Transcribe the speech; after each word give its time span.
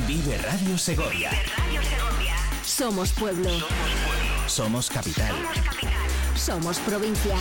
Vive 0.00 0.38
Radio 0.38 0.78
Segovia. 0.78 1.30
Somos 2.64 3.12
pueblo. 3.12 3.50
Somos 4.46 4.88
capital. 4.88 5.34
Somos 6.34 6.78
provincia. 6.78 7.36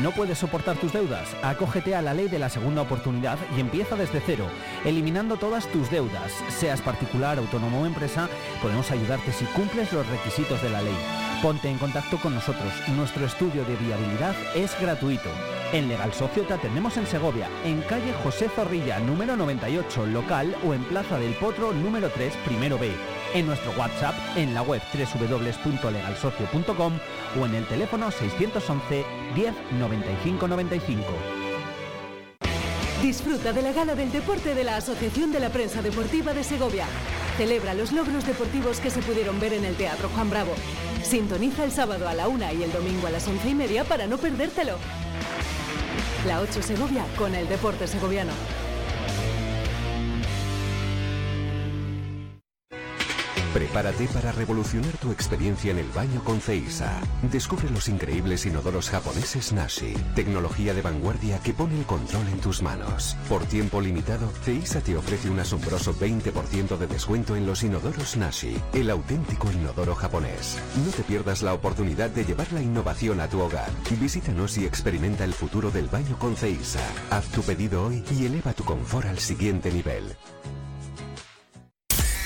¿No 0.00 0.12
puedes 0.12 0.38
soportar 0.38 0.76
tus 0.76 0.92
deudas? 0.92 1.28
Acógete 1.42 1.96
a 1.96 2.02
la 2.02 2.14
ley 2.14 2.28
de 2.28 2.38
la 2.38 2.48
segunda 2.48 2.82
oportunidad 2.82 3.38
y 3.56 3.60
empieza 3.60 3.96
desde 3.96 4.22
cero, 4.24 4.46
eliminando 4.84 5.36
todas 5.36 5.66
tus 5.72 5.90
deudas. 5.90 6.32
Seas 6.48 6.80
particular, 6.80 7.38
autónomo 7.38 7.82
o 7.82 7.86
empresa, 7.86 8.28
podemos 8.62 8.90
ayudarte 8.92 9.32
si 9.32 9.46
cumples 9.46 9.92
los 9.92 10.06
requisitos 10.06 10.62
de 10.62 10.70
la 10.70 10.80
ley. 10.80 10.96
Ponte 11.42 11.68
en 11.68 11.78
contacto 11.78 12.18
con 12.18 12.34
nosotros. 12.34 12.72
Nuestro 12.94 13.26
estudio 13.26 13.64
de 13.64 13.76
viabilidad 13.76 14.36
es 14.54 14.78
gratuito. 14.80 15.30
En 15.74 15.88
Legal 15.88 16.14
Socio 16.14 16.44
te 16.44 16.54
atendemos 16.54 16.96
en 16.98 17.06
Segovia, 17.08 17.48
en 17.64 17.82
calle 17.82 18.12
José 18.22 18.48
Zorrilla, 18.48 19.00
número 19.00 19.34
98, 19.34 20.06
local 20.06 20.54
o 20.64 20.72
en 20.72 20.84
Plaza 20.84 21.18
del 21.18 21.34
Potro, 21.34 21.72
número 21.72 22.10
3, 22.10 22.32
primero 22.44 22.78
B. 22.78 22.92
En 23.34 23.44
nuestro 23.44 23.72
WhatsApp, 23.72 24.14
en 24.36 24.54
la 24.54 24.62
web 24.62 24.80
www.legalsocio.com 24.94 26.92
o 27.40 27.46
en 27.46 27.56
el 27.56 27.66
teléfono 27.66 28.12
611 28.12 29.04
10 29.34 29.54
95 29.80 30.46
95. 30.46 31.02
Disfruta 33.02 33.52
de 33.52 33.62
la 33.62 33.72
gala 33.72 33.96
del 33.96 34.12
deporte 34.12 34.54
de 34.54 34.62
la 34.62 34.76
Asociación 34.76 35.32
de 35.32 35.40
la 35.40 35.48
Prensa 35.50 35.82
Deportiva 35.82 36.32
de 36.34 36.44
Segovia. 36.44 36.86
Celebra 37.36 37.74
los 37.74 37.90
logros 37.90 38.24
deportivos 38.24 38.78
que 38.78 38.90
se 38.90 39.02
pudieron 39.02 39.40
ver 39.40 39.54
en 39.54 39.64
el 39.64 39.74
Teatro 39.74 40.08
Juan 40.10 40.30
Bravo. 40.30 40.54
Sintoniza 41.02 41.64
el 41.64 41.72
sábado 41.72 42.06
a 42.08 42.14
la 42.14 42.28
una 42.28 42.52
y 42.52 42.62
el 42.62 42.72
domingo 42.72 43.08
a 43.08 43.10
las 43.10 43.26
once 43.26 43.50
y 43.50 43.56
media 43.56 43.82
para 43.82 44.06
no 44.06 44.18
perdértelo. 44.18 44.78
La 46.26 46.40
8 46.40 46.62
Segovia 46.62 47.04
con 47.18 47.34
el 47.34 47.46
deporte 47.48 47.86
segoviano. 47.86 48.32
Prepárate 53.54 54.08
para 54.08 54.32
revolucionar 54.32 54.96
tu 54.96 55.12
experiencia 55.12 55.70
en 55.70 55.78
el 55.78 55.88
baño 55.90 56.24
con 56.24 56.40
Ceisa. 56.40 57.00
Descubre 57.30 57.70
los 57.70 57.88
increíbles 57.88 58.46
inodoros 58.46 58.90
japoneses 58.90 59.52
Nashi. 59.52 59.94
Tecnología 60.16 60.74
de 60.74 60.82
vanguardia 60.82 61.38
que 61.38 61.54
pone 61.54 61.78
el 61.78 61.84
control 61.84 62.26
en 62.32 62.40
tus 62.40 62.62
manos. 62.62 63.16
Por 63.28 63.44
tiempo 63.44 63.80
limitado, 63.80 64.28
Ceisa 64.42 64.80
te 64.80 64.96
ofrece 64.96 65.30
un 65.30 65.38
asombroso 65.38 65.94
20% 65.94 66.76
de 66.76 66.88
descuento 66.88 67.36
en 67.36 67.46
los 67.46 67.62
inodoros 67.62 68.16
Nashi, 68.16 68.60
el 68.72 68.90
auténtico 68.90 69.52
inodoro 69.52 69.94
japonés. 69.94 70.58
No 70.84 70.90
te 70.90 71.04
pierdas 71.04 71.42
la 71.42 71.54
oportunidad 71.54 72.10
de 72.10 72.24
llevar 72.24 72.52
la 72.52 72.60
innovación 72.60 73.20
a 73.20 73.28
tu 73.28 73.38
hogar. 73.38 73.70
Visítanos 74.00 74.58
y 74.58 74.64
experimenta 74.64 75.22
el 75.22 75.32
futuro 75.32 75.70
del 75.70 75.86
baño 75.86 76.18
con 76.18 76.34
Ceisa. 76.34 76.80
Haz 77.10 77.28
tu 77.28 77.42
pedido 77.42 77.86
hoy 77.86 78.02
y 78.18 78.26
eleva 78.26 78.52
tu 78.52 78.64
confort 78.64 79.06
al 79.06 79.20
siguiente 79.20 79.70
nivel. 79.70 80.16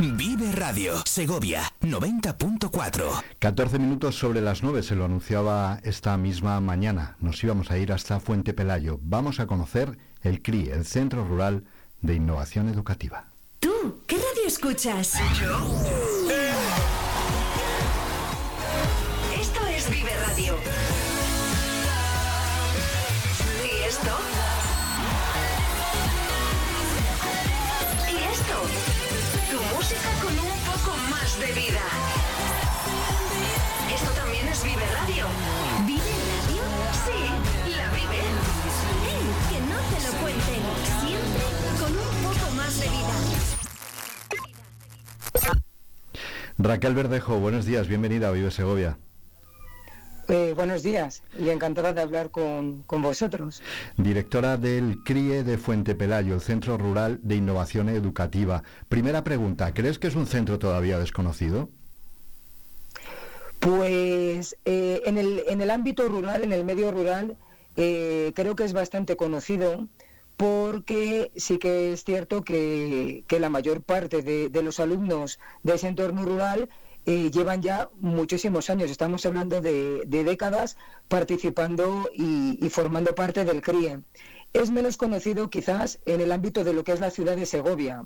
Vive 0.00 0.50
Radio, 0.52 0.94
Segovia 1.04 1.70
90.4. 1.82 3.22
14 3.38 3.78
minutos 3.78 4.18
sobre 4.18 4.40
las 4.40 4.62
9 4.62 4.82
se 4.82 4.96
lo 4.96 5.04
anunciaba 5.04 5.78
esta 5.82 6.16
misma 6.16 6.58
mañana. 6.62 7.16
Nos 7.20 7.44
íbamos 7.44 7.70
a 7.70 7.76
ir 7.76 7.92
hasta 7.92 8.18
Fuente 8.18 8.54
Pelayo. 8.54 8.98
Vamos 9.02 9.40
a 9.40 9.46
conocer 9.46 9.98
el 10.22 10.40
CRI, 10.40 10.70
el 10.70 10.86
Centro 10.86 11.26
Rural 11.26 11.64
de 12.00 12.14
Innovación 12.14 12.70
Educativa. 12.70 13.26
¿Tú 13.58 14.02
qué 14.06 14.16
radio 14.16 14.46
escuchas? 14.46 15.16
Esto 19.38 19.66
es 19.66 19.90
Vive 19.90 20.16
Radio. 20.26 20.56
¿Y 23.62 23.86
esto? 23.86 24.29
Vida. 31.52 31.80
Esto 33.92 34.10
también 34.12 34.46
es 34.48 34.62
Vive 34.62 34.86
Radio. 34.94 35.26
¿Vive 35.86 36.00
radio? 36.00 36.62
Sí, 37.04 37.20
la 37.76 37.90
vive. 37.90 38.20
¡Ey! 39.08 39.24
Que 39.50 39.60
no 39.66 39.78
te 39.90 39.98
lo 40.06 40.12
cuenten. 40.22 40.62
Siempre 41.00 41.44
con 41.80 41.92
un 41.92 42.14
poco 42.22 42.46
más 42.54 42.78
de 42.78 42.88
vida. 42.88 43.16
Raquel 46.58 46.94
Verdejo, 46.94 47.38
buenos 47.40 47.64
días, 47.64 47.88
bienvenida 47.88 48.28
a 48.28 48.32
Vive 48.32 48.50
Segovia. 48.50 48.98
Eh, 50.30 50.52
buenos 50.54 50.84
días 50.84 51.24
y 51.36 51.48
encantada 51.48 51.92
de 51.92 52.00
hablar 52.00 52.30
con, 52.30 52.82
con 52.84 53.02
vosotros. 53.02 53.60
Directora 53.96 54.56
del 54.56 55.02
CRIE 55.04 55.42
de 55.42 55.58
Fuente 55.58 55.96
Pelayo, 55.96 56.34
el 56.34 56.40
Centro 56.40 56.78
Rural 56.78 57.18
de 57.24 57.34
Innovación 57.34 57.88
Educativa. 57.88 58.62
Primera 58.88 59.24
pregunta, 59.24 59.74
¿crees 59.74 59.98
que 59.98 60.06
es 60.06 60.14
un 60.14 60.28
centro 60.28 60.60
todavía 60.60 61.00
desconocido? 61.00 61.68
Pues 63.58 64.56
eh, 64.64 65.02
en, 65.04 65.18
el, 65.18 65.42
en 65.48 65.62
el 65.62 65.70
ámbito 65.70 66.08
rural, 66.08 66.44
en 66.44 66.52
el 66.52 66.64
medio 66.64 66.92
rural, 66.92 67.36
eh, 67.76 68.30
creo 68.36 68.54
que 68.54 68.62
es 68.62 68.72
bastante 68.72 69.16
conocido 69.16 69.88
porque 70.36 71.32
sí 71.34 71.58
que 71.58 71.92
es 71.92 72.04
cierto 72.04 72.44
que, 72.44 73.24
que 73.26 73.40
la 73.40 73.50
mayor 73.50 73.82
parte 73.82 74.22
de, 74.22 74.48
de 74.48 74.62
los 74.62 74.78
alumnos 74.78 75.40
de 75.64 75.74
ese 75.74 75.88
entorno 75.88 76.24
rural 76.24 76.68
eh, 77.06 77.30
llevan 77.30 77.62
ya 77.62 77.88
muchísimos 78.00 78.70
años, 78.70 78.90
estamos 78.90 79.24
hablando 79.26 79.60
de, 79.60 80.02
de 80.06 80.24
décadas 80.24 80.76
participando 81.08 82.08
y, 82.14 82.58
y 82.64 82.68
formando 82.70 83.14
parte 83.14 83.44
del 83.44 83.62
CRIE. 83.62 84.00
Es 84.52 84.72
menos 84.72 84.96
conocido 84.96 85.48
quizás 85.48 86.00
en 86.06 86.20
el 86.20 86.32
ámbito 86.32 86.64
de 86.64 86.72
lo 86.72 86.82
que 86.82 86.90
es 86.90 86.98
la 86.98 87.12
ciudad 87.12 87.36
de 87.36 87.46
Segovia, 87.46 88.04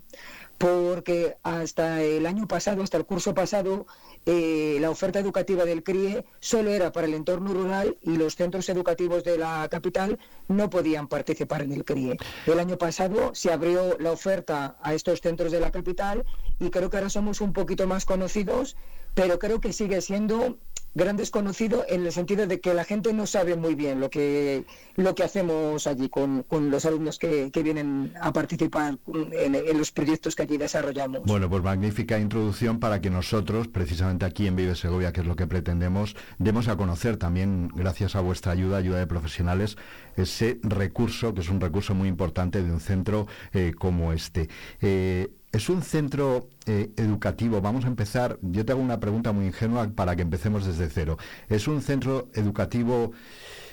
porque 0.59 1.39
hasta 1.43 2.03
el 2.03 2.27
año 2.27 2.47
pasado, 2.47 2.83
hasta 2.83 2.99
el 2.99 3.07
curso 3.07 3.33
pasado, 3.33 3.87
eh, 4.27 4.77
la 4.79 4.91
oferta 4.91 5.19
educativa 5.19 5.65
del 5.65 5.83
CRIE 5.83 6.27
solo 6.41 6.71
era 6.71 6.93
para 6.93 7.07
el 7.07 7.15
entorno 7.15 7.55
rural 7.55 7.97
y 8.03 8.19
los 8.19 8.37
centros 8.37 8.69
educativos 8.69 9.25
de 9.25 9.39
la 9.39 9.67
capital 9.71 10.19
no 10.49 10.69
podían 10.69 11.09
participar 11.09 11.63
en 11.63 11.73
el 11.73 11.83
CRIE. 11.83 12.19
El 12.47 12.59
año 12.59 12.77
pasado 12.77 13.35
se 13.35 13.51
abrió 13.51 13.97
la 13.99 14.13
oferta 14.13 14.77
a 14.83 14.93
estos 14.93 15.23
centros 15.23 15.51
de 15.51 15.61
la 15.61 15.71
capital 15.71 16.27
y 16.61 16.69
creo 16.69 16.91
que 16.91 16.99
ahora 16.99 17.09
somos 17.09 17.41
un 17.41 17.55
poquito 17.55 17.87
más 17.87 18.05
conocidos, 18.05 18.77
pero 19.15 19.39
creo 19.39 19.63
que 19.63 19.73
sigue 19.73 20.03
siendo 20.03 20.59
gran 20.95 21.17
desconocido 21.17 21.85
en 21.89 22.07
el 22.07 22.13
sentido 22.13 22.47
de 22.47 22.61
que 22.61 22.75
la 22.75 22.85
gente 22.85 23.13
no 23.13 23.27
sabe 23.27 23.57
muy 23.57 23.75
bien 23.75 24.01
lo 24.01 24.11
que 24.11 24.65
lo 24.97 25.15
que 25.15 25.25
hacemos 25.25 25.87
allí 25.87 26.09
con, 26.09 26.45
con 26.45 26.71
los 26.71 26.85
alumnos 26.85 27.19
que, 27.19 27.51
que, 27.51 27.63
vienen 27.63 28.13
a 28.21 28.33
participar 28.33 28.97
en, 29.33 29.79
los 29.79 29.91
proyectos 29.91 30.37
que 30.37 30.43
allí 30.43 30.57
desarrollamos. 30.57 31.23
Bueno, 31.25 31.51
pues 31.51 31.63
magnífica 31.63 32.19
introducción 32.19 32.79
para 32.79 33.01
que 33.01 33.11
nosotros, 33.11 33.67
precisamente 33.67 34.25
aquí 34.25 34.47
en 34.47 34.55
Vive 34.55 34.77
Segovia, 34.77 35.13
que 35.13 35.23
es 35.23 35.27
lo 35.27 35.35
que 35.35 35.47
pretendemos, 35.47 36.15
demos 36.39 36.69
a 36.69 36.77
conocer 36.77 37.17
también, 37.17 37.69
gracias 37.75 38.15
a 38.15 38.21
vuestra 38.21 38.53
ayuda, 38.53 38.77
ayuda 38.77 38.99
de 38.99 39.07
profesionales, 39.07 39.77
ese 40.17 40.61
recurso, 40.63 41.35
que 41.35 41.41
es 41.41 41.49
un 41.49 41.61
recurso 41.61 41.95
muy 41.95 42.09
importante 42.09 42.63
de 42.63 42.71
un 42.71 42.81
centro 42.81 43.27
eh, 43.53 43.73
como 43.77 44.13
este. 44.13 44.49
Eh, 44.81 45.29
es 45.55 45.69
un 45.69 45.83
centro 45.83 46.49
eh, 46.67 46.91
educativo. 46.97 47.61
Vamos 47.61 47.85
a 47.85 47.89
empezar. 47.89 48.39
Yo 48.43 48.65
te 48.65 48.73
hago 48.73 48.83
una 48.83 48.99
pregunta 48.99 49.31
muy 49.33 49.47
ingenua 49.47 49.89
para 49.95 50.17
que 50.17 50.23
empecemos 50.23 50.67
desde 50.67 50.91
cero. 50.91 51.17
¿Es 51.49 51.69
un 51.69 51.81
centro 51.81 52.29
educativo 52.35 53.13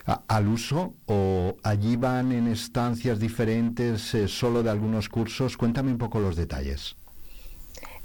a, 0.06 0.22
al 0.28 0.48
uso 0.48 0.94
o 1.07 1.57
allí 1.63 1.95
van 1.95 2.31
en 2.31 2.48
estancias 2.48 3.19
diferentes 3.19 4.13
eh, 4.13 4.28
solo 4.28 4.62
de 4.62 4.69
algunos 4.69 5.10
cursos? 5.10 5.57
Cuéntame 5.57 5.92
un 5.92 5.98
poco 5.98 6.19
los 6.19 6.36
detalles. 6.36 6.95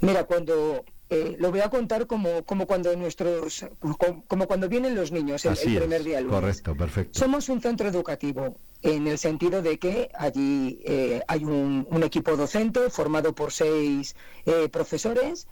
Mira, 0.01 0.23
cuando 0.23 0.83
eh, 1.09 1.35
lo 1.39 1.51
voy 1.51 1.61
a 1.61 1.69
contar 1.69 2.07
como, 2.07 2.43
como 2.45 2.65
cuando 2.65 2.95
nuestros 2.95 3.63
como, 3.79 3.95
como 4.27 4.47
cuando 4.47 4.67
vienen 4.67 4.95
los 4.95 5.11
niños 5.11 5.45
el, 5.45 5.51
Así 5.53 5.75
el 5.75 5.81
primer 5.81 5.99
es, 5.99 6.05
día. 6.05 6.21
lunes. 6.21 6.35
Correcto, 6.35 6.75
perfecto. 6.75 7.19
Somos 7.19 7.47
un 7.49 7.61
centro 7.61 7.87
educativo 7.87 8.57
en 8.83 9.07
el 9.07 9.17
sentido 9.17 9.61
de 9.61 9.79
que 9.79 10.09
allí 10.13 10.81
eh, 10.85 11.21
hay 11.27 11.43
un, 11.43 11.87
un, 11.89 12.03
equipo 12.03 12.35
docente 12.37 12.89
formado 12.89 13.33
por 13.33 13.51
seis 13.51 14.15
eh, 14.45 14.69
profesores 14.69 15.47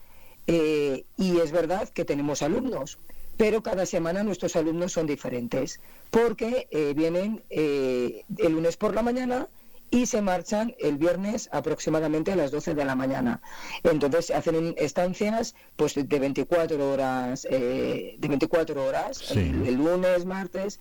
eh, 0.47 1.05
y 1.17 1.39
es 1.39 1.51
verdad 1.51 1.89
que 1.89 2.05
tenemos 2.05 2.41
alumnos, 2.41 2.99
pero 3.37 3.63
cada 3.63 3.85
semana 3.85 4.23
nuestros 4.23 4.55
alumnos 4.55 4.93
son 4.93 5.07
diferentes 5.07 5.79
porque 6.11 6.67
eh, 6.71 6.93
vienen 6.95 7.43
eh, 7.49 8.23
el 8.37 8.53
lunes 8.53 8.77
por 8.77 8.93
la 8.93 9.01
mañana 9.01 9.47
y 9.91 10.07
se 10.07 10.21
marchan 10.21 10.75
el 10.79 10.97
viernes 10.97 11.49
aproximadamente 11.51 12.31
a 12.31 12.35
las 12.35 12.51
12 12.51 12.73
de 12.73 12.85
la 12.85 12.95
mañana. 12.95 13.41
Entonces 13.83 14.31
hacen 14.31 14.75
estancias 14.77 15.55
pues 15.75 15.95
de 15.95 16.19
24 16.19 16.91
horas, 16.91 17.47
eh, 17.49 18.15
de 18.17 18.27
24 18.27 18.83
horas, 18.83 19.31
el, 19.31 19.65
el 19.67 19.75
lunes, 19.75 20.25
martes. 20.25 20.79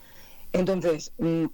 Entonces, 0.52 1.12
mm, 1.18 1.46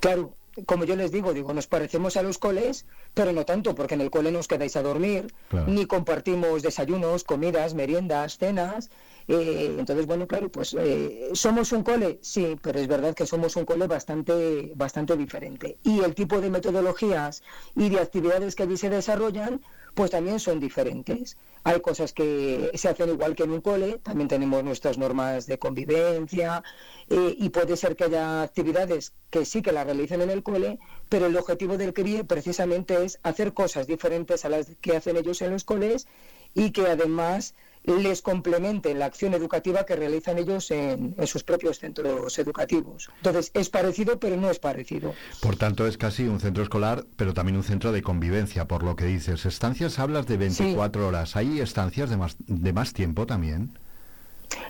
claro, 0.00 0.34
como 0.66 0.84
yo 0.84 0.96
les 0.96 1.12
digo, 1.12 1.32
digo, 1.32 1.52
nos 1.54 1.66
parecemos 1.66 2.16
a 2.16 2.22
los 2.22 2.38
coles, 2.38 2.86
pero 3.14 3.32
no 3.32 3.44
tanto, 3.44 3.74
porque 3.74 3.94
en 3.94 4.00
el 4.00 4.10
cole 4.10 4.32
nos 4.32 4.48
quedáis 4.48 4.76
a 4.76 4.82
dormir, 4.82 5.32
ni 5.66 5.86
compartimos 5.86 6.62
desayunos, 6.62 7.24
comidas, 7.24 7.74
meriendas, 7.74 8.38
cenas. 8.38 8.90
Eh, 9.28 9.76
entonces, 9.78 10.06
bueno, 10.06 10.26
claro, 10.26 10.50
pues 10.50 10.74
eh, 10.78 11.30
somos 11.34 11.70
un 11.72 11.84
cole, 11.84 12.18
sí, 12.20 12.56
pero 12.60 12.80
es 12.80 12.88
verdad 12.88 13.14
que 13.14 13.26
somos 13.26 13.54
un 13.56 13.64
cole 13.64 13.86
bastante, 13.86 14.72
bastante 14.74 15.16
diferente. 15.16 15.78
Y 15.84 16.00
el 16.00 16.14
tipo 16.14 16.40
de 16.40 16.50
metodologías 16.50 17.42
y 17.76 17.88
de 17.88 18.00
actividades 18.00 18.56
que 18.56 18.64
allí 18.64 18.76
se 18.76 18.90
desarrollan, 18.90 19.60
pues 19.94 20.10
también 20.10 20.40
son 20.40 20.60
diferentes. 20.60 21.36
Hay 21.64 21.80
cosas 21.80 22.12
que 22.12 22.70
se 22.74 22.88
hacen 22.88 23.10
igual 23.10 23.34
que 23.34 23.42
en 23.42 23.50
un 23.50 23.60
cole, 23.60 23.98
también 24.02 24.28
tenemos 24.28 24.64
nuestras 24.64 24.96
normas 24.96 25.46
de 25.46 25.58
convivencia 25.58 26.62
eh, 27.08 27.34
y 27.38 27.50
puede 27.50 27.76
ser 27.76 27.96
que 27.96 28.04
haya 28.04 28.42
actividades 28.42 29.12
que 29.30 29.44
sí 29.44 29.60
que 29.62 29.72
las 29.72 29.84
realicen 29.84 30.22
en 30.22 30.30
el 30.30 30.42
cole, 30.42 30.78
pero 31.08 31.26
el 31.26 31.36
objetivo 31.36 31.76
del 31.76 31.92
CRIE 31.92 32.24
precisamente 32.24 33.04
es 33.04 33.18
hacer 33.22 33.52
cosas 33.52 33.86
diferentes 33.86 34.44
a 34.44 34.48
las 34.48 34.68
que 34.80 34.96
hacen 34.96 35.16
ellos 35.16 35.42
en 35.42 35.50
los 35.50 35.64
coles 35.64 36.06
y 36.54 36.70
que 36.70 36.86
además 36.86 37.54
les 37.84 38.22
complementen 38.22 38.98
la 38.98 39.06
acción 39.06 39.34
educativa 39.34 39.84
que 39.84 39.96
realizan 39.96 40.38
ellos 40.38 40.70
en, 40.70 41.14
sus 41.26 41.44
propios 41.44 41.78
centros 41.78 42.38
educativos. 42.38 43.10
Entonces, 43.16 43.50
es 43.54 43.70
parecido, 43.70 44.18
pero 44.18 44.36
no 44.36 44.50
es 44.50 44.58
parecido. 44.58 45.14
Por 45.40 45.56
tanto, 45.56 45.86
es 45.86 45.96
casi 45.96 46.24
un 46.24 46.40
centro 46.40 46.62
escolar, 46.62 47.06
pero 47.16 47.34
también 47.34 47.56
un 47.56 47.64
centro 47.64 47.92
de 47.92 48.02
convivencia, 48.02 48.66
por 48.66 48.82
lo 48.82 48.96
que 48.96 49.06
dices. 49.06 49.46
Estancias 49.46 49.98
hablas 49.98 50.26
de 50.26 50.36
24 50.36 51.06
horas. 51.06 51.36
¿Hay 51.36 51.60
estancias 51.60 52.10
de 52.10 52.16
más, 52.16 52.36
de 52.46 52.72
más 52.72 52.92
tiempo 52.92 53.26
también? 53.26 53.78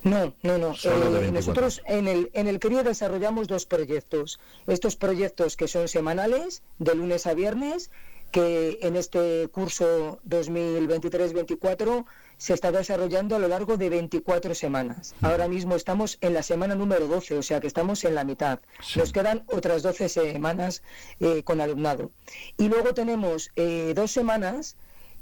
No, 0.03 0.35
no, 0.43 0.59
no. 0.59 0.75
Eh, 0.85 1.31
nosotros 1.33 1.83
en 1.87 2.07
el, 2.07 2.31
en 2.35 2.47
el 2.47 2.59
CRIE 2.59 2.83
desarrollamos 2.83 3.49
dos 3.49 3.67
proyectos. 3.67 4.39
Estos 4.67 4.97
proyectos 4.97 5.57
que 5.57 5.69
son 5.69 5.89
semanales, 5.89 6.63
de 6.79 6.95
lunes 6.95 7.27
a 7.27 7.35
viernes, 7.35 7.91
que 8.31 8.79
en 8.83 8.97
este 8.97 9.49
curso 9.49 10.21
2023-24 10.29 12.05
se 12.39 12.55
está 12.55 12.73
desarrollando 12.73 13.37
a 13.37 13.39
lo 13.39 13.49
largo 13.49 13.77
de 13.77 13.91
24 13.91 14.55
semanas. 14.55 15.15
Ahora 15.21 15.49
mismo 15.49 15.77
estamos 15.77 16.17
en 16.21 16.33
la 16.35 16.43
semana 16.43 16.75
número 16.75 17.07
12, 17.07 17.37
o 17.37 17.43
sea 17.43 17.61
que 17.61 17.67
estamos 17.67 18.05
en 18.05 18.15
la 18.15 18.25
mitad. 18.25 18.61
Nos 18.97 19.13
quedan 19.13 19.45
otras 19.47 19.83
12 19.83 20.09
semanas 20.09 20.83
eh, 21.19 21.43
con 21.43 21.61
alumnado. 21.61 22.11
Y 22.57 22.69
luego 22.69 22.95
tenemos 22.95 23.51
eh, 23.57 23.93
dos 23.95 24.11
semanas 24.11 24.77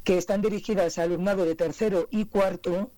que 0.05 0.17
están 0.17 0.43
dirigidas 0.43 0.99
al 0.99 1.11
alumnado 1.11 1.45
de 1.45 1.55
tercero 1.55 2.07
y 2.11 2.27
cuarto, 2.27 2.93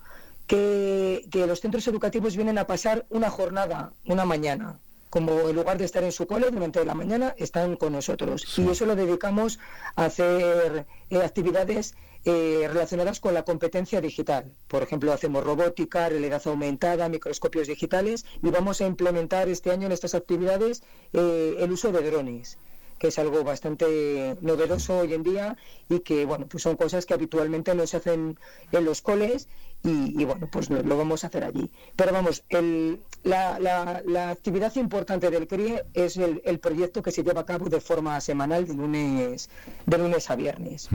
que, 0.46 1.26
que 1.30 1.46
los 1.46 1.60
centros 1.60 1.86
educativos 1.88 2.36
vienen 2.36 2.58
a 2.58 2.66
pasar 2.66 3.06
una 3.08 3.30
jornada, 3.30 3.92
una 4.04 4.24
mañana 4.24 4.78
como 5.10 5.48
en 5.48 5.56
lugar 5.56 5.76
de 5.76 5.84
estar 5.84 6.04
en 6.04 6.12
su 6.12 6.26
cole 6.26 6.50
durante 6.50 6.84
la 6.84 6.94
mañana, 6.94 7.34
están 7.36 7.76
con 7.76 7.92
nosotros. 7.92 8.46
Y 8.58 8.68
eso 8.68 8.86
lo 8.86 8.96
dedicamos 8.96 9.58
a 9.96 10.06
hacer 10.06 10.86
eh, 11.10 11.18
actividades 11.18 11.94
eh, 12.24 12.66
relacionadas 12.68 13.18
con 13.18 13.34
la 13.34 13.44
competencia 13.44 14.00
digital. 14.00 14.52
Por 14.68 14.82
ejemplo, 14.82 15.12
hacemos 15.12 15.42
robótica, 15.42 16.08
realidad 16.08 16.42
aumentada, 16.44 17.08
microscopios 17.08 17.66
digitales 17.66 18.24
y 18.42 18.50
vamos 18.50 18.80
a 18.80 18.86
implementar 18.86 19.48
este 19.48 19.70
año 19.70 19.86
en 19.86 19.92
estas 19.92 20.14
actividades 20.14 20.82
eh, 21.12 21.56
el 21.58 21.72
uso 21.72 21.92
de 21.92 22.08
drones 22.08 22.58
que 23.00 23.08
es 23.08 23.18
algo 23.18 23.42
bastante 23.42 24.36
novedoso 24.42 24.98
hoy 24.98 25.14
en 25.14 25.22
día 25.22 25.56
y 25.88 26.00
que 26.00 26.26
bueno 26.26 26.46
pues 26.46 26.62
son 26.62 26.76
cosas 26.76 27.06
que 27.06 27.14
habitualmente 27.14 27.74
no 27.74 27.86
se 27.86 27.96
hacen 27.96 28.38
en 28.72 28.84
los 28.84 29.00
coles 29.00 29.48
y, 29.82 30.24
bueno, 30.24 30.46
pues 30.50 30.68
lo, 30.68 30.96
vamos 30.96 31.24
a 31.24 31.28
hacer 31.28 31.44
allí. 31.44 31.70
Pero 31.96 32.12
vamos, 32.12 32.44
el, 32.50 33.00
la, 33.24 33.58
la, 33.58 34.30
actividad 34.30 34.74
importante 34.76 35.30
del 35.30 35.46
CRIE 35.46 35.82
es 35.94 36.16
el, 36.16 36.42
el, 36.44 36.58
proyecto 36.58 37.02
que 37.02 37.10
se 37.10 37.22
lleva 37.22 37.40
a 37.42 37.46
cabo 37.46 37.68
de 37.68 37.80
forma 37.80 38.20
semanal 38.20 38.66
de 38.66 38.74
lunes, 38.74 39.48
de 39.86 39.98
lunes 39.98 40.30
a 40.30 40.36
viernes. 40.36 40.88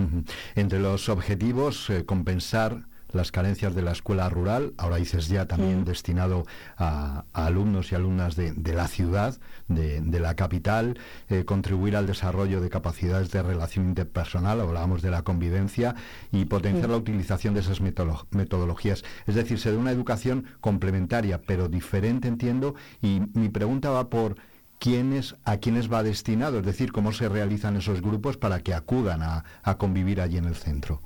Entre 0.55 0.79
los 0.79 1.09
objetivos, 1.09 1.89
eh, 1.89 2.05
compensar 2.05 2.85
las 3.15 3.31
carencias 3.31 3.73
de 3.73 3.81
la 3.81 3.91
escuela 3.91 4.29
rural, 4.29 4.73
ahora 4.77 4.97
dices 4.97 5.27
ya 5.27 5.47
también 5.47 5.85
destinado 5.85 6.45
a, 6.77 7.23
alumnos 7.33 7.91
y 7.91 7.95
alumnas 7.95 8.35
de, 8.35 8.73
la 8.73 8.87
ciudad, 8.87 9.37
de, 9.67 10.19
la 10.19 10.35
capital, 10.35 10.99
eh, 11.29 11.45
contribuir 11.45 11.95
al 11.95 12.05
desarrollo 12.05 12.61
de 12.61 12.69
capacidades 12.69 13.31
de 13.31 13.41
relación 13.41 13.87
interpersonal, 13.87 14.61
hablábamos 14.61 15.01
de 15.01 15.11
la 15.11 15.23
convivencia, 15.23 15.95
y 16.31 16.45
potenciar 16.45 16.89
la 16.89 16.97
utilización 16.97 17.53
de 17.53 17.61
esas 17.61 17.79
metodologías. 17.81 19.03
Es 19.25 19.35
decir, 19.35 19.59
se 19.59 19.71
da 19.71 19.77
una 19.77 19.91
educación 19.91 20.45
complementaria, 20.59 21.41
pero 21.41 21.69
diferente, 21.69 22.27
entiendo, 22.27 22.75
y 23.01 23.21
mi 23.33 23.49
pregunta 23.49 23.89
va 23.89 24.09
por 24.09 24.35
quiénes, 24.77 25.35
a 25.45 25.57
quiénes 25.57 25.91
va 25.91 26.03
destinado, 26.03 26.59
es 26.59 26.65
decir, 26.65 26.91
cómo 26.91 27.13
se 27.13 27.29
realizan 27.29 27.77
esos 27.77 28.01
grupos 28.01 28.37
para 28.37 28.59
que 28.59 28.73
acudan 28.73 29.21
a 29.23 29.77
convivir 29.77 30.19
allí 30.19 30.37
en 30.37 30.45
el 30.45 30.55
centro. 30.55 31.01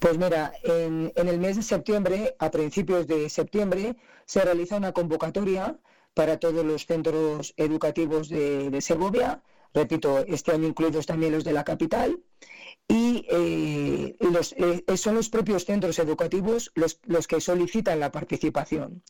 Pues 0.00 0.16
mira, 0.16 0.52
en, 0.62 1.12
el 1.16 1.38
mes 1.38 1.56
de 1.56 1.62
septiembre, 1.62 2.36
a 2.38 2.50
principios 2.50 3.06
de 3.06 3.28
septiembre, 3.28 3.96
se 4.26 4.42
realiza 4.42 4.76
una 4.76 4.92
convocatoria 4.92 5.76
para 6.14 6.38
todos 6.38 6.64
los 6.64 6.86
centros 6.86 7.52
educativos 7.56 8.28
de, 8.28 8.80
Segovia, 8.80 9.42
repito, 9.74 10.18
este 10.20 10.52
año 10.52 10.68
incluidos 10.68 11.06
también 11.06 11.32
los 11.32 11.44
de 11.44 11.52
la 11.52 11.64
capital, 11.64 12.20
y 12.88 13.26
eh, 13.28 14.16
eh, 14.18 14.96
son 14.96 15.14
los 15.14 15.28
propios 15.28 15.66
centros 15.66 15.98
educativos 15.98 16.72
los, 16.74 16.98
los, 17.04 17.26
que 17.26 17.40
solicitan 17.40 18.00
la 18.00 18.10
participación. 18.10 19.02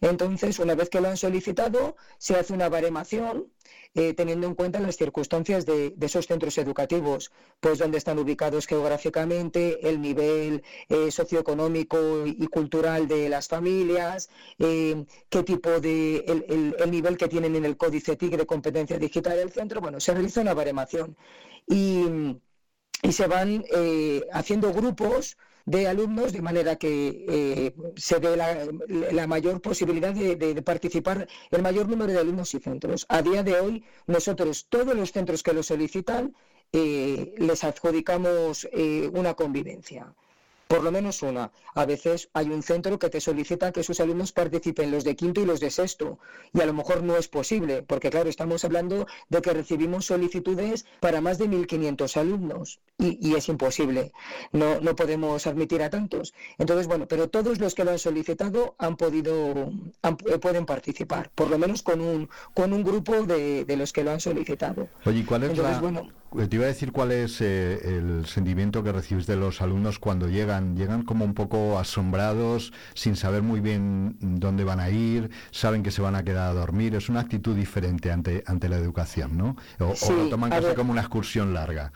Entonces, 0.00 0.58
una 0.58 0.74
vez 0.74 0.88
que 0.88 1.02
lo 1.02 1.08
han 1.08 1.18
solicitado, 1.18 1.96
se 2.16 2.36
hace 2.36 2.54
una 2.54 2.70
baremación 2.70 3.52
eh, 3.94 4.14
teniendo 4.14 4.46
en 4.46 4.54
cuenta 4.54 4.80
las 4.80 4.96
circunstancias 4.96 5.66
de, 5.66 5.94
esos 6.00 6.26
centros 6.26 6.56
educativos, 6.58 7.32
pues 7.60 7.78
dónde 7.78 7.98
están 7.98 8.18
ubicados 8.18 8.66
geográficamente, 8.66 9.88
el 9.88 10.00
nivel 10.00 10.62
eh, 10.88 11.10
socioeconómico 11.10 12.26
y 12.26 12.46
cultural 12.46 13.08
de 13.08 13.28
las 13.28 13.48
familias, 13.48 14.30
qué 14.58 15.42
tipo 15.44 15.80
de, 15.80 16.74
el, 16.78 16.90
nivel 16.90 17.16
que 17.16 17.28
tienen 17.28 17.56
en 17.56 17.64
el 17.64 17.76
códice 17.76 18.16
TIC 18.16 18.36
de 18.36 18.46
competencia 18.46 18.98
digital 18.98 19.36
del 19.36 19.50
centro, 19.50 19.80
bueno, 19.80 20.00
se 20.00 20.12
realiza 20.12 20.40
una 20.40 20.54
baremación 20.54 21.16
y, 21.66 22.04
y 23.02 23.12
se 23.12 23.26
van 23.26 23.64
haciendo 24.32 24.72
grupos 24.72 25.36
de 25.68 25.86
alumnos, 25.86 26.32
de 26.32 26.40
manera 26.40 26.76
que 26.76 26.92
eh, 27.28 27.74
se 27.96 28.18
dé 28.20 28.36
la, 28.38 29.26
mayor 29.26 29.60
posibilidad 29.60 30.14
de, 30.14 30.62
participar 30.62 31.28
el 31.50 31.62
mayor 31.62 31.88
número 31.88 32.10
de 32.12 32.18
alumnos 32.18 32.54
y 32.54 32.58
centros. 32.58 33.04
A 33.10 33.20
día 33.20 33.42
de 33.42 33.60
hoy, 33.60 33.84
nosotros, 34.06 34.66
todos 34.70 34.96
los 34.96 35.12
centros 35.12 35.42
que 35.42 35.52
lo 35.52 35.62
solicitan, 35.62 36.34
eh, 36.72 37.34
les 37.36 37.64
adjudicamos 37.64 38.66
eh, 38.72 39.10
una 39.12 39.34
convivencia 39.34 40.14
por 40.68 40.84
lo 40.84 40.92
menos 40.92 41.22
una. 41.22 41.50
A 41.74 41.86
veces 41.86 42.28
hay 42.34 42.50
un 42.50 42.62
centro 42.62 42.98
que 42.98 43.08
te 43.08 43.20
solicita 43.20 43.72
que 43.72 43.82
sus 43.82 44.00
alumnos 44.00 44.32
participen 44.32 44.90
los 44.90 45.02
de 45.02 45.16
quinto 45.16 45.40
y 45.40 45.46
los 45.46 45.60
de 45.60 45.70
sexto, 45.70 46.18
y 46.52 46.60
a 46.60 46.66
lo 46.66 46.74
mejor 46.74 47.02
no 47.02 47.16
es 47.16 47.26
posible, 47.26 47.82
porque 47.82 48.10
claro, 48.10 48.28
estamos 48.28 48.64
hablando 48.64 49.06
de 49.30 49.42
que 49.42 49.52
recibimos 49.54 50.06
solicitudes 50.06 50.84
para 51.00 51.20
más 51.20 51.38
de 51.38 51.46
1.500 51.48 52.16
alumnos, 52.18 52.80
y, 52.98 53.34
es 53.34 53.48
imposible. 53.48 54.12
No, 54.52 54.80
no 54.80 54.94
podemos 54.94 55.46
admitir 55.46 55.82
a 55.82 55.90
tantos. 55.90 56.34
Entonces, 56.58 56.86
bueno, 56.86 57.06
pero 57.08 57.28
todos 57.28 57.60
los 57.60 57.74
que 57.74 57.84
lo 57.84 57.92
han 57.92 57.98
solicitado 57.98 58.74
han 58.78 58.96
podido, 58.96 59.72
eh, 60.02 60.38
pueden 60.38 60.66
participar, 60.66 61.30
por 61.34 61.48
lo 61.48 61.58
menos 61.58 61.82
con 61.82 62.00
un, 62.00 62.28
con 62.54 62.72
un 62.72 62.84
grupo 62.84 63.22
de, 63.22 63.64
los 63.78 63.92
que 63.92 64.04
lo 64.04 64.10
han 64.10 64.20
solicitado. 64.20 64.88
Oye, 65.06 65.24
¿cuál 65.24 65.44
es 65.44 65.56
la... 65.56 65.80
Te 66.36 66.56
iba 66.56 66.64
a 66.64 66.68
decir 66.68 66.92
cuál 66.92 67.12
es 67.12 67.40
eh, 67.40 67.80
el 67.84 68.26
sentimiento 68.26 68.82
que 68.82 68.92
recibes 68.92 69.26
de 69.26 69.36
los 69.36 69.62
alumnos 69.62 69.98
cuando 69.98 70.28
llegan. 70.28 70.76
Llegan 70.76 71.02
como 71.02 71.24
un 71.24 71.32
poco 71.32 71.78
asombrados, 71.78 72.72
sin 72.94 73.16
saber 73.16 73.42
muy 73.42 73.60
bien 73.60 74.16
dónde 74.20 74.64
van 74.64 74.78
a 74.78 74.90
ir, 74.90 75.30
saben 75.50 75.82
que 75.82 75.90
se 75.90 76.02
van 76.02 76.16
a 76.16 76.24
quedar 76.24 76.50
a 76.50 76.52
dormir. 76.52 76.94
Es 76.94 77.08
una 77.08 77.20
actitud 77.20 77.56
diferente 77.56 78.12
ante, 78.12 78.44
ante 78.46 78.68
la 78.68 78.76
educación, 78.76 79.38
¿no? 79.38 79.56
O, 79.78 80.12
lo 80.12 80.28
toman 80.28 80.50
casi 80.50 80.74
como 80.74 80.92
una 80.92 81.00
excursión 81.00 81.54
larga. 81.54 81.92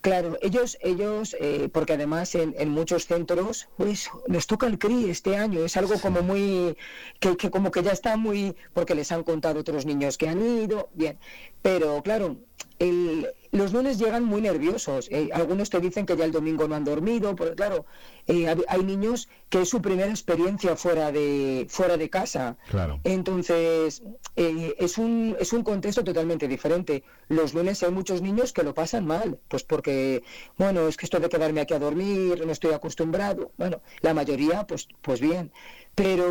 Claro, 0.00 0.36
ellos, 0.42 0.76
ellos, 0.82 1.34
eh, 1.40 1.70
porque 1.72 1.94
además 1.94 2.34
en, 2.34 2.68
muchos 2.68 3.06
centros, 3.06 3.68
pues 3.78 4.10
les 4.28 4.46
toca 4.46 4.66
el 4.66 4.78
CRI 4.78 5.08
este 5.08 5.36
año, 5.36 5.64
es 5.64 5.78
algo 5.78 5.98
como 5.98 6.20
muy, 6.20 6.76
que, 7.20 7.38
que, 7.38 7.50
como 7.50 7.70
que 7.70 7.82
ya 7.82 7.92
está 7.92 8.18
muy, 8.18 8.54
porque 8.74 8.94
les 8.94 9.10
han 9.12 9.22
contado 9.22 9.60
otros 9.60 9.86
niños 9.86 10.18
que 10.18 10.28
han 10.28 10.42
ido, 10.42 10.90
bien, 10.92 11.18
pero 11.62 12.02
claro, 12.02 12.36
el, 12.78 13.28
los 13.54 13.72
lunes 13.72 13.98
llegan 13.98 14.24
muy 14.24 14.40
nerviosos. 14.40 15.08
Eh, 15.12 15.30
algunos 15.32 15.70
te 15.70 15.78
dicen 15.78 16.06
que 16.06 16.16
ya 16.16 16.24
el 16.24 16.32
domingo 16.32 16.66
no 16.66 16.74
han 16.74 16.84
dormido, 16.84 17.36
porque 17.36 17.54
claro, 17.54 17.86
eh, 18.26 18.52
hay 18.66 18.82
niños 18.82 19.28
que 19.48 19.62
es 19.62 19.68
su 19.68 19.80
primera 19.80 20.10
experiencia 20.10 20.74
fuera 20.74 21.12
de 21.12 21.66
fuera 21.68 21.96
de 21.96 22.10
casa. 22.10 22.56
Claro. 22.68 23.00
Entonces 23.04 24.02
eh, 24.34 24.74
es 24.78 24.98
un 24.98 25.36
es 25.38 25.52
un 25.52 25.62
contexto 25.62 26.02
totalmente 26.02 26.48
diferente. 26.48 27.04
Los 27.28 27.54
lunes 27.54 27.80
hay 27.84 27.92
muchos 27.92 28.22
niños 28.22 28.52
que 28.52 28.64
lo 28.64 28.74
pasan 28.74 29.06
mal, 29.06 29.38
pues 29.46 29.62
porque 29.62 30.24
bueno 30.58 30.88
es 30.88 30.96
que 30.96 31.06
esto 31.06 31.20
de 31.20 31.28
quedarme 31.28 31.60
aquí 31.60 31.74
a 31.74 31.78
dormir 31.78 32.44
no 32.44 32.50
estoy 32.50 32.72
acostumbrado. 32.72 33.52
Bueno, 33.56 33.82
la 34.00 34.14
mayoría 34.14 34.66
pues 34.66 34.88
pues 35.00 35.20
bien, 35.20 35.52
pero 35.94 36.26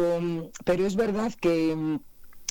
pero 0.66 0.86
es 0.86 0.98
verdad 0.98 1.32
que 1.40 2.00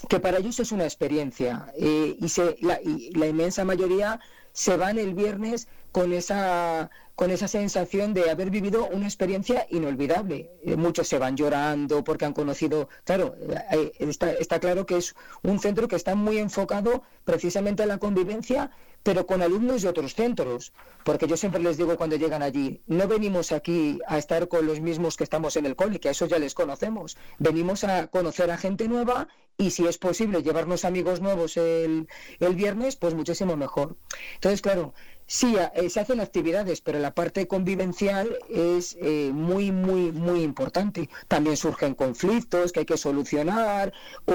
que 0.09 0.21
para 0.21 0.39
ellos 0.39 0.61
es 0.61 0.73
una 0.73 0.85
experiencia 0.85 1.73
y, 1.79 2.29
se, 2.29 2.57
la, 2.61 2.81
y 2.83 3.11
la 3.13 3.27
inmensa 3.27 3.65
mayoría 3.65 4.21
se 4.53 4.77
van 4.77 4.99
el 4.99 5.15
viernes 5.15 5.69
con 5.93 6.13
esa 6.13 6.91
con 7.15 7.31
esa 7.31 7.47
sensación 7.47 8.15
de 8.15 8.31
haber 8.31 8.51
vivido 8.51 8.89
una 8.89 9.05
experiencia 9.05 9.67
inolvidable. 9.71 10.51
Eh, 10.65 10.77
muchos 10.77 11.09
se 11.09 11.19
van 11.19 11.37
llorando 11.37 12.03
porque 12.03 12.25
han 12.25 12.33
conocido, 12.33 12.89
claro, 13.05 13.37
eh, 13.71 13.93
está, 13.99 14.33
está 14.33 14.59
claro 14.61 14.87
que 14.87 14.97
es 14.97 15.15
un 15.43 15.59
centro 15.61 15.89
que 15.89 15.97
está 15.97 16.15
muy 16.15 16.39
enfocado 16.39 17.03
precisamente 17.25 17.83
a 17.83 17.87
la 17.87 17.99
convivencia, 17.99 18.71
pero 19.03 19.27
con 19.27 19.43
alumnos 19.43 19.83
de 19.83 19.89
otros 19.89 20.15
centros, 20.15 20.73
porque 21.05 21.27
yo 21.27 21.37
siempre 21.37 21.63
les 21.63 21.77
digo 21.77 21.97
cuando 21.97 22.17
llegan 22.17 22.43
allí, 22.43 22.83
no 22.87 23.09
venimos 23.09 23.53
aquí 23.53 23.99
a 24.07 24.19
estar 24.19 24.49
con 24.49 24.67
los 24.67 24.81
mismos 24.81 25.17
que 25.17 25.25
estamos 25.25 25.57
en 25.57 25.67
el 25.67 25.77
cole, 25.77 26.01
que 26.01 26.09
a 26.09 26.13
eso 26.13 26.27
ya 26.27 26.39
les 26.39 26.55
conocemos, 26.55 27.17
venimos 27.39 27.85
a 27.85 28.07
conocer 28.07 28.51
a 28.51 28.59
gente 28.59 28.89
nueva 28.89 29.29
y 29.59 29.71
si 29.71 29.87
es 29.87 29.99
posible 29.99 30.43
llevarnos 30.43 30.85
amigos 30.85 31.21
nuevos 31.21 31.57
el, 31.57 32.09
el 32.41 32.55
viernes, 32.55 32.97
pues 32.97 33.15
muchísimo 33.15 33.57
mejor. 33.57 33.97
Entonces, 34.35 34.63
claro, 34.63 34.95
Sí, 35.27 35.57
eh, 35.75 35.89
se 35.89 36.01
hacen 36.01 36.21
actividades, 36.21 36.81
pero 36.83 36.99
la 36.99 37.15
parte 37.15 37.47
convivencial 37.47 38.39
es 38.51 38.97
eh, 39.01 39.31
muy, 39.33 39.71
muy, 39.73 40.13
muy 40.13 40.43
importante. 40.43 41.09
También 41.29 41.57
surgen 41.57 41.95
conflictos 41.95 42.73
que 42.73 42.81
hay 42.81 42.87
que 42.87 42.99
solucionar 42.99 43.93
o 44.27 44.35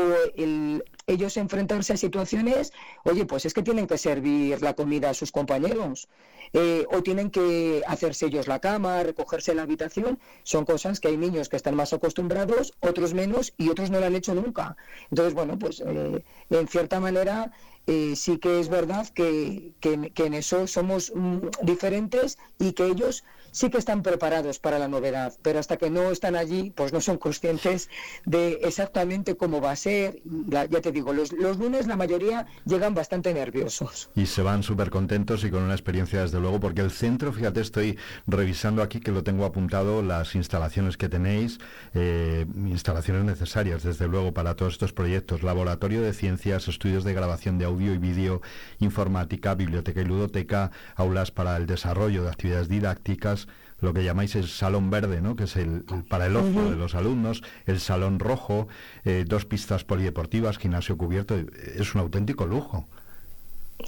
ellos 1.05 1.37
enfrentarse 1.37 1.93
a 1.93 1.97
situaciones, 1.97 2.73
oye, 3.03 3.25
pues 3.25 3.45
es 3.45 3.53
que 3.53 3.63
tienen 3.63 3.87
que 3.87 3.97
servir 3.97 4.61
la 4.61 4.73
comida 4.73 5.11
a 5.11 5.13
sus 5.13 5.31
compañeros. 5.31 6.07
Eh, 6.53 6.85
o 6.91 7.03
tienen 7.03 7.29
que 7.29 7.83
hacerse 7.87 8.27
ellos 8.27 8.47
la 8.47 8.59
cama, 8.59 9.03
recogerse 9.03 9.53
la 9.53 9.63
habitación, 9.63 10.17
son 10.43 10.63
cosas 10.63 11.01
que 11.01 11.09
hay 11.09 11.17
niños 11.17 11.49
que 11.49 11.57
están 11.57 11.75
más 11.75 11.91
acostumbrados, 11.91 12.73
otros 12.79 13.13
menos 13.13 13.53
y 13.57 13.69
otros 13.69 13.91
no 13.91 13.99
lo 13.99 14.05
han 14.05 14.15
hecho 14.15 14.33
nunca. 14.33 14.77
Entonces, 15.11 15.33
bueno, 15.33 15.59
pues 15.59 15.81
en 15.81 16.67
cierta 16.69 17.01
manera 17.01 17.51
eh, 17.87 18.15
sí 18.15 18.37
que 18.37 18.59
es 18.59 18.67
verdad 18.69 19.07
que, 19.07 19.71
que, 19.79 20.11
en 20.25 20.33
eso 20.33 20.67
somos 20.67 21.11
mm, 21.15 21.47
diferentes 21.63 22.37
y 22.59 22.73
que 22.73 22.85
ellos 22.85 23.23
sí 23.51 23.69
que 23.69 23.77
están 23.77 24.03
preparados 24.03 24.59
para 24.59 24.79
la 24.79 24.87
novedad, 24.87 25.33
pero 25.41 25.59
hasta 25.59 25.77
que 25.77 25.89
no 25.89 26.11
están 26.11 26.35
allí, 26.35 26.71
pues 26.75 26.93
no 26.93 27.01
son 27.01 27.17
conscientes 27.17 27.89
de 28.25 28.59
exactamente 28.63 29.35
cómo 29.35 29.61
va 29.61 29.71
a 29.71 29.75
ser. 29.75 30.21
ya 30.49 30.67
te 30.67 30.91
digo, 30.91 31.13
los, 31.13 31.31
lunes 31.31 31.87
la 31.87 31.95
mayoría 31.95 32.45
llegan 32.65 32.93
bastante 32.93 33.33
nerviosos. 33.33 34.09
Y 34.15 34.25
se 34.25 34.41
van 34.41 34.63
súper 34.63 34.89
contentos 34.89 35.43
y 35.43 35.51
con 35.51 35.63
una 35.63 35.73
experiencia, 35.73 36.21
desde 36.21 36.39
luego, 36.39 36.59
porque 36.59 36.81
el 36.81 36.91
centro, 36.91 37.33
fíjate, 37.33 37.61
estoy 37.61 37.97
revisando 38.25 38.81
aquí 38.81 38.99
que 38.99 39.11
lo 39.11 39.23
tengo 39.23 39.45
apuntado, 39.45 40.01
las 40.01 40.35
instalaciones 40.35 40.97
que 40.97 41.09
tenéis, 41.09 41.59
eh, 41.93 42.45
instalaciones 42.65 43.23
necesarias, 43.23 43.83
desde 43.83 44.07
luego, 44.07 44.33
para 44.33 44.55
todos 44.55 44.73
estos 44.73 44.93
proyectos, 44.93 45.43
laboratorio 45.43 46.01
de 46.01 46.13
ciencias, 46.13 46.67
estudios 46.67 47.03
de 47.03 47.13
grabación 47.13 47.57
de 47.57 47.65
audio 47.65 47.93
y 47.93 47.97
vídeo, 47.97 48.41
informática, 48.79 49.55
biblioteca 49.55 50.01
y 50.01 50.05
ludoteca, 50.05 50.71
aulas 50.95 51.31
para 51.31 51.57
el 51.57 51.65
desarrollo 51.65 52.23
de 52.23 52.29
actividades 52.29 52.69
didácticas, 52.69 53.46
lo 53.79 53.93
que 53.93 54.03
llamáis 54.03 54.35
el 54.35 54.47
salón 54.47 54.89
verde, 54.89 55.21
¿no? 55.21 55.35
que 55.35 55.43
es 55.43 55.55
el, 55.55 55.83
para 56.09 56.25
el 56.25 56.35
ojo 56.35 56.69
de 56.69 56.75
los 56.75 56.95
alumnos, 56.95 57.43
el 57.65 57.79
salón 57.79 58.19
rojo, 58.19 58.67
eh, 59.05 59.23
dos 59.27 59.45
pistas 59.45 59.83
polideportivas, 59.83 60.57
gimnasio 60.57 60.97
cubierto, 60.97 61.35
es 61.35 61.93
un 61.93 62.01
auténtico 62.01 62.45
lujo. 62.45 62.87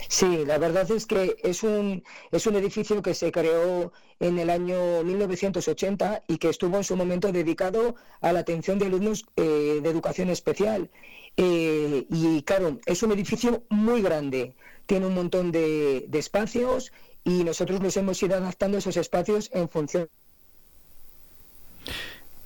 Sí, 0.08 0.46
la 0.46 0.60
verdad 0.60 0.90
es 0.92 1.06
que 1.06 1.38
es 1.44 1.64
un, 1.64 2.04
es 2.32 2.46
un 2.46 2.56
edificio 2.56 3.02
que 3.02 3.16
se 3.16 3.32
creó 3.32 3.92
en 4.20 4.38
el 4.38 4.50
año 4.50 5.04
1980 5.04 6.24
y 6.28 6.38
que 6.38 6.50
estuvo 6.50 6.78
en 6.78 6.84
su 6.84 6.96
momento 6.96 7.32
dedicado 7.32 7.96
a 8.22 8.32
la 8.32 8.40
atención 8.40 8.78
de 8.78 8.86
alumnos 8.86 9.26
eh, 9.36 9.80
de 9.82 9.90
educación 9.90 10.30
especial. 10.30 10.90
Eh, 11.38 12.06
y 12.10 12.44
claro, 12.44 12.80
es 12.86 13.02
un 13.02 13.12
edificio 13.14 13.64
muy 13.70 14.02
grande, 14.02 14.54
tiene 14.86 15.08
un 15.08 15.16
montón 15.16 15.52
de, 15.52 16.06
de 16.08 16.20
espacios 16.20 16.92
y 17.24 17.44
nosotros 17.44 17.82
nos 17.82 17.98
hemos 17.98 18.22
ido 18.24 18.36
adaptando 18.36 18.78
esos 18.78 18.98
espacios 18.98 19.50
en 19.54 19.70
función 19.70 20.10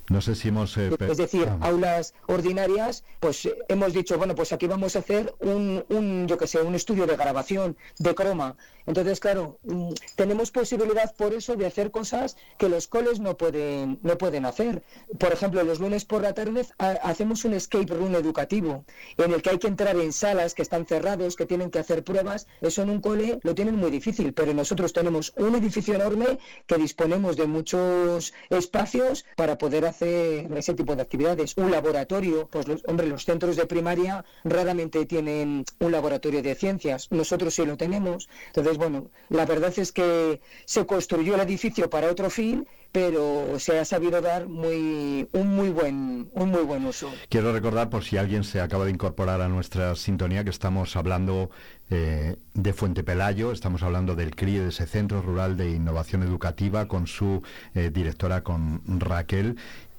no 0.08 0.20
sé 0.20 0.34
si 0.34 0.48
hemos... 0.48 0.76
Eh, 0.76 0.90
es 1.08 1.16
decir, 1.16 1.48
aulas 1.60 2.14
ordinarias, 2.26 3.04
pues 3.20 3.46
eh, 3.46 3.56
hemos 3.68 3.94
dicho, 3.94 4.18
bueno, 4.18 4.34
pues 4.34 4.52
aquí 4.52 4.66
vamos 4.66 4.96
a 4.96 4.98
hacer 4.98 5.34
un, 5.40 5.84
un 5.88 6.28
yo 6.28 6.36
que 6.36 6.46
sé, 6.46 6.60
un 6.60 6.74
estudio 6.74 7.06
de 7.06 7.16
grabación, 7.16 7.76
de 7.98 8.14
croma. 8.14 8.56
Entonces, 8.86 9.18
claro, 9.18 9.58
mm, 9.62 9.92
tenemos 10.14 10.50
posibilidad 10.50 11.14
por 11.16 11.32
eso 11.32 11.56
de 11.56 11.64
hacer 11.64 11.90
cosas 11.90 12.36
que 12.58 12.68
los 12.68 12.86
coles 12.86 13.18
no 13.18 13.36
pueden, 13.38 13.98
no 14.02 14.18
pueden 14.18 14.44
hacer. 14.44 14.82
Por 15.18 15.32
ejemplo, 15.32 15.62
los 15.64 15.80
lunes 15.80 16.04
por 16.04 16.20
la 16.20 16.34
tarde 16.34 16.66
hacemos 16.78 17.44
un 17.46 17.54
escape 17.54 17.94
room 17.94 18.14
educativo, 18.14 18.84
en 19.16 19.32
el 19.32 19.40
que 19.40 19.50
hay 19.50 19.58
que 19.58 19.68
entrar 19.68 19.96
en 19.96 20.12
salas 20.12 20.54
que 20.54 20.62
están 20.62 20.84
cerrados, 20.84 21.34
que 21.34 21.46
tienen 21.46 21.70
que 21.70 21.78
hacer 21.78 22.04
pruebas. 22.04 22.46
Eso 22.60 22.82
en 22.82 22.90
un 22.90 23.00
cole 23.00 23.40
lo 23.42 23.54
tienen 23.54 23.76
muy 23.76 23.90
difícil, 23.90 24.34
pero 24.34 24.52
nosotros 24.52 24.92
tenemos 24.92 25.32
un 25.36 25.54
edificio 25.54 25.94
enorme 25.94 26.38
que 26.66 26.76
disponemos 26.76 27.36
de 27.36 27.46
muchos 27.46 28.34
espacios 28.50 29.24
para 29.36 29.56
poder 29.56 29.86
hacer 29.86 29.93
hacer 29.94 30.52
ese 30.56 30.74
tipo 30.74 30.94
de 30.96 31.02
actividades. 31.02 31.56
Un 31.56 31.70
laboratorio, 31.70 32.48
pues 32.50 32.68
los, 32.68 32.82
hombre, 32.86 33.06
los 33.06 33.24
centros 33.24 33.56
de 33.56 33.66
primaria 33.66 34.24
raramente 34.44 35.06
tienen 35.06 35.64
un 35.78 35.92
laboratorio 35.92 36.42
de 36.42 36.54
ciencias, 36.54 37.10
nosotros 37.10 37.54
sí 37.54 37.64
lo 37.64 37.76
tenemos. 37.76 38.28
Entonces, 38.48 38.76
bueno, 38.76 39.10
la 39.28 39.46
verdad 39.46 39.72
es 39.76 39.92
que 39.92 40.40
se 40.64 40.84
construyó 40.86 41.34
el 41.34 41.40
edificio 41.40 41.88
para 41.88 42.10
otro 42.10 42.28
fin 42.30 42.66
pero 42.94 43.58
se 43.58 43.80
ha 43.80 43.84
sabido 43.84 44.20
dar 44.20 44.46
muy 44.46 45.28
un 45.32 45.48
muy 45.48 45.70
buen 45.70 46.30
un 46.32 46.50
muy 46.50 46.62
buen 46.62 46.86
uso. 46.86 47.12
Quiero 47.28 47.52
recordar 47.52 47.90
por 47.90 48.04
si 48.04 48.18
alguien 48.18 48.44
se 48.44 48.60
acaba 48.60 48.84
de 48.84 48.92
incorporar 48.92 49.40
a 49.40 49.48
nuestra 49.48 49.96
sintonía 49.96 50.44
que 50.44 50.50
estamos 50.50 50.94
hablando 50.94 51.50
eh, 51.90 52.36
de 52.54 52.72
Fuente 52.72 53.02
Pelayo, 53.02 53.50
estamos 53.50 53.82
hablando 53.82 54.14
del 54.14 54.36
CRI, 54.36 54.58
de 54.58 54.68
ese 54.68 54.86
Centro 54.86 55.22
Rural 55.22 55.56
de 55.56 55.70
Innovación 55.70 56.22
Educativa, 56.22 56.86
con 56.86 57.08
su 57.08 57.42
eh, 57.74 57.90
directora, 57.92 58.44
con 58.44 58.80
Raquel, 58.86 59.56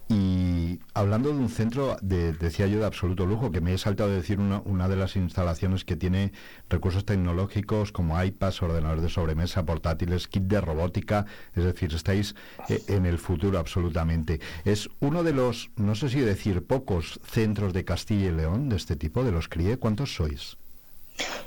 y 0.07 0.79
hablando 0.93 1.29
de 1.29 1.35
un 1.35 1.49
centro, 1.49 1.97
de, 2.01 2.33
decía 2.33 2.67
yo, 2.67 2.79
de 2.79 2.85
absoluto 2.85 3.25
lujo, 3.25 3.51
que 3.51 3.61
me 3.61 3.73
he 3.73 3.77
saltado 3.77 4.09
de 4.09 4.17
decir 4.17 4.39
una, 4.39 4.61
una, 4.65 4.87
de 4.87 4.95
las 4.95 5.15
instalaciones 5.15 5.83
que 5.83 5.95
tiene 5.95 6.31
recursos 6.69 7.05
tecnológicos 7.05 7.91
como 7.91 8.21
iPads, 8.21 8.61
ordenadores 8.61 9.03
de 9.03 9.09
sobremesa, 9.09 9.65
portátiles, 9.65 10.27
kit 10.27 10.43
de 10.43 10.61
robótica, 10.61 11.25
es 11.55 11.63
decir, 11.63 11.93
estáis 11.93 12.35
eh, 12.69 12.83
en 12.87 13.05
el 13.05 13.17
futuro 13.17 13.57
absolutamente. 13.57 14.39
Es 14.63 14.89
uno 14.99 15.23
de 15.23 15.33
los, 15.33 15.71
no 15.75 15.95
sé 15.95 16.09
si 16.09 16.19
decir, 16.19 16.65
pocos 16.65 17.19
centros 17.23 17.73
de 17.73 17.83
Castilla 17.83 18.27
y 18.27 18.31
León 18.31 18.69
de 18.69 18.75
este 18.75 18.95
tipo, 18.95 19.23
de 19.23 19.31
los 19.31 19.47
CRIE. 19.47 19.77
¿Cuántos 19.77 20.13
sois? 20.13 20.57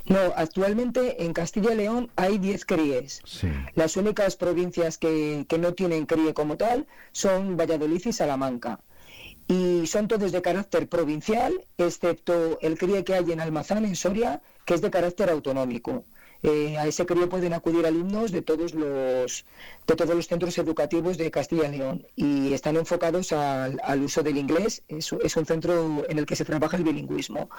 No, 0.07 0.19
actualmente 0.37 1.25
en 1.25 1.33
Castilla 1.33 1.73
y 1.73 1.77
León 1.77 2.11
hay 2.17 2.39
10 2.39 2.65
CRIES. 2.65 3.23
Las 3.75 3.97
únicas 3.97 4.37
provincias 4.37 4.99
que, 4.99 5.45
que 5.49 5.59
no 5.59 5.75
tienen 5.75 6.07
CRIE 6.07 6.33
como 6.35 6.57
tal 6.57 6.87
son 7.13 7.57
Valladolid 7.57 8.03
y 8.07 8.13
Salamanca. 8.13 8.81
Y 9.47 9.87
son 9.87 10.09
todos 10.09 10.33
de 10.33 10.43
carácter 10.43 10.89
provincial, 10.89 11.53
excepto 11.79 12.59
el 12.61 12.79
CRIE 12.79 13.05
que 13.05 13.15
hay 13.15 13.33
en 13.33 13.41
Almazán, 13.41 13.85
en 13.85 13.97
Soria, 13.97 14.43
que 14.65 14.75
es 14.75 14.83
de 14.83 14.91
carácter 14.91 15.31
autonómico. 15.31 16.05
Eh, 16.43 16.77
a 16.79 16.87
ese 16.87 17.05
CRIE 17.05 17.27
pueden 17.27 17.53
acudir 17.53 17.85
alumnos 17.85 18.31
de 18.31 18.43
todos 18.43 18.73
los 18.73 19.45
de 19.89 19.97
todos 19.97 20.15
los 20.15 20.29
centros 20.29 20.57
educativos 20.59 21.19
de 21.19 21.33
Castilla 21.33 21.67
y 21.67 21.79
León 21.79 22.07
y 22.15 22.53
están 22.53 22.77
enfocados 22.77 23.33
al, 23.33 24.03
uso 24.03 24.23
del 24.23 24.37
inglés. 24.37 24.83
Es, 24.87 25.13
es, 25.13 25.37
un 25.37 25.47
centro 25.47 26.05
en 26.09 26.19
el 26.19 26.27
que 26.27 26.37
se 26.37 26.45
trabaja 26.45 26.77
el 26.77 26.85
bilingüismo. 26.85 27.51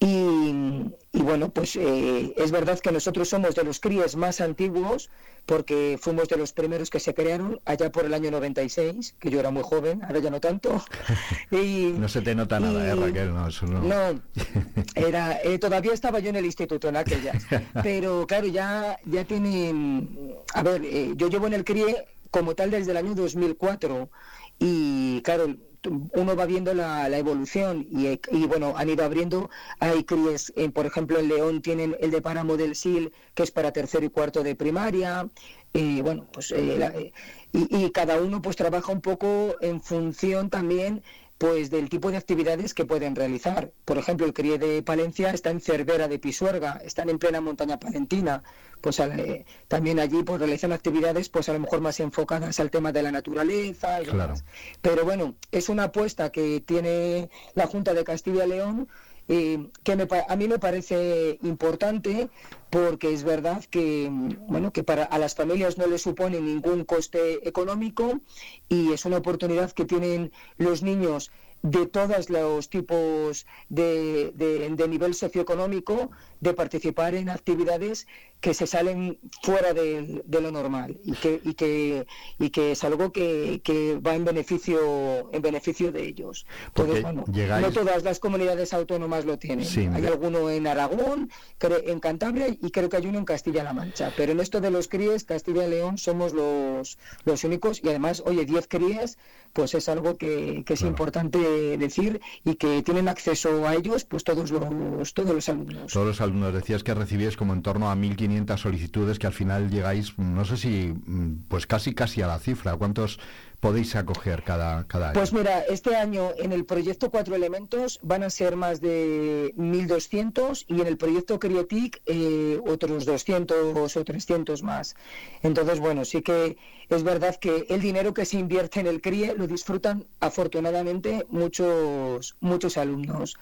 Y, 0.00 0.90
y 1.12 1.22
bueno, 1.22 1.48
pues 1.50 1.76
eh, 1.76 2.34
es 2.36 2.50
verdad 2.50 2.78
que 2.80 2.92
nosotros 2.92 3.28
somos 3.28 3.54
de 3.54 3.64
los 3.64 3.80
CRIES 3.80 4.16
más 4.16 4.40
antiguos 4.40 5.10
porque 5.48 5.98
fuimos 5.98 6.28
de 6.28 6.36
los 6.36 6.52
primeros 6.52 6.90
que 6.90 7.00
se 7.00 7.14
crearon 7.14 7.58
allá 7.64 7.90
por 7.90 8.04
el 8.04 8.12
año 8.12 8.30
96, 8.30 9.14
que 9.18 9.30
yo 9.30 9.40
era 9.40 9.50
muy 9.50 9.62
joven, 9.62 10.04
ahora 10.04 10.18
ya 10.18 10.30
no 10.30 10.40
tanto. 10.40 10.84
Y, 11.50 11.94
no 11.96 12.08
se 12.08 12.20
te 12.20 12.34
nota 12.34 12.60
nada, 12.60 12.86
¿eh, 12.86 12.94
Raquel? 12.94 13.32
No, 13.32 13.48
eso 13.48 13.66
no. 13.66 13.80
no 13.80 14.20
era, 14.94 15.40
eh, 15.42 15.58
todavía 15.58 15.94
estaba 15.94 16.18
yo 16.18 16.28
en 16.28 16.36
el 16.36 16.44
instituto 16.44 16.90
en 16.90 16.96
aquellas, 16.96 17.42
pero 17.82 18.26
claro, 18.26 18.46
ya, 18.46 18.98
ya 19.06 19.24
tienen... 19.24 20.34
A 20.52 20.62
ver, 20.62 20.82
eh, 20.84 21.14
yo 21.16 21.28
llevo 21.28 21.46
en 21.46 21.54
el 21.54 21.64
CRIE 21.64 22.04
como 22.30 22.54
tal 22.54 22.70
desde 22.70 22.90
el 22.90 22.98
año 22.98 23.14
2004 23.14 24.10
y 24.58 25.22
claro, 25.22 25.56
uno 25.88 26.36
va 26.36 26.46
viendo 26.46 26.74
la, 26.74 27.08
la 27.08 27.18
evolución 27.18 27.86
y, 27.90 28.46
bueno, 28.46 28.74
han 28.76 28.88
ido 28.88 29.04
abriendo, 29.04 29.50
hay 29.80 30.04
críes, 30.04 30.52
eh, 30.56 30.70
por 30.70 30.86
ejemplo, 30.86 31.18
en 31.18 31.28
León 31.28 31.62
tienen 31.62 31.96
el 32.00 32.10
de 32.10 32.22
Páramo 32.22 32.56
del 32.56 32.74
Sil, 32.76 33.12
que 33.34 33.42
es 33.42 33.50
para 33.50 33.72
tercero 33.72 34.04
y 34.04 34.10
cuarto 34.10 34.42
de 34.42 34.54
primaria, 34.54 35.28
y 35.72 36.00
bueno, 36.00 36.26
pues 36.32 36.52
eh, 36.52 37.12
y, 37.52 37.84
y, 37.84 37.90
cada 37.90 38.20
uno 38.20 38.40
pues 38.40 38.56
trabaja 38.56 38.92
un 38.92 39.00
poco 39.00 39.56
en 39.60 39.80
función 39.80 40.50
también 40.50 41.02
pues 41.38 41.70
del 41.70 41.88
tipo 41.88 42.10
de 42.10 42.16
actividades 42.16 42.74
que 42.74 42.84
pueden 42.84 43.14
realizar. 43.14 43.70
Por 43.84 43.96
ejemplo, 43.96 44.26
el 44.26 44.32
CRIE 44.32 44.58
de 44.58 44.82
Palencia 44.82 45.30
está 45.30 45.50
en 45.50 45.60
Cervera 45.60 46.08
de 46.08 46.18
Pisuerga, 46.18 46.80
están 46.84 47.08
en 47.08 47.20
plena 47.20 47.40
montaña 47.40 47.78
palentina, 47.78 48.42
pues 48.80 48.98
eh, 48.98 49.46
también 49.68 50.00
allí 50.00 50.24
pues 50.24 50.40
realizan 50.40 50.72
actividades 50.72 51.28
pues 51.28 51.48
a 51.48 51.52
lo 51.52 51.60
mejor 51.60 51.80
más 51.80 52.00
enfocadas 52.00 52.58
al 52.58 52.70
tema 52.70 52.90
de 52.90 53.02
la 53.02 53.12
naturaleza 53.12 54.02
y 54.02 54.06
Claro. 54.06 54.34
Pero 54.82 55.04
bueno, 55.04 55.36
es 55.52 55.68
una 55.68 55.84
apuesta 55.84 56.30
que 56.30 56.60
tiene 56.60 57.30
la 57.54 57.66
Junta 57.66 57.94
de 57.94 58.02
Castilla 58.02 58.44
y 58.44 58.48
León 58.48 58.88
eh, 59.28 59.68
que 59.84 59.94
me 59.96 60.06
a 60.28 60.36
mí 60.36 60.48
me 60.48 60.58
parece 60.58 61.38
importante 61.42 62.28
porque 62.70 63.12
es 63.12 63.24
verdad 63.24 63.64
que 63.64 64.08
bueno 64.48 64.72
que 64.72 64.82
para 64.82 65.04
a 65.04 65.18
las 65.18 65.34
familias 65.34 65.78
no 65.78 65.86
les 65.86 66.02
supone 66.02 66.40
ningún 66.40 66.84
coste 66.84 67.46
económico 67.48 68.20
y 68.68 68.92
es 68.92 69.04
una 69.04 69.18
oportunidad 69.18 69.72
que 69.72 69.84
tienen 69.84 70.32
los 70.56 70.82
niños 70.82 71.30
de 71.62 71.86
todos 71.86 72.30
los 72.30 72.68
tipos 72.70 73.44
de- 73.68 74.32
de 74.76 74.88
nivel 74.88 75.12
socioeconómico 75.14 76.10
de 76.40 76.54
participar 76.54 77.14
en 77.14 77.28
actividades 77.30 78.06
que 78.40 78.54
se 78.54 78.66
salen 78.66 79.18
fuera 79.42 79.74
de, 79.74 80.22
de 80.24 80.40
lo 80.40 80.52
normal 80.52 80.96
y 81.04 81.12
que, 81.12 81.40
y 81.44 81.54
que, 81.54 82.06
y 82.38 82.50
que 82.50 82.72
es 82.72 82.84
algo 82.84 83.10
que, 83.10 83.60
que 83.64 83.98
va 83.98 84.14
en 84.14 84.24
beneficio, 84.24 85.30
en 85.32 85.42
beneficio 85.42 85.90
de 85.92 86.06
ellos. 86.06 86.46
Entonces, 86.68 87.02
bueno, 87.02 87.24
llegáis- 87.32 87.62
no 87.66 87.72
todas 87.72 88.04
las 88.04 88.20
comunidades 88.20 88.72
autónomas 88.72 89.24
lo 89.24 89.38
tienen. 89.38 89.64
Sí, 89.66 89.88
hay 89.92 90.06
alguno 90.06 90.50
en 90.50 90.66
Aragón, 90.66 91.30
en 91.60 92.00
Cantabria 92.00 92.48
y 92.48 92.70
creo 92.70 92.88
que 92.88 92.96
hay 92.98 93.06
uno 93.06 93.18
en 93.18 93.24
Castilla-La 93.24 93.72
Mancha. 93.72 94.12
Pero 94.16 94.32
en 94.32 94.40
esto 94.40 94.60
de 94.60 94.70
los 94.70 94.86
críes, 94.88 95.24
Castilla 95.24 95.66
y 95.66 95.70
León 95.70 95.98
somos 95.98 96.32
los, 96.32 96.96
los 97.24 97.42
únicos 97.44 97.80
y 97.82 97.88
además, 97.88 98.22
oye, 98.24 98.44
10 98.44 98.68
críes, 98.68 99.18
pues 99.52 99.74
es 99.74 99.88
algo 99.88 100.16
que, 100.16 100.62
que 100.64 100.74
es 100.74 100.78
Claro. 100.80 100.90
importante 100.90 101.38
decir 101.78 102.20
y 102.44 102.54
que 102.54 102.82
tienen 102.82 103.08
acceso 103.08 103.66
a 103.66 103.74
ellos 103.74 104.04
pues 104.04 104.22
todos 104.22 104.50
los, 104.52 105.12
todos 105.14 105.34
los 105.34 105.48
alumnos. 105.48 105.92
Todos 105.92 106.06
los 106.06 106.20
alumnos 106.20 106.54
decías 106.54 106.84
que 106.84 106.94
recibíais 106.94 107.36
como 107.36 107.52
en 107.52 107.62
torno 107.62 107.90
a 107.90 107.96
1.500 107.96 108.27
solicitudes 108.56 109.18
que 109.18 109.26
al 109.26 109.32
final 109.32 109.70
llegáis, 109.70 110.18
no 110.18 110.44
sé 110.44 110.56
si, 110.56 110.92
mm, 111.06 111.44
pues 111.48 111.66
casi 111.66 111.94
casi 111.94 112.22
a 112.22 112.26
la 112.26 112.38
cifra. 112.38 112.76
¿Cuántos 112.76 113.18
podéis 113.60 113.96
acoger 113.96 114.42
cada, 114.42 114.86
cada 114.86 115.10
año? 115.10 115.14
Pues 115.14 115.32
mira, 115.32 115.60
este 115.60 115.96
año 115.96 116.30
en 116.36 116.52
el 116.52 116.64
proyecto 116.64 117.10
Cuatro 117.10 117.34
Elementos 117.34 117.98
van 118.02 118.22
a 118.22 118.30
ser 118.30 118.56
más 118.56 118.80
de 118.80 119.52
1.200 119.56 120.64
y 120.68 120.80
en 120.80 120.86
el 120.86 120.96
proyecto 120.96 121.38
Criotic 121.38 122.00
eh, 122.06 122.60
otros 122.66 123.04
200 123.04 123.96
o 123.96 124.04
300 124.04 124.62
más. 124.62 124.94
Entonces, 125.42 125.80
bueno, 125.80 126.04
sí 126.04 126.22
que 126.22 126.56
es 126.88 127.02
verdad 127.02 127.36
que 127.36 127.66
el 127.68 127.80
dinero 127.80 128.14
que 128.14 128.24
se 128.24 128.38
invierte 128.38 128.80
en 128.80 128.86
el 128.86 129.00
CRIE 129.00 129.34
lo 129.34 129.46
disfrutan 129.46 130.06
afortunadamente 130.20 131.26
muchos, 131.28 132.36
muchos 132.40 132.76
alumnos. 132.76 133.36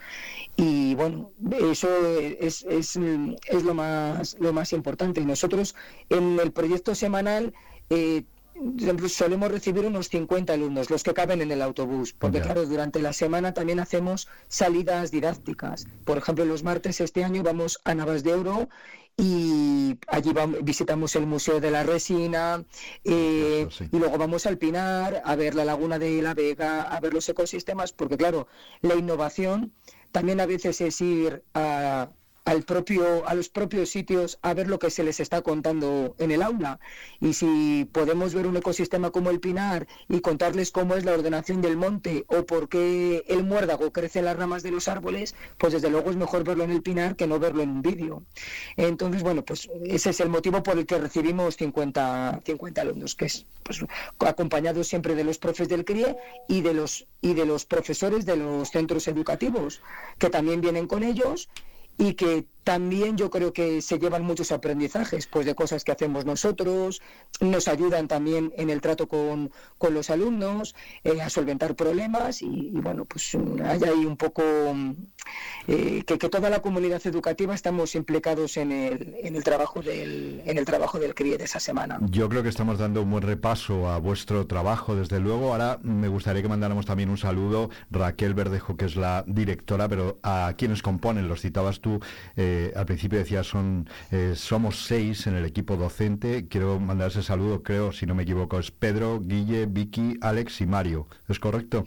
Y 0.56 0.94
bueno, 0.94 1.30
eso 1.70 1.88
es, 2.18 2.64
es, 2.68 2.96
es 2.96 3.62
lo, 3.64 3.74
más, 3.74 4.36
lo 4.40 4.52
más 4.52 4.72
importante. 4.72 5.20
Nosotros 5.20 5.74
en 6.08 6.40
el 6.40 6.52
proyecto 6.52 6.94
semanal... 6.94 7.52
Eh, 7.90 8.24
solemos 9.08 9.50
recibir 9.50 9.84
unos 9.84 10.08
50 10.08 10.52
alumnos, 10.52 10.90
los 10.90 11.02
que 11.02 11.14
caben 11.14 11.40
en 11.42 11.50
el 11.50 11.62
autobús, 11.62 12.12
porque 12.12 12.40
claro, 12.40 12.66
durante 12.66 13.00
la 13.00 13.12
semana 13.12 13.52
también 13.54 13.80
hacemos 13.80 14.28
salidas 14.48 15.10
didácticas. 15.10 15.86
Por 16.04 16.18
ejemplo, 16.18 16.44
los 16.44 16.62
martes 16.62 17.00
este 17.00 17.24
año 17.24 17.42
vamos 17.42 17.80
a 17.84 17.94
Navas 17.94 18.22
de 18.22 18.30
Euro 18.30 18.68
y 19.18 19.98
allí 20.08 20.30
vam- 20.30 20.58
visitamos 20.62 21.16
el 21.16 21.26
Museo 21.26 21.58
de 21.60 21.70
la 21.70 21.82
Resina 21.84 22.64
eh, 23.04 23.66
sí. 23.70 23.88
y 23.90 23.98
luego 23.98 24.18
vamos 24.18 24.44
al 24.46 24.58
Pinar, 24.58 25.22
a 25.24 25.36
ver 25.36 25.54
la 25.54 25.64
Laguna 25.64 25.98
de 25.98 26.20
la 26.20 26.34
Vega, 26.34 26.82
a 26.82 27.00
ver 27.00 27.14
los 27.14 27.28
ecosistemas, 27.28 27.92
porque 27.92 28.16
claro, 28.18 28.46
la 28.82 28.94
innovación 28.94 29.72
también 30.12 30.40
a 30.40 30.46
veces 30.46 30.80
es 30.80 31.00
ir 31.00 31.42
a 31.54 32.10
al 32.46 32.62
propio, 32.62 33.28
a 33.28 33.34
los 33.34 33.48
propios 33.48 33.90
sitios 33.90 34.38
a 34.40 34.54
ver 34.54 34.68
lo 34.68 34.78
que 34.78 34.88
se 34.88 35.02
les 35.02 35.18
está 35.18 35.42
contando 35.42 36.14
en 36.18 36.30
el 36.30 36.42
aula. 36.42 36.78
Y 37.20 37.34
si 37.34 37.88
podemos 37.92 38.34
ver 38.34 38.46
un 38.46 38.56
ecosistema 38.56 39.10
como 39.10 39.30
el 39.30 39.40
pinar 39.40 39.88
y 40.08 40.20
contarles 40.20 40.70
cómo 40.70 40.94
es 40.94 41.04
la 41.04 41.12
ordenación 41.12 41.60
del 41.60 41.76
monte 41.76 42.24
o 42.28 42.46
por 42.46 42.68
qué 42.68 43.24
el 43.26 43.42
muérdago 43.42 43.92
crece 43.92 44.20
en 44.20 44.26
las 44.26 44.36
ramas 44.36 44.62
de 44.62 44.70
los 44.70 44.86
árboles, 44.86 45.34
pues 45.58 45.72
desde 45.72 45.90
luego 45.90 46.08
es 46.10 46.16
mejor 46.16 46.44
verlo 46.44 46.62
en 46.62 46.70
el 46.70 46.82
pinar 46.82 47.16
que 47.16 47.26
no 47.26 47.40
verlo 47.40 47.64
en 47.64 47.70
un 47.70 47.82
vídeo. 47.82 48.22
Entonces, 48.76 49.24
bueno, 49.24 49.44
pues 49.44 49.68
ese 49.84 50.10
es 50.10 50.20
el 50.20 50.28
motivo 50.28 50.62
por 50.62 50.78
el 50.78 50.86
que 50.86 50.98
recibimos 50.98 51.56
50, 51.56 52.42
50 52.46 52.80
alumnos, 52.80 53.16
que 53.16 53.24
es 53.24 53.44
pues, 53.64 53.84
acompañados 54.20 54.86
siempre 54.86 55.16
de 55.16 55.24
los 55.24 55.38
profes 55.38 55.68
del 55.68 55.84
CRIE 55.84 56.16
y 56.48 56.60
de 56.60 56.74
los 56.74 57.08
y 57.20 57.34
de 57.34 57.44
los 57.44 57.64
profesores 57.64 58.24
de 58.24 58.36
los 58.36 58.70
centros 58.70 59.08
educativos, 59.08 59.82
que 60.18 60.30
también 60.30 60.60
vienen 60.60 60.86
con 60.86 61.02
ellos 61.02 61.48
y 61.98 62.14
que 62.14 62.46
también 62.66 63.16
yo 63.16 63.30
creo 63.30 63.52
que 63.52 63.80
se 63.80 64.00
llevan 64.00 64.24
muchos 64.24 64.50
aprendizajes 64.50 65.28
pues 65.28 65.46
de 65.46 65.54
cosas 65.54 65.84
que 65.84 65.92
hacemos 65.92 66.24
nosotros, 66.24 67.00
nos 67.40 67.68
ayudan 67.68 68.08
también 68.08 68.52
en 68.56 68.70
el 68.70 68.80
trato 68.80 69.06
con, 69.06 69.52
con 69.78 69.94
los 69.94 70.10
alumnos, 70.10 70.74
eh, 71.04 71.20
a 71.20 71.30
solventar 71.30 71.76
problemas 71.76 72.42
y, 72.42 72.72
bueno, 72.72 73.04
pues 73.04 73.36
hay 73.64 73.84
ahí 73.84 74.04
un 74.04 74.16
poco 74.16 74.42
mm, 74.74 74.90
eh, 75.68 76.02
que, 76.04 76.18
que 76.18 76.28
toda 76.28 76.50
la 76.50 76.60
comunidad 76.60 77.00
educativa 77.06 77.54
estamos 77.54 77.94
implicados 77.94 78.56
en 78.56 78.72
el, 78.72 79.14
en 79.22 79.36
el 79.36 79.44
trabajo 79.44 79.80
del 79.80 80.42
en 80.44 80.58
el 80.58 80.64
trabajo 80.64 80.98
del 80.98 81.14
CRIE 81.14 81.38
de 81.38 81.44
esa 81.44 81.60
semana. 81.60 82.00
Yo 82.10 82.28
creo 82.28 82.42
que 82.42 82.48
estamos 82.48 82.78
dando 82.78 83.02
un 83.02 83.10
buen 83.12 83.22
repaso 83.22 83.88
a 83.88 83.98
vuestro 83.98 84.48
trabajo, 84.48 84.96
desde 84.96 85.20
luego. 85.20 85.52
Ahora 85.52 85.78
me 85.82 86.08
gustaría 86.08 86.42
que 86.42 86.48
mandáramos 86.48 86.84
también 86.84 87.10
un 87.10 87.18
saludo, 87.18 87.70
Raquel 87.92 88.34
Verdejo, 88.34 88.76
que 88.76 88.86
es 88.86 88.96
la 88.96 89.22
directora, 89.26 89.88
pero 89.88 90.18
a 90.24 90.54
quienes 90.58 90.82
componen, 90.82 91.28
los 91.28 91.42
citabas 91.42 91.78
tú, 91.78 92.00
eh, 92.36 92.55
al 92.74 92.86
principio 92.86 93.18
decías, 93.18 93.46
son, 93.46 93.88
eh, 94.10 94.32
somos 94.34 94.86
seis 94.86 95.26
en 95.26 95.36
el 95.36 95.44
equipo 95.44 95.76
docente. 95.76 96.46
Quiero 96.48 96.78
mandar 96.80 97.08
ese 97.08 97.22
saludo, 97.22 97.62
creo, 97.62 97.92
si 97.92 98.06
no 98.06 98.14
me 98.14 98.22
equivoco, 98.24 98.58
es 98.58 98.70
Pedro, 98.70 99.20
Guille, 99.20 99.66
Vicky, 99.66 100.18
Alex 100.20 100.60
y 100.60 100.66
Mario. 100.66 101.08
¿Es 101.28 101.38
correcto? 101.38 101.86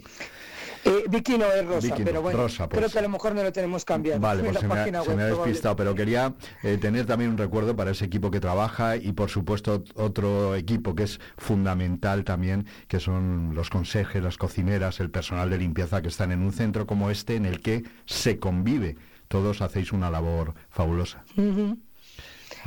Eh, 0.86 1.04
Vicky 1.10 1.38
no 1.38 1.52
es 1.52 1.66
Rosa, 1.66 1.88
Vicky 1.88 2.00
no, 2.00 2.06
pero 2.06 2.22
bueno, 2.22 2.40
Rosa, 2.40 2.70
pues. 2.70 2.80
creo 2.80 2.90
que 2.90 3.00
a 3.00 3.02
lo 3.02 3.10
mejor 3.10 3.36
no 3.36 3.44
lo 3.44 3.52
tenemos 3.52 3.84
cambiado. 3.84 4.20
Vale, 4.20 4.44
pues 4.46 4.60
se 4.60 4.68
me, 4.68 4.74
ha, 4.74 4.86
se 4.86 4.92
web, 4.92 4.92
me 4.92 4.98
ha 4.98 5.02
probable. 5.04 5.36
despistado, 5.36 5.76
pero 5.76 5.96
quería 5.96 6.34
eh, 6.64 6.78
tener 6.78 7.06
también 7.06 7.32
un 7.32 7.38
recuerdo 7.38 7.76
para 7.76 7.92
ese 7.92 8.06
equipo 8.06 8.32
que 8.32 8.40
trabaja 8.40 8.96
y 8.96 9.12
por 9.12 9.30
supuesto 9.30 9.84
otro 9.96 10.56
equipo 10.56 10.96
que 10.96 11.04
es 11.04 11.20
fundamental 11.38 12.24
también, 12.24 12.66
que 12.88 13.00
son 13.00 13.54
los 13.56 13.70
consejes, 13.70 14.24
las 14.24 14.38
cocineras, 14.38 15.00
el 15.00 15.10
personal 15.10 15.50
de 15.50 15.58
limpieza 15.58 16.02
que 16.02 16.08
están 16.08 16.32
en 16.32 16.42
un 16.42 16.54
centro 16.54 16.88
como 16.88 17.12
este 17.12 17.36
en 17.36 17.46
el 17.46 17.62
que 17.62 17.84
se 18.06 18.40
convive. 18.40 18.96
Todos 19.30 19.62
hacéis 19.62 19.94
una 19.94 20.10
labor 20.10 20.54
fabulosa. 20.70 21.24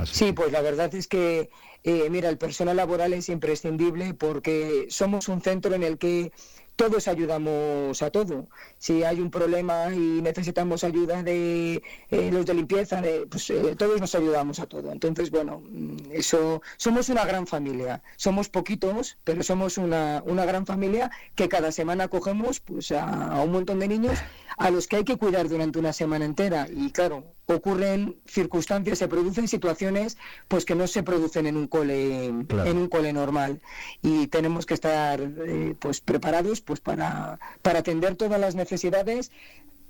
Sí, 0.05 0.27
que- 0.27 0.33
pues 0.33 0.53
la 0.53 0.61
verdad 0.63 0.95
es 0.95 1.09
que, 1.09 1.51
eh, 1.83 2.09
mira, 2.09 2.29
el 2.31 2.39
personal 2.39 2.77
laboral 2.77 3.13
es 3.13 3.29
imprescindible 3.29 4.15
porque 4.15 4.87
somos 4.89 5.29
un 5.29 5.41
centro 5.43 5.75
en 5.75 5.83
el 5.83 5.99
que 5.99 6.33
todos 6.77 7.07
ayudamos 7.07 8.01
a 8.01 8.11
todo. 8.11 8.47
Si 8.79 9.03
hay 9.05 9.21
un 9.21 9.31
problema 9.31 9.93
y 9.93 10.23
necesitamos 10.23 10.85
ayuda 10.85 11.23
de 11.23 11.83
eh, 12.11 12.31
los 12.33 12.47
de 12.47 12.55
limpieza, 12.55 13.03
de- 13.03 13.27
pues 13.27 13.51
eh, 13.51 13.75
todos 13.77 14.01
nos 14.01 14.15
ayudamos 14.15 14.59
a 14.59 14.67
todo. 14.67 14.91
Entonces, 14.91 15.31
bueno, 15.31 15.63
mm, 15.69 15.97
eso 16.13 16.63
somos 16.79 17.09
una 17.11 17.25
gran 17.27 17.47
familia. 17.47 18.03
Somos 18.17 18.49
poquitos, 18.49 19.19
pero 19.23 19.43
somos 19.43 19.77
una, 19.79 20.23
una 20.27 20.45
gran 20.47 20.65
familia 20.65 21.11
que 21.35 21.49
cada 21.49 21.73
semana 21.73 22.09
cogemos 22.09 22.61
pues 22.61 22.91
a, 22.93 23.05
a 23.37 23.43
un 23.43 23.53
montón 23.53 23.79
de 23.81 23.89
niños 23.89 24.19
a 24.63 24.71
los 24.71 24.87
que 24.87 24.97
hay 24.97 25.05
que 25.05 25.17
cuidar 25.17 25.49
durante 25.49 25.79
una 25.79 25.93
semana 25.93 26.25
entera. 26.25 26.69
Y 26.75 26.91
claro, 26.91 27.25
ocurren 27.47 28.17
circunstancias, 28.27 28.99
se 28.99 29.09
producen 29.09 29.49
situaciones 29.49 30.17
pues 30.49 30.65
que 30.65 30.75
no 30.75 30.87
se 30.87 31.03
producen 31.03 31.47
en 31.47 31.57
un 31.57 31.67
cole 31.67 32.33
Claro. 32.49 32.71
en 32.71 32.79
un 32.79 32.89
cole 32.89 33.13
normal 33.13 33.61
y 34.03 34.29
tenemos 34.29 34.65
que 34.67 34.75
estar 34.75 35.21
eh, 35.21 35.75
pues 35.79 36.01
preparados 36.01 36.61
pues 36.61 36.81
para, 36.81 37.39
para 37.63 37.81
atender 37.81 38.17
todas 38.17 38.41
las 38.41 38.55
necesidades 38.55 39.33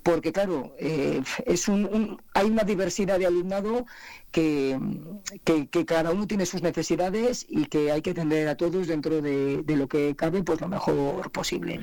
porque 0.03 0.31
claro 0.31 0.75
eh, 0.79 1.21
es 1.45 1.67
un, 1.67 1.85
un- 1.85 2.21
hay 2.33 2.47
una 2.49 2.63
diversidad 2.63 3.17
de 3.19 3.25
alumnado 3.25 3.85
que, 4.31 4.77
que, 5.43 5.67
que 5.67 5.85
cada 5.85 6.11
uno 6.11 6.25
tiene 6.27 6.45
sus 6.45 6.61
necesidades 6.61 7.45
y 7.49 7.65
que 7.65 7.91
hay 7.91 8.01
que 8.01 8.11
atender 8.11 8.47
a 8.47 8.55
todos 8.57 8.87
dentro 8.87 9.21
de, 9.21 9.61
de 9.63 9.75
lo 9.77 9.87
que 9.87 10.15
cabe 10.15 10.43
pues 10.43 10.59
lo 10.61 10.67
mejor 10.67 11.31
posible 11.31 11.79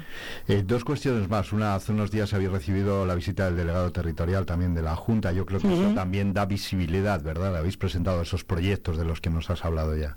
Eh, 0.48 0.62
dos 0.66 0.84
cuestiones 0.84 1.28
más. 1.28 1.52
Una, 1.52 1.74
hace 1.76 1.92
unos 1.92 2.10
días 2.10 2.32
habéis 2.34 2.50
recibido 2.50 3.06
la 3.06 3.14
visita 3.14 3.44
del 3.46 3.56
delegado 3.56 3.92
territorial 3.92 4.46
también 4.46 4.74
de 4.74 4.82
la 4.82 4.96
Junta. 4.96 5.32
Yo 5.32 5.46
creo 5.46 5.60
que 5.60 5.72
eso 5.72 5.94
también 5.94 6.32
da 6.32 6.44
visibilidad, 6.46 7.22
¿verdad? 7.22 7.56
Habéis 7.56 7.76
presentado 7.76 8.20
esos 8.22 8.44
proyectos 8.44 8.96
de 8.98 9.04
los 9.04 9.20
que 9.20 9.30
nos 9.30 9.48
has 9.50 9.64
hablado 9.64 9.96
ya. 9.96 10.16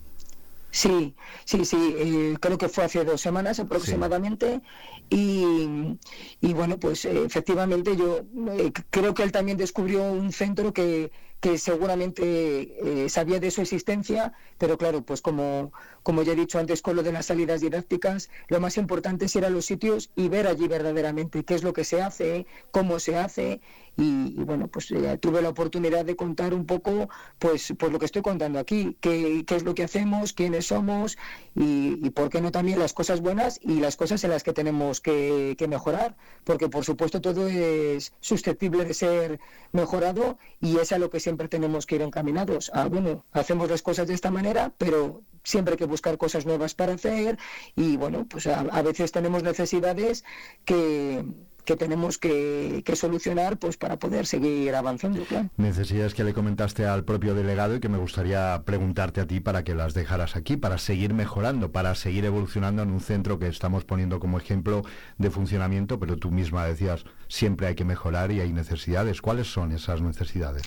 Sí, 0.76 1.16
sí, 1.46 1.66
sí, 1.66 1.96
eh, 2.00 2.36
creo 2.42 2.58
que 2.58 2.68
fue 2.68 2.84
hace 2.84 3.06
dos 3.06 3.22
semanas 3.22 3.60
aproximadamente 3.60 4.60
y, 5.08 6.00
y, 6.42 6.54
bueno, 6.54 6.80
pues 6.80 7.06
eh, 7.06 7.24
efectivamente 7.26 7.96
yo 7.96 8.22
eh, 8.58 8.72
creo 8.90 9.14
que 9.14 9.22
él 9.22 9.32
también 9.32 9.56
descubrió 9.60 10.02
un 10.12 10.32
centro 10.32 10.74
que, 10.74 11.12
que 11.42 11.60
seguramente 11.60 13.08
sabía 13.08 13.40
de 13.40 13.52
su 13.52 13.62
existencia, 13.62 14.34
pero 14.58 14.78
claro, 14.80 15.04
pues 15.04 15.22
como, 15.22 15.72
como 16.02 16.24
ya 16.24 16.34
he 16.34 16.36
dicho 16.36 16.58
antes 16.58 16.82
con 16.82 16.96
lo 16.96 17.04
de 17.04 17.12
las 17.12 17.28
salidas 17.28 17.62
didácticas, 17.62 18.32
lo 18.48 18.60
más 18.60 18.78
importante 18.78 19.26
es 19.26 19.36
ir 19.36 19.46
a 19.46 19.52
los 19.52 19.66
sitios 19.66 20.10
y 20.16 20.28
ver 20.28 20.48
allí 20.48 20.68
verdaderamente 20.68 21.44
qué 21.44 21.54
es 21.54 21.64
lo 21.64 21.74
que 21.74 21.84
se 21.84 22.02
hace, 22.02 22.48
cómo 22.72 23.00
se 23.00 23.16
hace 23.18 23.62
y, 23.96 24.34
bueno, 24.44 24.68
pues 24.68 24.92
eh, 24.92 25.18
tuve 25.20 25.42
la 25.42 25.50
oportunidad 25.50 26.06
de 26.06 26.16
contar 26.16 26.54
un 26.54 26.66
poco 26.66 27.10
pues, 27.38 27.74
pues 27.78 27.92
lo 27.92 28.00
que 28.00 28.06
estoy 28.06 28.22
contando 28.22 28.60
aquí, 28.60 28.98
qué, 29.00 29.44
qué 29.46 29.56
es 29.56 29.64
lo 29.64 29.76
que 29.76 29.84
hacemos, 29.84 30.34
quiénes 30.34 30.68
somos 30.68 31.18
y, 31.56 32.10
por 32.12 32.30
qué 32.30 32.42
no 32.42 32.52
también 32.52 32.80
las 32.80 32.94
cosas 32.94 33.22
buenas 33.22 33.60
y 33.62 33.80
las 33.80 33.96
cosas 33.96 34.24
en 34.24 34.32
las 34.32 34.44
que 34.44 34.54
tenemos 34.54 35.02
que, 35.02 35.56
que 35.58 35.68
mejorar, 35.68 36.16
porque 36.44 36.70
por 36.70 36.86
supuesto 36.86 37.22
todo 37.22 37.48
es 37.48 38.14
susceptible 38.20 38.86
de 38.86 38.94
ser 38.94 39.40
mejorado 39.72 40.38
y 40.60 40.78
es 40.78 40.92
a 40.92 40.98
lo 40.98 41.10
que 41.10 41.20
siempre 41.20 41.48
tenemos 41.48 41.86
que 41.86 41.96
ir 41.96 42.02
encaminados. 42.02 42.72
Ah, 42.74 42.88
bueno, 42.88 43.26
hacemos 43.32 43.70
las 43.70 43.82
cosas 43.82 44.08
de 44.08 44.14
esta 44.14 44.32
manera, 44.32 44.74
pero 44.78 45.22
siempre 45.44 45.74
hay 45.74 45.78
que 45.78 45.86
buscar 45.86 46.18
cosas 46.18 46.46
nuevas 46.46 46.74
para 46.74 46.94
hacer 46.94 47.38
y 47.76 47.98
bueno, 47.98 48.26
pues 48.30 48.48
a 48.48 48.82
veces 48.82 49.12
tenemos 49.12 49.44
necesidades 49.44 50.24
que 50.66 51.26
que 51.66 51.76
tenemos 51.76 52.18
que, 52.18 52.84
solucionar 52.94 53.58
pues 53.58 53.78
para 53.78 53.98
poder 53.98 54.26
seguir 54.26 54.76
avanzando. 54.76 55.24
Claro. 55.24 55.50
Necesidades 55.58 56.14
que 56.14 56.24
le 56.24 56.34
comentaste 56.34 56.86
al 56.86 57.04
propio 57.04 57.34
delegado 57.34 57.76
y 57.76 57.80
que 57.80 57.90
me 57.90 57.98
gustaría 57.98 58.62
preguntarte 58.66 59.22
a 59.22 59.28
ti 59.28 59.40
para 59.40 59.64
que 59.64 59.74
las 59.74 59.94
dejaras 59.94 60.36
aquí, 60.36 60.58
para 60.58 60.78
seguir 60.78 61.14
mejorando, 61.14 61.72
para 61.72 61.96
seguir 61.96 62.26
evolucionando 62.26 62.84
en 62.84 62.92
un 62.92 63.02
centro 63.02 63.40
que 63.40 63.48
estamos 63.48 63.84
poniendo 63.84 64.20
como 64.20 64.38
ejemplo 64.38 64.84
de 65.18 65.32
funcionamiento, 65.32 66.00
pero 66.00 66.18
tú 66.18 66.32
misma 66.32 66.66
decías, 66.66 67.06
siempre 67.28 67.68
hay 67.68 67.76
que 67.76 67.86
mejorar 67.86 68.32
y 68.32 68.42
hay 68.42 68.54
necesidades. 68.54 69.22
¿Cuáles 69.22 69.48
son 69.52 69.72
esas 69.72 70.02
necesidades? 70.02 70.64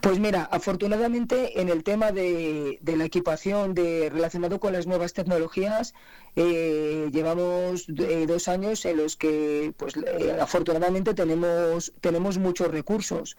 Pues 0.00 0.20
mira, 0.20 0.48
afortunadamente 0.52 1.60
en 1.60 1.68
el 1.68 1.82
tema 1.82 2.12
de, 2.12 2.78
de, 2.80 2.96
la 2.96 3.04
equipación 3.04 3.74
de, 3.74 4.08
relacionado 4.12 4.60
con 4.60 4.72
las 4.72 4.86
nuevas 4.86 5.12
tecnologías, 5.14 5.94
eh, 6.38 7.08
llevamos 7.12 7.88
eh, 7.88 8.26
dos 8.28 8.48
años 8.48 8.84
en 8.84 8.98
los 8.98 9.16
que, 9.16 9.72
pues, 9.78 9.96
eh, 9.96 10.36
afortunadamente 10.38 11.14
tenemos 11.14 11.94
tenemos 12.02 12.36
muchos 12.36 12.70
recursos 12.70 13.36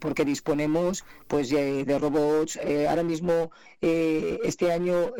porque 0.00 0.24
disponemos, 0.24 1.04
pues, 1.28 1.50
de 1.50 1.98
robots. 1.98 2.58
ahora 2.88 3.02
mismo, 3.02 3.50
este 3.82 4.72
año, 4.72 5.12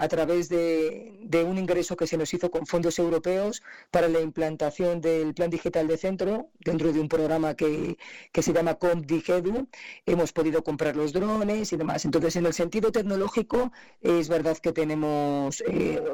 a 0.00 0.08
través 0.08 0.48
de, 0.48 1.16
de, 1.20 1.44
un 1.44 1.58
ingreso 1.58 1.96
que 1.96 2.08
se 2.08 2.16
nos 2.16 2.34
hizo 2.34 2.50
con 2.50 2.66
fondos 2.66 2.98
europeos 2.98 3.62
para 3.92 4.08
la 4.08 4.20
implantación 4.20 5.00
del 5.00 5.32
plan 5.32 5.50
digital 5.50 5.86
de 5.86 5.96
centro 5.96 6.48
dentro 6.58 6.92
de 6.92 6.98
un 6.98 7.08
programa 7.08 7.54
que, 7.54 7.98
que 8.32 8.42
se 8.42 8.52
llama 8.52 8.74
CompDigedu, 8.74 9.68
hemos 10.06 10.32
podido 10.32 10.64
comprar 10.64 10.96
los 10.96 11.12
drones 11.12 11.72
y 11.72 11.76
demás. 11.76 12.04
Entonces, 12.04 12.34
en 12.34 12.46
el 12.46 12.54
sentido 12.54 12.90
tecnológico, 12.90 13.70
es 14.00 14.28
verdad 14.28 14.58
que 14.58 14.72
tenemos 14.72 15.62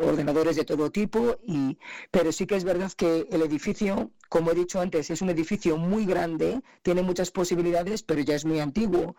ordenadores 0.04 0.56
de 0.56 0.64
todo 0.64 0.90
tipo, 0.90 1.36
y, 1.46 1.78
pero 2.10 2.32
sí 2.32 2.46
que 2.46 2.56
es 2.56 2.64
verdad 2.64 2.92
que 2.92 3.26
el 3.30 3.42
edificio, 3.42 4.10
como 4.28 4.50
he 4.50 4.54
dicho 4.54 4.80
antes, 4.80 5.10
es 5.10 5.22
un 5.22 5.30
edificio 5.30 5.76
muy 5.76 6.06
grande, 6.06 6.60
tiene 6.82 7.02
muchas 7.02 7.30
posibilidades, 7.30 8.02
pero 8.02 8.20
ya 8.20 8.34
es 8.34 8.44
muy 8.44 8.60
antiguo. 8.60 9.16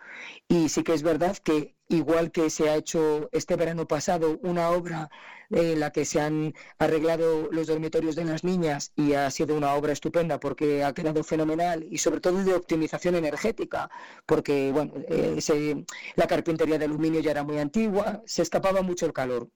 Y 0.47 0.69
sí 0.69 0.83
que 0.83 0.93
es 0.93 1.03
verdad 1.03 1.37
que 1.37 1.75
igual 1.89 2.31
que 2.31 2.49
se 2.49 2.69
ha 2.69 2.75
hecho 2.75 3.29
este 3.31 3.55
verano 3.55 3.87
pasado 3.87 4.39
una 4.43 4.69
obra 4.69 5.09
en 5.49 5.79
la 5.79 5.91
que 5.91 6.05
se 6.05 6.19
han 6.21 6.53
arreglado 6.79 7.49
los 7.51 7.67
dormitorios 7.67 8.15
de 8.15 8.25
las 8.25 8.43
niñas 8.43 8.91
y 8.95 9.13
ha 9.13 9.29
sido 9.31 9.55
una 9.55 9.73
obra 9.73 9.93
estupenda 9.93 10.39
porque 10.39 10.83
ha 10.83 10.93
quedado 10.93 11.23
fenomenal 11.23 11.85
y 11.89 11.97
sobre 11.97 12.19
todo 12.19 12.43
de 12.43 12.53
optimización 12.53 13.15
energética 13.15 13.89
porque 14.25 14.71
bueno 14.71 14.93
eh, 15.07 15.85
la 16.15 16.27
carpintería 16.27 16.77
de 16.77 16.85
aluminio 16.85 17.19
ya 17.21 17.31
era 17.31 17.43
muy 17.43 17.57
antigua 17.59 18.21
se 18.25 18.41
escapaba 18.41 18.81
mucho 18.81 19.05
el 19.05 19.13
calor 19.13 19.49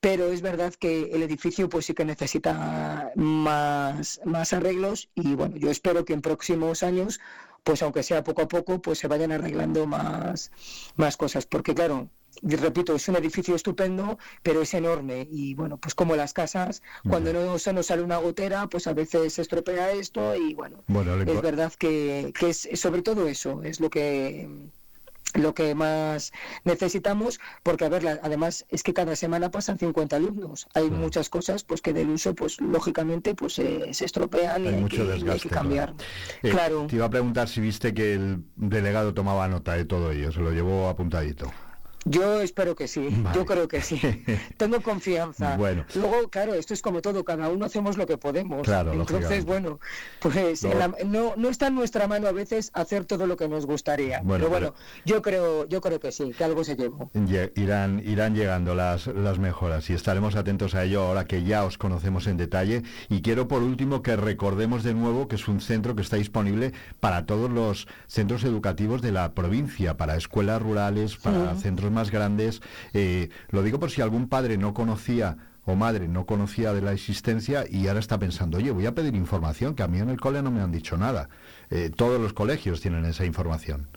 pero 0.00 0.26
es 0.32 0.42
verdad 0.42 0.74
que 0.74 1.10
el 1.12 1.22
edificio 1.22 1.68
pues 1.68 1.86
sí 1.86 1.94
que 1.94 2.04
necesita 2.04 3.12
más, 3.16 4.20
más 4.24 4.52
arreglos 4.52 5.10
y 5.14 5.34
bueno 5.34 5.56
yo 5.56 5.70
espero 5.70 6.04
que 6.04 6.12
en 6.12 6.22
próximos 6.22 6.82
años 6.82 7.20
pues 7.66 7.82
aunque 7.82 8.04
sea 8.04 8.22
poco 8.22 8.42
a 8.42 8.48
poco, 8.48 8.80
pues 8.80 9.00
se 9.00 9.08
vayan 9.08 9.32
arreglando 9.32 9.86
más, 9.88 10.52
más 10.94 11.16
cosas. 11.16 11.46
Porque 11.46 11.74
claro, 11.74 12.08
y 12.42 12.56
repito, 12.56 12.94
es 12.94 13.08
un 13.08 13.16
edificio 13.16 13.54
estupendo, 13.54 14.18
pero 14.42 14.62
es 14.62 14.74
enorme. 14.74 15.26
Y 15.30 15.54
bueno, 15.54 15.78
pues 15.78 15.94
como 15.94 16.16
las 16.16 16.32
casas, 16.32 16.82
cuando 17.08 17.32
no 17.32 17.58
se 17.58 17.72
nos 17.72 17.86
sale 17.86 18.02
una 18.02 18.18
gotera, 18.18 18.68
pues 18.68 18.86
a 18.86 18.92
veces 18.92 19.34
se 19.34 19.42
estropea 19.42 19.92
esto 19.92 20.34
y 20.34 20.54
bueno, 20.54 20.84
es 21.26 21.42
verdad 21.42 21.72
que, 21.78 22.32
que 22.38 22.50
es 22.50 22.68
sobre 22.74 23.02
todo 23.02 23.28
eso, 23.28 23.62
es 23.62 23.80
lo 23.80 23.90
que 23.90 24.48
lo 25.34 25.54
que 25.54 25.74
más 25.74 26.32
necesitamos, 26.64 27.40
porque 27.62 27.84
a 27.84 27.88
ver, 27.88 28.20
además 28.22 28.66
es 28.70 28.82
que 28.82 28.94
cada 28.94 29.16
semana 29.16 29.50
pasan 29.50 29.78
50 29.78 30.16
alumnos. 30.16 30.66
Hay 30.74 30.90
muchas 30.90 31.28
cosas 31.28 31.64
pues 31.64 31.82
que 31.82 31.92
del 31.92 32.10
uso, 32.10 32.34
pues 32.34 32.60
lógicamente, 32.60 33.34
pues 33.34 33.54
se 33.54 34.04
estropean 34.04 34.64
y 34.64 34.68
hay, 34.68 34.84
que, 34.84 35.48
cambiar. 35.48 35.94
Eh, 36.42 36.50
claro. 36.50 36.86
Te 36.88 36.96
iba 36.96 37.06
a 37.06 37.10
preguntar 37.10 37.48
si 37.48 37.60
viste 37.60 37.94
que 37.94 38.14
el 38.14 38.44
delegado 38.56 39.14
tomaba 39.14 39.48
nota 39.48 39.74
de 39.74 39.84
todo 39.84 40.12
ello, 40.12 40.32
se 40.32 40.40
lo 40.40 40.52
llevó 40.52 40.88
apuntadito. 40.88 41.52
Yo 42.08 42.40
espero 42.40 42.76
que 42.76 42.86
sí, 42.86 43.08
yo 43.34 43.44
creo 43.44 43.66
que 43.66 43.82
sí. 43.82 44.00
Tengo 44.56 44.80
confianza. 44.80 45.56
Bueno. 45.56 45.84
Luego, 45.96 46.28
claro, 46.30 46.54
esto 46.54 46.72
es 46.72 46.80
como 46.80 47.02
todo, 47.02 47.24
cada 47.24 47.48
uno 47.48 47.64
hacemos 47.64 47.98
lo 47.98 48.06
que 48.06 48.16
podemos. 48.16 48.62
Claro, 48.62 48.92
Entonces, 48.92 49.44
bueno, 49.44 49.80
pues 50.20 50.64
no. 51.04 51.34
no, 51.36 51.48
está 51.48 51.66
en 51.66 51.74
nuestra 51.74 52.06
mano 52.06 52.28
a 52.28 52.32
veces 52.32 52.70
hacer 52.74 53.06
todo 53.06 53.26
lo 53.26 53.36
que 53.36 53.48
nos 53.48 53.66
gustaría. 53.66 54.22
pero 54.26 54.48
bueno, 54.48 54.74
yo 55.04 55.20
creo 55.20 55.66
yo 55.68 55.80
creo 55.80 55.98
que 55.98 56.12
sí, 56.12 56.32
que 56.32 56.44
algo 56.44 56.62
se 56.62 56.76
llevó. 56.76 57.10
Irán, 57.56 58.00
irán 58.04 58.34
llegando 58.34 58.76
las, 58.76 59.08
las 59.08 59.40
mejoras 59.40 59.90
y 59.90 59.94
estaremos 59.94 60.36
atentos 60.36 60.76
a 60.76 60.84
ello 60.84 61.02
ahora 61.02 61.24
que 61.24 61.42
ya 61.42 61.64
os 61.64 61.76
conocemos 61.76 62.28
en 62.28 62.36
detalle. 62.36 62.82
Y 63.08 63.20
quiero 63.20 63.48
por 63.48 63.62
último 63.62 64.02
que 64.02 64.14
recordemos 64.14 64.84
de 64.84 64.94
nuevo 64.94 65.26
que 65.26 65.34
es 65.34 65.48
un 65.48 65.60
centro 65.60 65.96
que 65.96 66.02
está 66.02 66.16
disponible 66.16 66.72
para 67.00 67.26
todos 67.26 67.50
los 67.50 67.88
centros 68.06 68.44
educativos 68.44 69.02
de 69.02 69.10
la 69.10 69.34
provincia, 69.34 69.96
para 69.96 70.16
escuelas 70.16 70.62
rurales, 70.62 71.16
para 71.16 71.56
centros 71.56 71.90
más 71.96 72.12
grandes. 72.12 72.62
Eh, 72.92 73.30
lo 73.48 73.64
digo 73.64 73.80
por 73.80 73.90
si 73.90 74.00
algún 74.02 74.28
padre 74.28 74.56
no 74.56 74.72
conocía 74.72 75.36
o 75.64 75.74
madre 75.74 76.06
no 76.06 76.26
conocía 76.26 76.72
de 76.72 76.80
la 76.80 76.92
existencia 76.92 77.64
y 77.68 77.88
ahora 77.88 77.98
está 77.98 78.18
pensando, 78.18 78.58
oye, 78.58 78.70
voy 78.70 78.86
a 78.86 78.94
pedir 78.94 79.16
información, 79.16 79.74
que 79.74 79.82
a 79.82 79.88
mí 79.88 79.98
en 79.98 80.10
el 80.10 80.20
cole 80.20 80.40
no 80.40 80.52
me 80.52 80.60
han 80.60 80.70
dicho 80.70 80.96
nada. 80.96 81.28
Eh, 81.70 81.90
todos 81.94 82.20
los 82.20 82.32
colegios 82.32 82.80
tienen 82.80 83.04
esa 83.04 83.24
información. 83.24 83.88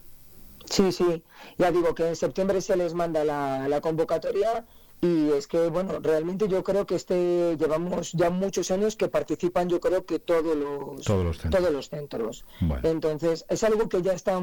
Sí, 0.65 0.91
sí, 0.91 1.23
ya 1.57 1.71
digo 1.71 1.93
que 1.93 2.07
en 2.07 2.15
septiembre 2.15 2.61
se 2.61 2.75
les 2.75 2.93
manda 2.93 3.23
la, 3.23 3.67
la 3.67 3.81
convocatoria 3.81 4.65
y 5.01 5.31
es 5.31 5.47
que 5.47 5.69
bueno 5.69 5.99
realmente 6.01 6.47
yo 6.47 6.63
creo 6.63 6.85
que 6.85 6.95
este 6.95 7.55
llevamos 7.57 8.11
ya 8.11 8.29
muchos 8.29 8.69
años 8.69 8.97
que 8.97 9.07
participan 9.07 9.69
yo 9.69 9.79
creo 9.79 10.05
que 10.05 10.19
todos 10.19 10.57
los 10.57 11.05
todos 11.05 11.23
los 11.23 11.37
centros, 11.37 11.61
todos 11.61 11.73
los 11.73 11.89
centros. 11.89 12.45
entonces 12.83 13.45
es 13.47 13.63
algo 13.63 13.87
que 13.87 14.01
ya 14.01 14.11
está 14.11 14.41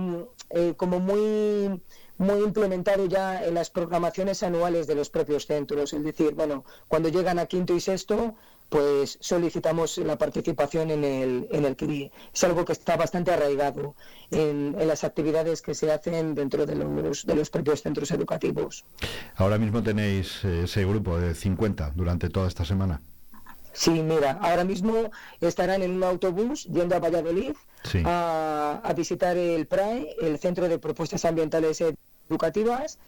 eh, 0.51 0.73
como 0.77 0.99
muy 0.99 1.83
muy 2.19 2.43
implementado 2.43 3.07
ya 3.07 3.45
en 3.45 3.55
las 3.55 3.71
programaciones 3.71 4.43
anuales 4.43 4.87
de 4.87 4.95
los 4.95 5.11
propios 5.11 5.47
centros. 5.47 5.93
Es 5.93 6.03
decir, 6.03 6.35
bueno, 6.35 6.65
cuando 6.89 7.09
llegan 7.09 7.39
a 7.39 7.47
quinto 7.47 7.75
y 7.75 7.81
sexto, 7.81 8.35
pues 8.69 9.19
solicitamos 9.21 9.99
la 9.99 10.17
participación 10.19 10.91
en 10.91 11.05
el, 11.05 11.49
en 11.51 11.65
el 11.65 11.77
CRI. 11.77 12.11
Es 12.33 12.45
algo 12.45 12.65
que 12.65 12.73
está 12.73 12.97
bastante 12.97 13.33
arraigado 13.33 13.95
en, 14.31 14.77
las 14.87 15.05
actividades 15.05 15.63
que 15.63 15.75
se 15.75 15.93
hacen 15.93 16.35
dentro 16.35 16.67
de 16.67 16.75
los, 16.75 17.27
de 17.27 17.35
los 17.35 17.51
propios 17.51 17.83
centros 17.83 18.11
educativos. 18.11 18.85
Ahora 19.37 19.59
mismo 19.59 19.83
tenéis 19.83 20.45
eh, 20.45 20.63
ese 20.65 20.85
grupo 20.85 21.19
de 21.19 21.35
50 21.35 21.93
durante 21.95 22.29
toda 22.29 22.49
esta 22.49 22.65
semana. 22.65 23.01
Sí, 23.73 23.91
mira, 23.91 24.39
ahora 24.41 24.65
mismo 24.65 25.11
estarán 25.41 25.83
en 25.83 25.91
un 25.91 26.03
autobús 26.03 26.65
yendo 26.65 26.97
a 26.97 26.99
Valladolid 26.99 27.53
a, 28.05 28.81
a, 28.83 28.93
visitar 28.95 29.37
el 29.37 29.67
PRAE, 29.67 30.17
el 30.23 30.39
Centro 30.39 30.67
de 30.67 30.79
Propuestas 30.79 31.27
Ambientales 31.27 31.83
Educativas, 32.29 32.99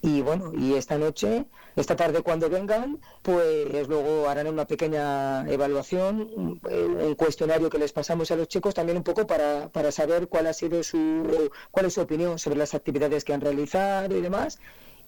y 0.00 0.22
bueno, 0.22 0.52
y 0.54 0.74
esta 0.74 0.96
noche, 0.96 1.44
esta 1.74 1.96
tarde 1.96 2.22
cuando 2.22 2.48
vengan, 2.48 3.00
pues 3.22 3.88
luego 3.88 4.28
harán 4.28 4.46
una 4.46 4.64
pequeña 4.64 5.48
evaluación, 5.50 6.28
un, 6.36 7.14
cuestionario 7.16 7.68
que 7.68 7.78
les 7.78 7.92
pasamos 7.92 8.30
a 8.30 8.36
los 8.36 8.46
chicos 8.46 8.74
también 8.74 8.96
un 8.96 9.02
poco 9.02 9.26
para, 9.26 9.68
para 9.70 9.90
saber 9.90 10.28
cuál 10.28 10.46
ha 10.46 10.52
sido 10.52 10.84
su, 10.84 11.50
cuál 11.72 11.86
es 11.86 11.94
su 11.94 12.00
opinión 12.00 12.38
sobre 12.38 12.58
las 12.58 12.74
actividades 12.74 13.24
que 13.24 13.32
han 13.32 13.40
realizado 13.40 14.16
y 14.16 14.20
demás 14.20 14.60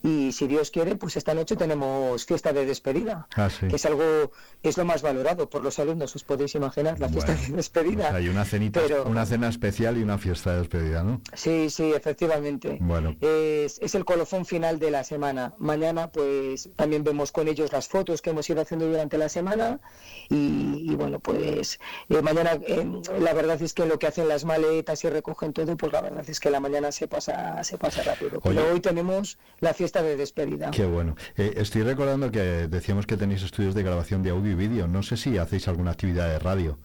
y 0.02 0.32
si 0.32 0.46
Dios 0.46 0.70
quiere, 0.70 0.96
pues 0.96 1.16
esta 1.16 1.34
noche 1.34 1.56
tenemos 1.56 2.24
fiesta 2.24 2.52
de 2.52 2.64
despedida, 2.66 3.26
Ah, 3.36 3.50
sí. 3.50 3.68
que 3.68 3.76
es 3.76 3.84
algo, 3.86 4.30
es 4.62 4.76
lo 4.78 4.84
más 4.84 5.02
valorado 5.02 5.48
por 5.50 5.62
los 5.62 5.78
alumnos, 5.78 6.14
os 6.16 6.24
podéis 6.24 6.54
imaginar, 6.54 6.98
la 7.00 7.08
fiesta 7.08 7.32
Bueno, 7.34 7.48
de 7.48 7.56
despedida. 7.56 8.04
pues 8.10 8.14
hay 8.14 8.28
una 8.28 8.44
cenita, 8.44 8.80
Pero- 8.80 9.04
una 9.04 9.26
cena 9.26 9.48
especial 9.48 9.98
y 9.98 10.02
una 10.02 10.18
fiesta 10.18 10.52
de 10.52 10.58
despedida, 10.60 11.02
¿no? 11.02 11.20
Sí, 11.34 11.68
sí, 11.70 11.92
efectivamente. 11.92 12.78
Bueno. 12.80 13.16
Es, 13.20 13.78
es 13.80 13.94
el 13.94 14.04
colofón 14.04 14.46
final 14.46 14.78
de 14.78 14.90
la 14.90 15.04
semana. 15.04 15.54
Mañana, 15.58 16.10
pues 16.10 16.70
también 16.76 17.04
vemos 17.04 17.32
con 17.32 17.48
ellos 17.48 17.72
las 17.72 17.88
fotos 17.88 18.22
que 18.22 18.30
hemos 18.30 18.48
ido 18.48 18.60
haciendo 18.62 18.86
durante 18.86 19.18
la 19.18 19.28
semana. 19.28 19.80
Y, 20.28 20.90
y, 20.90 20.94
bueno, 20.94 21.18
pues 21.18 21.80
eh, 22.08 22.22
mañana, 22.22 22.52
eh, 22.66 22.86
la 23.18 23.32
verdad 23.32 23.60
es 23.60 23.74
que 23.74 23.84
lo 23.86 23.98
que 23.98 24.06
hacen 24.06 24.28
las 24.28 24.44
maletas 24.44 25.02
y 25.04 25.08
recogen 25.10 25.52
todo, 25.52 25.76
pues 25.76 25.92
la 25.92 26.00
verdad 26.00 26.24
es 26.28 26.38
que 26.40 26.50
la 26.50 26.60
mañana 26.60 26.92
se 26.92 27.08
pasa, 27.08 27.62
se 27.64 27.76
pasa 27.78 28.02
rápido. 28.02 28.40
Pero 28.40 28.72
hoy 28.72 28.80
tenemos 28.80 29.38
la 29.58 29.74
fiesta 29.74 29.89
de 29.92 30.16
despedida. 30.16 30.70
Qué 30.70 30.86
bueno. 30.86 31.16
Eh, 31.36 31.54
estoy 31.56 31.82
recordando 31.82 32.30
que 32.30 32.40
decíamos 32.68 33.06
que 33.06 33.16
tenéis 33.16 33.42
estudios 33.42 33.74
de 33.74 33.82
grabación 33.82 34.22
de 34.22 34.30
audio 34.30 34.52
y 34.52 34.54
vídeo. 34.54 34.86
No 34.86 35.02
sé 35.02 35.16
si 35.16 35.36
hacéis 35.38 35.66
alguna 35.68 35.90
actividad 35.90 36.28
de 36.28 36.38
radio. 36.38 36.78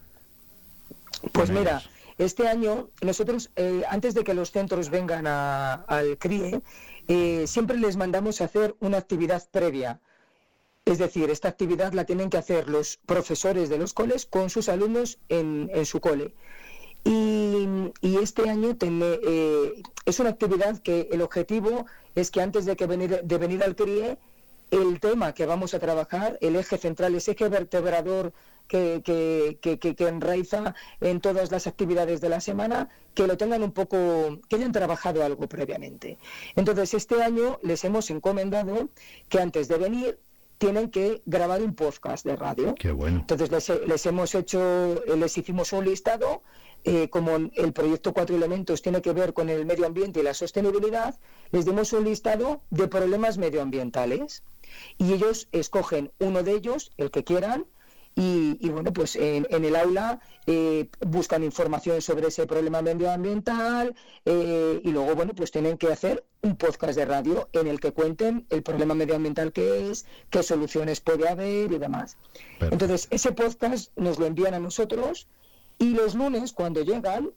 Pues 1.32 1.50
mira, 1.50 1.78
ellos. 1.80 1.90
este 2.18 2.48
año 2.48 2.90
nosotros, 3.02 3.52
eh, 3.56 3.84
antes 3.90 4.14
de 4.16 4.24
que 4.24 4.34
los 4.34 4.52
centros 4.52 4.90
vengan 4.90 5.28
a- 5.28 5.74
al 5.88 6.18
CRIE, 6.18 6.62
eh, 7.08 7.46
siempre 7.48 7.78
les 7.78 7.96
mandamos 7.98 8.42
a 8.42 8.46
hacer 8.46 8.76
una 8.80 8.98
actividad 8.98 9.44
previa. 9.52 10.00
Es 10.86 11.00
decir, 11.00 11.30
esta 11.32 11.48
actividad 11.48 11.94
la 11.94 12.04
tienen 12.06 12.30
que 12.30 12.38
hacer 12.38 12.70
los 12.70 12.98
profesores 13.08 13.70
de 13.70 13.78
los 13.80 13.94
coles 13.94 14.26
con 14.28 14.50
sus 14.52 14.70
alumnos 14.70 15.18
en, 15.30 15.70
en 15.74 15.86
su 15.86 16.00
cole. 16.00 16.36
Y, 17.06 17.68
y 18.02 18.18
este 18.18 18.50
año 18.50 18.76
eh, 18.82 19.84
es 20.06 20.20
una 20.20 20.32
actividad 20.32 20.80
que 20.80 21.08
el 21.12 21.22
objetivo 21.22 21.86
es 22.16 22.32
que 22.32 22.42
antes 22.42 22.66
de, 22.66 22.76
que 22.76 22.88
venir, 22.88 23.22
de 23.24 23.38
venir 23.38 23.64
al 23.64 23.76
CRIE, 23.76 24.18
el 24.72 25.00
tema 25.00 25.34
que 25.34 25.46
vamos 25.46 25.76
a 25.76 25.80
trabajar, 25.80 26.40
el 26.42 26.56
eje 26.56 26.78
central, 26.80 27.14
ese 27.14 27.32
eje 27.34 27.48
vertebrador 27.48 28.34
que, 28.68 29.04
que, 29.06 29.60
que- 29.62 29.96
que 29.96 30.08
enraiza 30.08 30.74
en 31.00 31.22
todas 31.22 31.52
las 31.52 31.68
actividades 31.68 32.20
de 32.22 32.30
la 32.30 32.42
semana, 32.42 32.90
que 33.14 33.28
lo 33.28 33.38
tengan 33.38 33.62
un 33.62 33.72
poco, 33.72 34.40
que 34.50 34.56
hayan 34.56 34.72
trabajado 34.72 35.24
algo 35.24 35.48
previamente. 35.48 36.18
Entonces, 36.56 36.96
este 36.96 37.22
año 37.22 37.60
les 37.62 37.84
hemos 37.84 38.10
encomendado 38.10 38.90
que 39.30 39.40
antes 39.40 39.68
de 39.68 39.78
venir 39.78 40.20
tienen 40.58 40.90
que 40.90 41.22
grabar 41.26 41.62
un 41.62 41.76
podcast 41.76 42.26
de 42.26 42.36
radio. 42.36 42.76
Qué 42.76 42.92
bueno. 42.92 43.20
Entonces 43.20 43.52
les, 43.52 43.88
les 43.88 44.06
hemos 44.06 44.36
hecho, 44.36 45.04
eh, 45.06 45.16
les 45.18 45.38
hicimos 45.38 45.74
un 45.74 45.86
listado, 45.86 46.42
eh, 46.84 47.10
como 47.10 47.36
el 47.36 47.74
proyecto 47.74 48.14
Cuatro 48.14 48.36
Elementos 48.36 48.82
tiene 48.82 49.02
que 49.02 49.12
ver 49.12 49.34
con 49.34 49.50
el 49.50 49.66
medio 49.66 49.88
ambiente 49.88 50.20
y 50.20 50.24
la 50.24 50.36
sostenibilidad, 50.36 51.16
les 51.52 51.66
dimos 51.66 51.92
un 51.94 52.04
listado 52.04 52.62
de 52.70 52.88
problemas 52.88 53.38
medioambientales 53.40 54.44
y 54.98 55.14
ellos 55.14 55.48
escogen 55.52 56.12
uno 56.20 56.44
de 56.44 56.52
ellos, 56.52 56.92
el 56.98 57.10
que 57.10 57.24
quieran, 57.24 57.66
y, 58.16 58.58
y, 58.66 58.70
bueno, 58.70 58.94
pues 58.94 59.18
en, 59.18 59.46
en 59.50 59.66
el 59.66 59.76
aula 59.76 60.22
eh, 60.46 60.90
buscan 61.06 61.44
información 61.44 62.02
sobre 62.02 62.28
ese 62.28 62.48
problema 62.48 62.82
medioambiental 62.82 63.94
eh, 64.24 64.80
y 64.84 64.92
luego, 64.92 65.16
bueno, 65.16 65.34
pues 65.36 65.52
tienen 65.52 65.78
que 65.78 65.92
hacer 65.92 66.24
un 66.42 66.56
podcast 66.56 66.98
de 66.98 67.06
radio 67.06 67.50
en 67.52 67.68
el 67.68 67.80
que 67.80 67.92
cuenten 67.92 68.46
el 68.50 68.64
problema 68.64 68.94
medioambiental 68.94 69.52
que 69.52 69.92
es, 69.92 70.06
qué 70.30 70.44
soluciones 70.44 71.02
puede 71.02 71.28
haber 71.28 71.72
y 71.72 71.78
demás. 71.78 72.18
Perfecto. 72.60 72.74
Entonces, 72.74 73.08
ese 73.12 73.34
podcast 73.34 73.92
nos 73.98 74.18
lo 74.18 74.26
envían 74.26 74.54
a 74.54 74.60
nosotros 74.60 75.28
y 75.78 75.90
los 75.90 76.16
lunes, 76.16 76.54
cuando 76.54 76.82
llegan, 76.84 77.32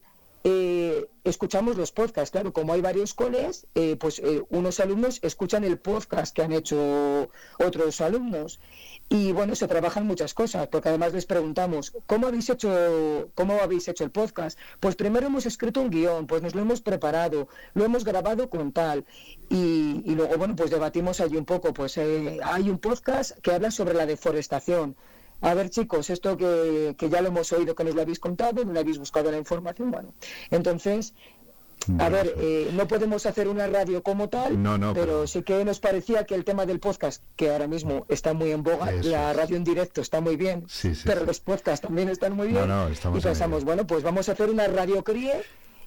eh, 0.44 1.08
escuchamos 1.24 1.76
los 1.76 1.92
podcasts. 1.92 2.30
Claro, 2.30 2.52
como 2.52 2.72
hay 2.72 2.80
varios 2.80 3.14
coles, 3.14 3.66
eh, 3.74 3.96
pues 3.96 4.18
eh, 4.18 4.42
unos 4.50 4.80
alumnos 4.80 5.18
escuchan 5.22 5.64
el 5.64 5.78
podcast 5.78 6.34
que 6.34 6.42
han 6.42 6.52
hecho 6.52 7.30
otros 7.58 8.00
alumnos. 8.00 8.60
Y 9.10 9.32
bueno, 9.32 9.54
se 9.54 9.68
trabajan 9.68 10.06
muchas 10.06 10.34
cosas, 10.34 10.68
porque 10.68 10.90
además 10.90 11.14
les 11.14 11.24
preguntamos, 11.24 11.94
¿cómo 12.06 12.26
habéis 12.26 12.50
hecho, 12.50 13.30
cómo 13.34 13.54
habéis 13.54 13.88
hecho 13.88 14.04
el 14.04 14.10
podcast? 14.10 14.58
Pues 14.80 14.96
primero 14.96 15.28
hemos 15.28 15.46
escrito 15.46 15.80
un 15.80 15.88
guion, 15.88 16.26
pues 16.26 16.42
nos 16.42 16.54
lo 16.54 16.60
hemos 16.60 16.82
preparado, 16.82 17.48
lo 17.72 17.84
hemos 17.84 18.04
grabado 18.04 18.50
con 18.50 18.72
tal. 18.72 19.06
Y, 19.48 20.02
y 20.04 20.14
luego, 20.14 20.36
bueno, 20.36 20.54
pues 20.54 20.70
debatimos 20.70 21.20
allí 21.20 21.36
un 21.36 21.46
poco. 21.46 21.72
Pues 21.72 21.96
eh, 21.96 22.38
hay 22.42 22.68
un 22.68 22.78
podcast 22.78 23.38
que 23.38 23.52
habla 23.52 23.70
sobre 23.70 23.94
la 23.94 24.04
deforestación. 24.04 24.94
A 25.40 25.54
ver, 25.54 25.70
chicos, 25.70 26.10
esto 26.10 26.36
que, 26.36 26.94
que 26.98 27.08
ya 27.08 27.20
lo 27.22 27.28
hemos 27.28 27.52
oído, 27.52 27.74
que 27.74 27.84
nos 27.84 27.94
lo 27.94 28.02
habéis 28.02 28.18
contado, 28.18 28.64
no 28.64 28.78
habéis 28.78 28.98
buscado 28.98 29.30
la 29.30 29.38
información, 29.38 29.90
bueno. 29.90 30.12
Entonces, 30.50 31.14
a 32.00 32.08
ver, 32.08 32.34
eh, 32.38 32.70
no 32.74 32.88
podemos 32.88 33.24
hacer 33.24 33.46
una 33.46 33.68
radio 33.68 34.02
como 34.02 34.28
tal, 34.28 34.60
No, 34.60 34.76
no, 34.76 34.92
pero, 34.94 35.06
pero- 35.06 35.26
sí 35.28 35.42
que 35.44 35.64
nos 35.64 35.78
parecía 35.78 36.24
que 36.24 36.34
el 36.34 36.44
tema 36.44 36.66
del 36.66 36.80
podcast, 36.80 37.22
que 37.36 37.50
ahora 37.50 37.68
mismo 37.68 38.04
está 38.08 38.34
muy 38.34 38.50
en 38.50 38.64
boga, 38.64 38.92
Eso 38.92 39.08
la 39.10 39.32
radio 39.32 39.56
en 39.56 39.62
directo 39.64 40.00
está 40.00 40.20
muy 40.20 40.34
bien, 40.36 40.64
Sí, 40.68 40.94
sí, 40.94 41.02
pero 41.06 41.20
sí. 41.20 41.26
los 41.26 41.38
podcasts 41.40 41.86
también 41.86 42.08
están 42.08 42.32
muy 42.34 42.48
bien. 42.48 42.66
No, 42.68 42.86
no, 42.86 42.88
estamos 42.88 43.18
y 43.18 43.26
en 43.26 43.32
pensamos, 43.32 43.64
bueno, 43.64 43.86
pues 43.86 44.02
vamos 44.02 44.28
a 44.28 44.32
hacer 44.32 44.50
una 44.50 44.66
radio 44.66 45.04
crie. 45.04 45.34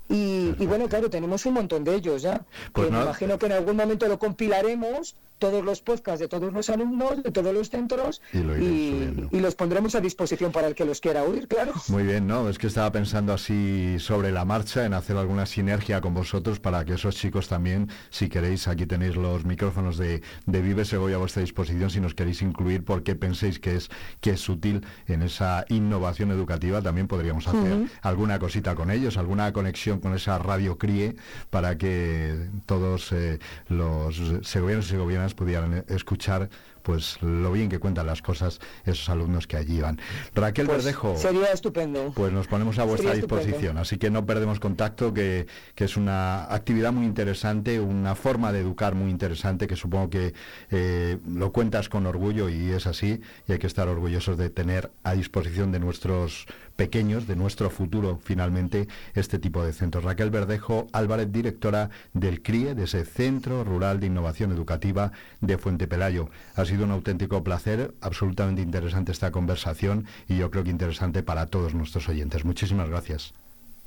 Y, 0.10 0.56
y 0.60 0.66
bueno, 0.66 0.90
claro, 0.90 1.10
tenemos 1.10 1.46
un 1.46 1.54
montón 1.54 1.84
de 1.84 1.96
ellos 1.96 2.22
ya. 2.22 2.42
Pues 2.74 2.88
que 2.88 2.92
me 2.92 2.98
no- 2.98 3.04
imagino 3.04 3.38
que 3.38 3.46
en 3.46 3.52
algún 3.54 3.76
momento 3.78 4.08
lo 4.08 4.18
compilaremos, 4.18 5.16
todos 5.42 5.66
los 5.66 5.82
podcasts 5.82 6.20
de 6.20 6.28
todos 6.28 6.54
los 6.54 6.70
alumnos, 6.70 7.24
de 7.24 7.32
todos 7.32 7.52
los 7.52 7.72
centros, 7.72 8.22
Y 8.32 8.42
lo 8.42 9.42
los 9.42 9.56
pondremos 9.56 9.96
a 9.96 10.00
disposición 10.00 10.52
para 10.52 10.68
el 10.68 10.76
que 10.76 10.86
los 10.86 11.02
quiera 11.02 11.24
oír, 11.24 11.48
claro. 11.48 11.74
Muy 11.88 12.04
bien, 12.04 12.28
no, 12.28 12.48
es 12.48 12.60
que 12.60 12.68
estaba 12.68 12.92
pensando 12.92 13.34
así 13.34 13.98
sobre 13.98 14.32
la 14.32 14.46
marcha 14.46 14.86
en 14.86 14.94
hacer 14.94 15.18
alguna 15.18 15.48
sinergia 15.48 16.00
con 16.00 16.14
vosotros 16.14 16.60
para 16.60 16.86
que 16.86 16.94
esos 16.94 17.16
chicos 17.16 17.48
también, 17.48 17.90
si 18.12 18.30
queréis, 18.30 18.68
aquí 18.68 18.86
tenéis 18.86 19.16
los 19.16 19.44
micrófonos 19.44 19.98
de, 19.98 20.22
de 20.46 20.62
Vive 20.62 20.86
Segovia 20.86 21.16
a 21.16 21.20
vuestra 21.20 21.42
disposición, 21.42 21.90
si 21.90 22.00
nos 22.00 22.14
queréis 22.14 22.44
incluir 22.44 22.86
porque 22.86 23.16
penséis 23.16 23.58
que 23.58 23.78
es, 23.78 23.90
que 24.20 24.32
es 24.32 24.48
útil 24.48 24.86
en 25.08 25.24
esa 25.24 25.66
innovación 25.70 26.30
educativa, 26.30 26.84
también 26.84 27.08
podríamos 27.08 27.48
hacer 27.48 27.88
alguna 28.04 28.38
cosita 28.38 28.76
con 28.76 28.92
ellos, 28.92 29.18
alguna 29.18 29.52
conexión 29.52 30.00
con 30.00 30.14
esa 30.14 30.38
radio 30.38 30.78
CRIE 30.78 31.16
para 31.50 31.80
que 31.80 32.48
todos 32.68 33.12
eh, 33.12 33.40
los 33.70 34.22
segovianos 34.44 34.86
y 34.86 34.90
segovianas 34.90 35.31
pudieran 35.34 35.74
eh, 35.74 35.86
escuchar 35.90 36.50
pues 36.84 37.22
lo 37.22 37.52
bien 37.52 37.70
que 37.70 37.80
cuentan 37.80 38.06
las 38.08 38.22
cosas 38.22 38.60
esos 38.86 39.10
alumnos 39.10 39.48
que 39.48 39.58
allí 39.58 39.82
van. 39.82 40.00
Raquel 40.36 40.66
Pues 40.68 40.84
Verdejo. 40.84 41.16
sería 41.18 41.52
estupendo. 41.52 42.12
Pues 42.16 42.32
nos 42.34 42.48
ponemos 42.48 42.78
a 42.80 42.84
vuestra 42.84 43.10
Sería 43.10 43.22
estupendo. 43.22 43.46
disposición, 43.46 43.78
así 43.78 43.98
que 43.98 44.10
no 44.10 44.26
perdemos 44.26 44.60
contacto, 44.60 45.14
que, 45.14 45.48
que 45.76 45.86
es 45.86 45.98
una 45.98 46.44
actividad 46.54 46.92
muy 46.92 47.06
interesante, 47.06 47.80
una 47.80 48.16
forma 48.16 48.52
de 48.52 48.60
educar 48.62 48.96
muy 48.96 49.10
interesante, 49.12 49.68
que 49.68 49.76
supongo 49.76 50.10
que 50.10 50.34
eh, 50.70 51.18
lo 51.28 51.52
cuentas 51.52 51.90
con 51.90 52.06
orgullo 52.06 52.50
y 52.50 52.72
es 52.72 52.88
así, 52.88 53.22
y 53.48 53.52
hay 53.54 53.60
que 53.60 53.68
estar 53.68 53.88
orgullosos 53.88 54.38
de 54.38 54.50
tener 54.50 54.92
a 55.04 55.14
disposición 55.14 55.72
de 55.72 55.80
nuestros 55.80 56.46
pequeños, 56.76 57.28
de 57.28 57.36
nuestro 57.36 57.70
futuro, 57.70 58.20
finalmente, 58.24 58.88
este 59.14 59.38
tipo 59.38 59.64
de 59.64 59.72
centros. 59.74 60.04
Raquel 60.04 60.32
Verdejo 60.32 60.88
Álvarez, 60.94 61.32
directora 61.32 61.90
del 62.14 62.42
CRIE, 62.42 62.74
de 62.74 62.86
ese 62.86 63.06
Centro 63.06 63.64
Rural 63.64 64.00
de 64.00 64.08
Innovación 64.08 64.52
Educativa 64.52 65.12
de 65.42 65.58
Fuente 65.58 65.88
Pelayo. 65.88 66.30
Ha 66.56 66.66
sido 66.72 66.86
un 66.86 66.92
auténtico 66.92 67.44
placer, 67.44 67.94
absolutamente 68.00 68.62
interesante 68.62 69.12
esta 69.12 69.32
conversación 69.32 70.08
y 70.28 70.38
yo 70.38 70.50
creo 70.50 70.64
que 70.64 70.70
interesante 70.70 71.22
para 71.22 71.48
todos 71.48 71.74
nuestros 71.74 72.08
oyentes. 72.08 72.46
Muchísimas 72.46 72.90
gracias. 72.90 73.34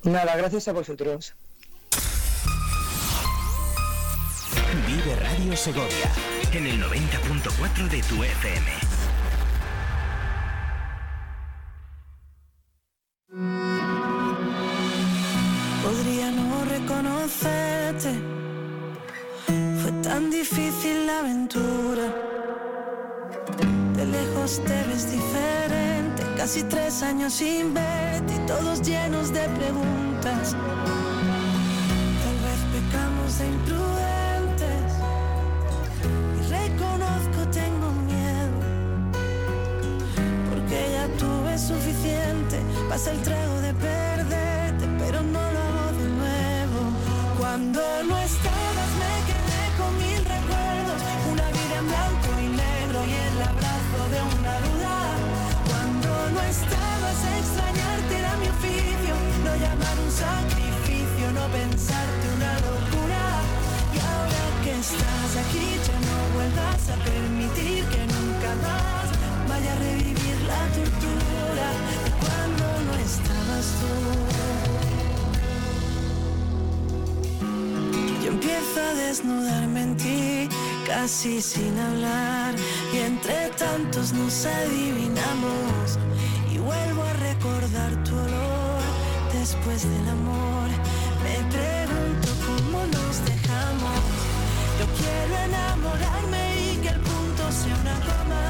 Nada, 0.03 0.37
gracias 0.37 0.69
a 0.69 0.73
vosotros. 0.73 1.35
Vive 4.87 5.17
Radio 5.17 5.57
Segovia 5.57 6.11
en 6.53 6.67
el 6.67 6.83
90.4 6.83 7.89
de 7.89 8.03
tu 8.03 8.23
FM. 8.23 9.04
Casi 26.45 26.63
tres 26.65 27.03
años 27.03 27.33
sin 27.33 27.73
verte 27.73 28.35
y 28.35 28.39
todos 28.47 28.83
llenos 28.83 29.33
de 29.33 29.49
preguntas. 29.49 30.55
Tal 32.23 32.37
vez 32.45 32.61
pecamos 32.75 33.39
de 33.39 33.47
imprudentes. 33.47 34.91
Y 36.37 36.41
reconozco, 36.53 37.49
tengo 37.51 37.91
miedo. 38.05 38.61
Porque 40.51 40.79
ya 40.93 41.09
tuve 41.17 41.57
suficiente. 41.57 42.61
Pasa 42.91 43.13
el 43.13 43.23
trago 43.23 43.44
pensarte 61.75 62.27
una 62.37 62.55
locura. 62.69 63.25
Y 63.95 63.99
ahora 63.99 64.43
que 64.63 64.73
estás 64.79 65.31
aquí 65.43 65.67
ya 65.89 65.99
no 66.09 66.17
vuelvas 66.35 66.83
a 66.95 66.97
permitir 67.11 67.81
que 67.93 68.03
nunca 68.15 68.51
más 68.67 69.07
vaya 69.49 69.71
a 69.73 69.79
revivir 69.89 70.37
la 70.53 70.63
tortura 70.79 71.69
de 72.05 72.11
cuando 72.23 72.65
no 72.87 72.95
estabas 73.11 73.67
tú. 73.81 73.95
Yo 78.23 78.29
empiezo 78.31 78.79
a 78.81 78.95
desnudarme 78.95 79.81
en 79.83 79.97
ti, 79.97 80.49
casi 80.87 81.43
sin 81.43 81.77
hablar, 81.79 82.55
y 82.93 82.99
entre 82.99 83.51
tantos 83.59 84.13
nos 84.13 84.47
adivinamos. 84.47 85.99
Y 86.53 86.59
vuelvo 86.59 87.03
a 87.03 87.13
recordar 87.15 87.91
tu 88.05 88.15
olor 88.15 88.83
después 89.33 89.83
del 89.83 90.09
amor. 90.09 90.54
Quiero 95.05 95.35
enamorarme 95.49 96.43
y 96.69 96.77
que 96.83 96.89
el 96.89 97.01
punto 97.01 97.43
sea 97.53 97.77
una 97.85 97.97
coma. 98.09 98.45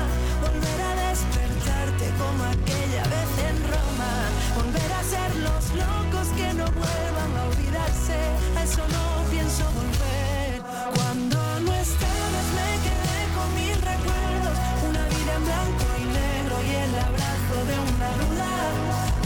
Volver 0.44 0.78
a 0.90 0.92
despertarte 1.08 2.06
como 2.20 2.42
aquella 2.54 3.04
vez 3.14 3.32
en 3.48 3.56
Roma. 3.74 4.12
Volver 4.58 4.90
a 5.00 5.02
ser 5.14 5.30
los 5.46 5.62
locos 5.82 6.26
que 6.38 6.48
no 6.54 6.66
vuelvan 6.82 7.30
a 7.38 7.42
olvidarse. 7.50 8.18
A 8.56 8.60
eso 8.62 8.82
no 8.96 9.04
pienso 9.34 9.62
volver. 9.80 10.62
Cuando 10.96 11.38
no 11.66 11.72
estabas 11.86 12.46
me 12.58 12.70
quedé 12.86 13.20
con 13.36 13.48
mil 13.58 13.78
recuerdos. 13.90 14.56
Una 14.88 15.04
vida 15.14 15.32
en 15.38 15.44
blanco 15.50 15.86
y 16.02 16.04
negro 16.20 16.54
y 16.70 16.72
el 16.86 16.94
abrazo 17.08 17.56
de 17.70 17.76
una 17.90 18.10
duda. 18.22 18.52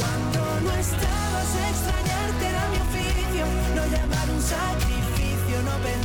Cuando 0.00 0.40
no 0.64 0.72
estabas 0.86 1.50
extrañarte 1.72 2.42
era 2.52 2.64
mi 2.72 2.78
oficio. 2.88 3.44
No 3.76 3.82
llamar 3.94 4.26
un 4.36 4.40
no 4.40 4.87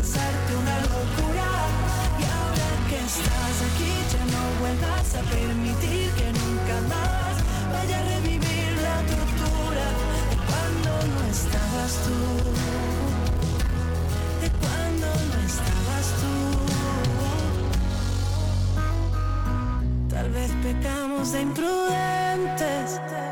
pensarte 0.03 0.51
una 0.61 0.77
locura. 0.81 1.49
Y 2.19 2.23
ahora 2.35 2.69
que 2.89 2.97
estás 2.99 3.55
aquí 3.69 3.93
ya 4.11 4.23
no 4.35 4.43
vuelvas 4.59 5.07
a 5.15 5.21
permitir 5.31 6.05
que 6.17 6.27
nunca 6.39 6.75
más 6.93 7.35
vaya 7.71 7.97
a 7.99 8.03
revivir 8.15 8.69
la 8.87 8.97
tortura 9.11 9.85
de 10.29 10.35
cuando 10.49 10.91
no 11.13 11.21
estabas 11.31 11.91
tú. 12.05 12.19
De 14.41 14.49
cuando 14.61 15.07
no 15.29 15.37
estabas 15.51 16.07
tú. 16.21 16.33
Tal 20.13 20.27
vez 20.31 20.51
pecamos 20.63 21.31
de 21.31 21.39
imprudentes. 21.41 23.22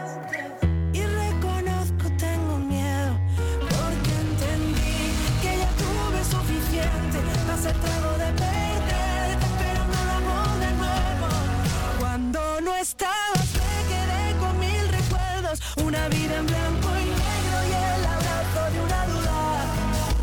Una 15.78 16.08
vida 16.10 16.38
en 16.38 16.46
blanco 16.46 16.90
y 17.00 17.06
negro 17.06 17.58
y 17.70 17.72
el 17.72 18.06
abrazo 18.06 18.62
de 18.74 18.80
una 18.82 19.06
duda. 19.08 19.40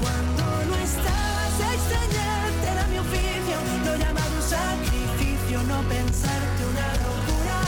Cuando 0.03 0.45
no 0.69 0.77
estabas 0.77 1.55
extrañarte 1.75 2.67
era 2.73 2.87
mi 2.89 2.99
oficio, 2.99 3.57
no 3.85 3.97
llamar 3.97 4.29
un 4.37 4.43
sacrificio, 4.43 5.63
no 5.65 5.81
pensarte 5.89 6.61
una 6.73 6.89
locura. 7.07 7.59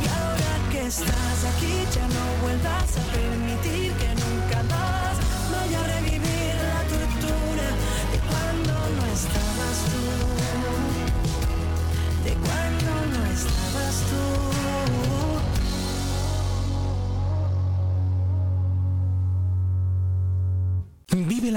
Y 0.00 0.06
ahora 0.08 0.52
que 0.72 0.86
estás 0.86 1.38
aquí 1.52 1.74
ya 1.94 2.06
no 2.08 2.24
vuelvas 2.42 2.90
a 2.96 3.04
permitir 3.12 3.92
que 4.00 4.08
nunca 4.14 4.62
más 4.74 5.14
vaya 5.52 5.80
a 5.80 5.86
revivir 6.00 6.54
la 6.72 6.80
tortura 6.94 7.68
de 8.12 8.18
cuando 8.30 8.72
no 8.96 9.04
estabas 9.12 9.76
tú. 9.92 10.04
De 12.24 12.32
cuando 12.44 12.90
no 13.12 13.20
estabas 13.26 13.96
tú. 14.08 14.59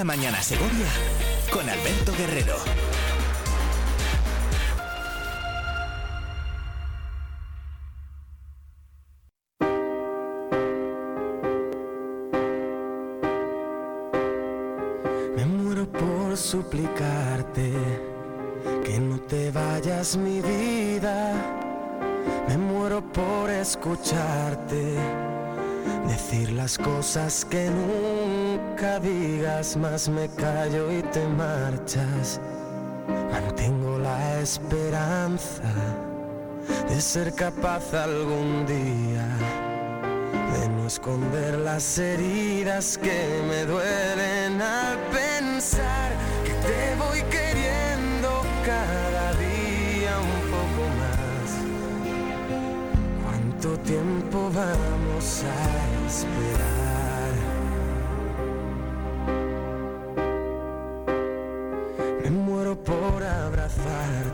Mañana 0.04 0.42
Segovia 0.42 0.88
con 1.50 1.70
Alberto 1.70 2.12
Guerrero. 2.18 2.58
Me 15.36 15.46
muero 15.46 15.90
por 15.92 16.36
suplicarte 16.36 17.72
que 18.84 19.00
no 19.00 19.20
te 19.22 19.52
vayas 19.52 20.18
mi 20.18 20.42
vida. 20.42 21.34
Me 22.48 22.58
muero 22.58 23.02
por 23.02 23.50
escucharte 23.50 24.98
decir 26.08 26.52
las 26.52 26.78
cosas 26.78 27.46
que 27.46 27.70
nunca 28.58 29.00
digas, 29.00 29.76
más 29.78 30.10
me 30.10 30.28
callo 30.30 30.92
y 30.92 31.02
te 31.04 31.26
marchas. 31.28 32.40
Mantengo 33.32 33.98
la 33.98 34.40
esperanza 34.40 35.64
de 36.90 37.02
ser 37.02 37.34
capaz 37.34 37.94
algún 37.94 38.66
día 38.66 39.28
de 40.54 40.70
no 40.70 40.88
esconder 40.88 41.58
las 41.60 41.98
heridas 41.98 42.98
que 42.98 43.42
me 43.48 43.66
duelen 43.66 44.62
al 44.62 44.98
pensar 45.12 46.12
que 46.46 46.54
te 46.68 46.96
voy 46.96 47.22
queriendo 47.30 48.44
cada 48.66 49.34
día 49.34 50.14
un 50.20 50.42
poco 50.56 50.84
más. 51.02 51.50
¿Cuánto 53.24 53.80
tiempo 53.80 54.52
vamos 54.54 55.44
a 55.44 56.08
esperar? 56.08 56.83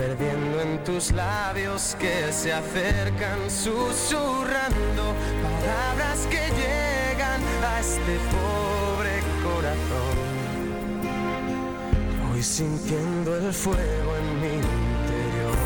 perdiendo 0.00 0.62
en 0.62 0.82
tus 0.82 1.12
labios 1.12 1.94
que 1.98 2.32
se 2.32 2.54
acercan 2.54 3.50
susurrando 3.50 5.04
palabras 5.42 6.26
que 6.30 6.42
llegan 6.62 7.42
a 7.70 7.80
este 7.80 8.14
pobre 8.34 9.14
corazón. 9.44 10.18
Voy 12.26 12.42
sintiendo 12.42 13.36
el 13.36 13.52
fuego 13.52 14.10
en 14.20 14.40
mi 14.40 14.52
interior. 14.64 15.58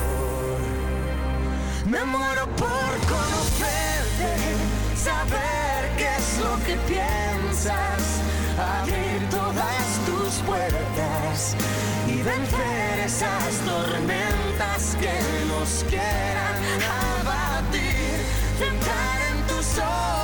Me 1.86 2.04
muero 2.04 2.44
por 2.56 2.92
conocerte, 3.14 4.32
saber 4.96 5.80
qué 5.96 6.08
es 6.18 6.28
lo 6.44 6.54
que 6.66 6.74
piensas, 6.92 8.02
abrir 8.58 9.13
puertas 10.46 11.56
y 12.06 12.22
vencer 12.22 13.00
esas 13.04 13.54
tormentas 13.64 14.96
que 15.00 15.46
nos 15.48 15.84
quieran 15.88 16.56
abatir. 17.20 18.20
Centrar 18.58 19.20
en 19.32 19.46
tus 19.46 19.78
ojos 19.78 20.23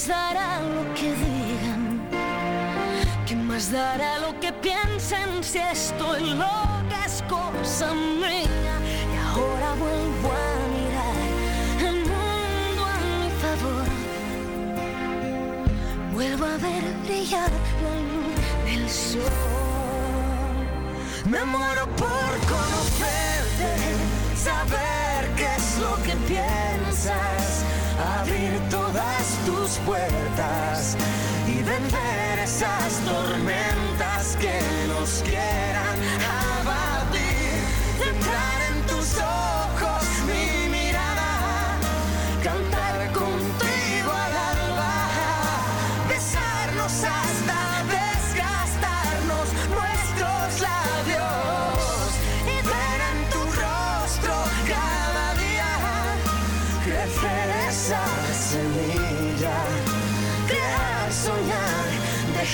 más 0.00 0.08
dará 0.08 0.60
lo 0.62 0.94
que 0.94 1.12
digan? 1.12 2.00
¿Quién 3.26 3.46
más 3.46 3.70
dará 3.70 4.18
lo 4.18 4.38
que 4.40 4.52
piensen 4.52 5.42
si 5.42 5.58
estoy 5.58 6.30
loca 6.34 7.04
es 7.04 7.22
cosa 7.28 7.92
mía? 7.92 8.76
Y 9.12 9.16
ahora 9.28 9.74
vuelvo 9.74 10.28
a 10.32 10.52
mirar 10.74 11.16
el 11.88 11.96
mundo 12.10 12.82
a 12.86 12.98
mi 13.18 13.30
favor. 13.42 13.88
Vuelvo 16.14 16.44
a 16.46 16.56
ver 16.56 16.84
brillar 17.04 17.50
la 17.84 17.94
luz 18.10 18.38
del 18.64 18.88
sol. 18.88 19.30
Me 21.26 21.44
muero 21.44 21.84
por 21.96 22.30
conocerte, 22.54 23.72
saber 24.34 25.20
qué 25.36 25.48
es 25.56 25.78
lo 25.78 25.94
que 26.04 26.14
piensas, 26.26 27.29
puertas 29.86 30.96
y 31.46 31.62
vencer 31.62 32.38
esas 32.42 33.00
tormentas 33.04 34.36
que 34.40 34.60
nos 34.88 35.22
quieran 35.22 35.89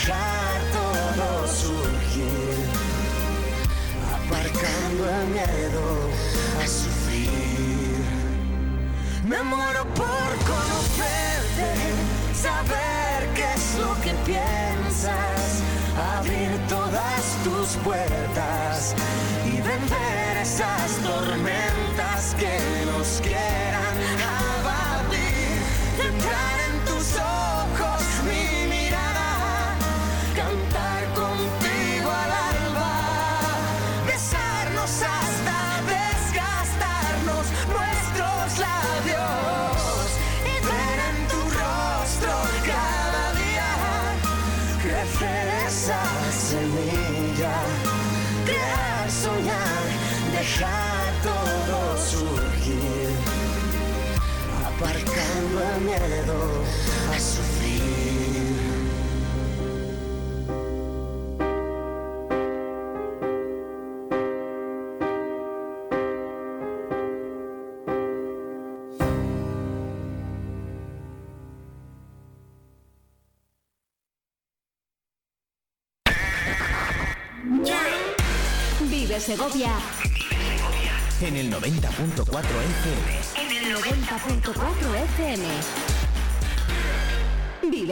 todo 0.07 1.49
surgir, 1.49 2.55
aparcando 4.15 5.11
el 5.11 5.27
miedo 5.29 6.11
a 6.63 6.67
sufrir. 6.67 8.05
Me 9.25 9.43
muero 9.43 9.85
por 9.95 10.29
conocerte, 10.47 11.71
saber 12.35 13.29
qué 13.35 13.47
es 13.55 13.79
lo 13.81 13.95
que 14.03 14.13
piensas, 14.25 15.63
abrir 16.19 16.51
todas 16.69 17.23
tus 17.43 17.77
puertas 17.83 18.95
y 19.45 19.61
vencer 19.61 20.37
esas 20.41 20.97
tormentas 21.03 22.37
que 22.39 22.59
nos 22.93 23.21
quieran 23.21 23.66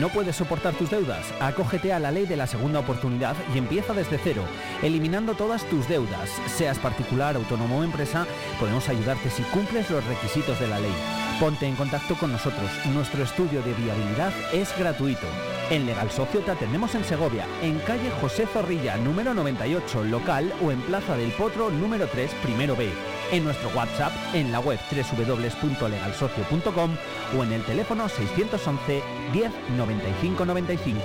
¿No 0.00 0.10
puedes 0.10 0.36
soportar 0.36 0.74
tus 0.74 0.90
deudas? 0.90 1.24
Acógete 1.40 1.92
a 1.92 1.98
la 1.98 2.10
ley 2.10 2.26
de 2.26 2.36
la 2.36 2.46
segunda 2.46 2.80
oportunidad 2.80 3.34
y 3.54 3.58
empieza 3.58 3.94
desde 3.94 4.18
cero, 4.18 4.42
eliminando 4.82 5.34
todas 5.34 5.64
tus 5.64 5.88
deudas. 5.88 6.28
Seas 6.54 6.78
particular, 6.78 7.34
autónomo 7.34 7.78
o 7.78 7.82
empresa, 7.82 8.26
podemos 8.60 8.88
ayudarte 8.90 9.30
si 9.30 9.42
cumples 9.44 9.88
los 9.90 10.04
requisitos 10.04 10.60
de 10.60 10.68
la 10.68 10.80
ley. 10.80 10.92
Ponte 11.40 11.66
en 11.66 11.76
contacto 11.76 12.14
con 12.16 12.30
nosotros. 12.30 12.70
Nuestro 12.92 13.22
estudio 13.22 13.62
de 13.62 13.72
viabilidad 13.72 14.32
es 14.52 14.76
gratuito. 14.78 15.26
En 15.70 15.86
Legal 15.86 16.10
Socio 16.10 16.40
te 16.40 16.50
atendemos 16.50 16.94
en 16.94 17.04
Segovia, 17.04 17.46
en 17.62 17.78
calle 17.78 18.10
José 18.20 18.46
Zorrilla, 18.46 18.98
número 18.98 19.32
98, 19.32 20.04
local 20.04 20.52
o 20.62 20.72
en 20.72 20.80
Plaza 20.82 21.16
del 21.16 21.30
Potro, 21.32 21.70
número 21.70 22.06
3, 22.06 22.30
primero 22.42 22.76
B. 22.76 23.15
En 23.32 23.44
nuestro 23.44 23.68
WhatsApp, 23.70 24.12
en 24.34 24.52
la 24.52 24.60
web 24.60 24.78
www.legalsocio.com 24.90 26.96
o 27.36 27.42
en 27.42 27.52
el 27.52 27.62
teléfono 27.64 28.08
611 28.08 29.02
10 29.32 29.52
95 29.76 30.46
95. 30.46 31.00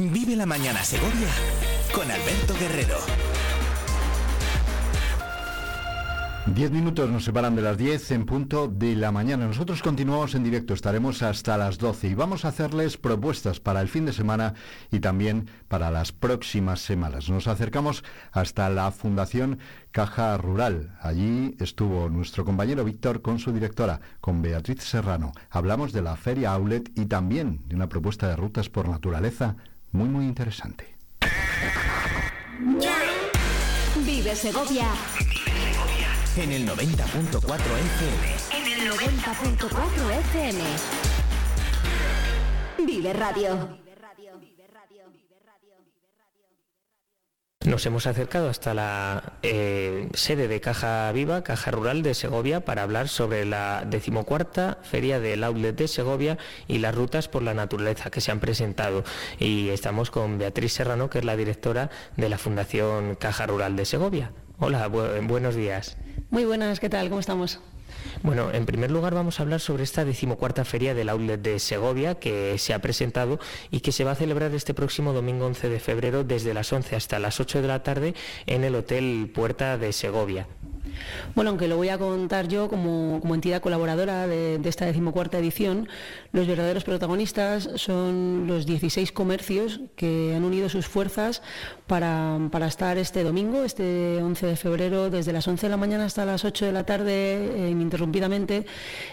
Vive 0.00 0.36
la 0.36 0.46
mañana 0.46 0.82
Segovia 0.82 1.28
con 1.92 2.10
Alberto 2.10 2.54
Guerrero. 2.58 2.96
Diez 6.54 6.72
minutos 6.72 7.08
nos 7.08 7.24
separan 7.24 7.54
de 7.54 7.62
las 7.62 7.78
10 7.78 8.10
en 8.10 8.26
punto 8.26 8.66
de 8.66 8.96
la 8.96 9.12
mañana. 9.12 9.46
Nosotros 9.46 9.82
continuamos 9.82 10.34
en 10.34 10.42
directo, 10.42 10.74
estaremos 10.74 11.22
hasta 11.22 11.56
las 11.56 11.78
12 11.78 12.08
y 12.08 12.14
vamos 12.14 12.44
a 12.44 12.48
hacerles 12.48 12.96
propuestas 12.96 13.60
para 13.60 13.80
el 13.80 13.88
fin 13.88 14.04
de 14.04 14.12
semana 14.12 14.54
y 14.90 14.98
también 14.98 15.48
para 15.68 15.92
las 15.92 16.10
próximas 16.10 16.80
semanas. 16.80 17.30
Nos 17.30 17.46
acercamos 17.46 18.02
hasta 18.32 18.68
la 18.68 18.90
Fundación 18.90 19.60
Caja 19.92 20.36
Rural. 20.38 20.98
Allí 21.00 21.56
estuvo 21.60 22.08
nuestro 22.08 22.44
compañero 22.44 22.84
Víctor 22.84 23.22
con 23.22 23.38
su 23.38 23.52
directora, 23.52 24.00
con 24.20 24.42
Beatriz 24.42 24.82
Serrano. 24.82 25.32
Hablamos 25.50 25.92
de 25.92 26.02
la 26.02 26.16
Feria 26.16 26.52
Outlet 26.52 26.90
y 26.96 27.06
también 27.06 27.60
de 27.66 27.76
una 27.76 27.88
propuesta 27.88 28.26
de 28.26 28.34
rutas 28.34 28.68
por 28.68 28.88
naturaleza 28.88 29.54
muy, 29.92 30.08
muy 30.08 30.26
interesante. 30.26 30.96
Vive 34.04 34.34
Segovia 34.34 34.88
En 36.36 36.52
el 36.52 36.66
90.4 36.66 37.40
FM. 37.40 38.26
en 38.56 38.82
el 38.82 38.90
90.4 38.90 40.10
FM. 40.20 40.60
Vive 42.86 43.12
Radio. 43.12 43.78
Nos 47.66 47.84
hemos 47.84 48.06
acercado 48.06 48.48
hasta 48.48 48.72
la 48.72 49.34
eh, 49.42 50.08
sede 50.14 50.48
de 50.48 50.60
Caja 50.62 51.12
Viva, 51.12 51.44
Caja 51.44 51.70
Rural 51.70 52.02
de 52.02 52.14
Segovia, 52.14 52.64
para 52.64 52.82
hablar 52.82 53.08
sobre 53.08 53.44
la 53.44 53.84
decimocuarta 53.86 54.78
Feria 54.82 55.20
del 55.20 55.44
Outlet 55.44 55.76
de 55.76 55.86
Segovia 55.88 56.38
y 56.68 56.78
las 56.78 56.94
rutas 56.94 57.28
por 57.28 57.42
la 57.42 57.52
naturaleza 57.52 58.10
que 58.10 58.22
se 58.22 58.30
han 58.32 58.40
presentado. 58.40 59.04
Y 59.38 59.68
estamos 59.68 60.10
con 60.10 60.38
Beatriz 60.38 60.72
Serrano, 60.72 61.10
que 61.10 61.18
es 61.18 61.24
la 61.24 61.36
directora 61.36 61.90
de 62.16 62.28
la 62.30 62.38
Fundación 62.38 63.14
Caja 63.16 63.46
Rural 63.46 63.76
de 63.76 63.84
Segovia. 63.84 64.32
Hola, 64.58 64.88
bu- 64.88 65.26
buenos 65.26 65.54
días. 65.54 65.96
Muy 66.30 66.44
buenas, 66.44 66.78
¿qué 66.78 66.88
tal? 66.88 67.08
¿Cómo 67.08 67.18
estamos? 67.18 67.58
Bueno, 68.22 68.52
en 68.52 68.64
primer 68.64 68.92
lugar 68.92 69.14
vamos 69.14 69.40
a 69.40 69.42
hablar 69.42 69.58
sobre 69.58 69.82
esta 69.82 70.04
decimocuarta 70.04 70.64
feria 70.64 70.94
del 70.94 71.08
Outlet 71.08 71.42
de 71.42 71.58
Segovia 71.58 72.14
que 72.14 72.56
se 72.56 72.72
ha 72.72 72.78
presentado 72.78 73.40
y 73.72 73.80
que 73.80 73.90
se 73.90 74.04
va 74.04 74.12
a 74.12 74.14
celebrar 74.14 74.54
este 74.54 74.72
próximo 74.72 75.12
domingo 75.12 75.46
11 75.46 75.68
de 75.68 75.80
febrero 75.80 76.22
desde 76.22 76.54
las 76.54 76.72
11 76.72 76.94
hasta 76.94 77.18
las 77.18 77.40
8 77.40 77.62
de 77.62 77.68
la 77.68 77.82
tarde 77.82 78.14
en 78.46 78.62
el 78.62 78.76
Hotel 78.76 79.28
Puerta 79.34 79.76
de 79.76 79.92
Segovia. 79.92 80.46
Bueno, 81.34 81.50
aunque 81.50 81.68
lo 81.68 81.76
voy 81.76 81.88
a 81.88 81.98
contar 81.98 82.48
yo 82.48 82.68
como, 82.68 83.20
entidad 83.34 83.60
colaboradora 83.60 84.26
de, 84.26 84.60
esta 84.64 84.86
decimocuarta 84.86 85.38
edición, 85.38 85.88
los 86.32 86.46
verdaderos 86.46 86.84
protagonistas 86.84 87.68
son 87.76 88.46
los 88.46 88.66
16 88.66 89.12
comercios 89.12 89.80
que 89.96 90.34
han 90.36 90.44
unido 90.44 90.68
sus 90.68 90.86
fuerzas 90.86 91.42
para, 91.86 92.38
estar 92.66 92.98
este 92.98 93.22
domingo, 93.22 93.64
este 93.64 94.20
11 94.22 94.46
de 94.46 94.56
febrero, 94.56 95.10
desde 95.10 95.32
las 95.32 95.46
11 95.48 95.66
de 95.66 95.70
la 95.70 95.76
mañana 95.76 96.04
hasta 96.04 96.24
las 96.24 96.44
8 96.44 96.66
de 96.66 96.72
la 96.72 96.84
tarde, 96.84 97.66
eh, 97.66 97.70
ininterrumpidamente, 97.70 98.66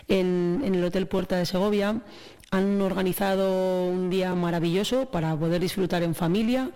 en 0.07 0.61
el 0.63 0.83
Hotel 0.83 1.07
Puerta 1.07 1.37
de 1.37 1.45
Segovia 1.45 2.01
han 2.49 2.81
organizado 2.81 3.87
un 3.87 4.09
día 4.09 4.33
maravilloso 4.33 5.07
para 5.07 5.35
poder 5.35 5.59
disfrutar 5.59 6.03
en 6.03 6.15
familia. 6.15 6.69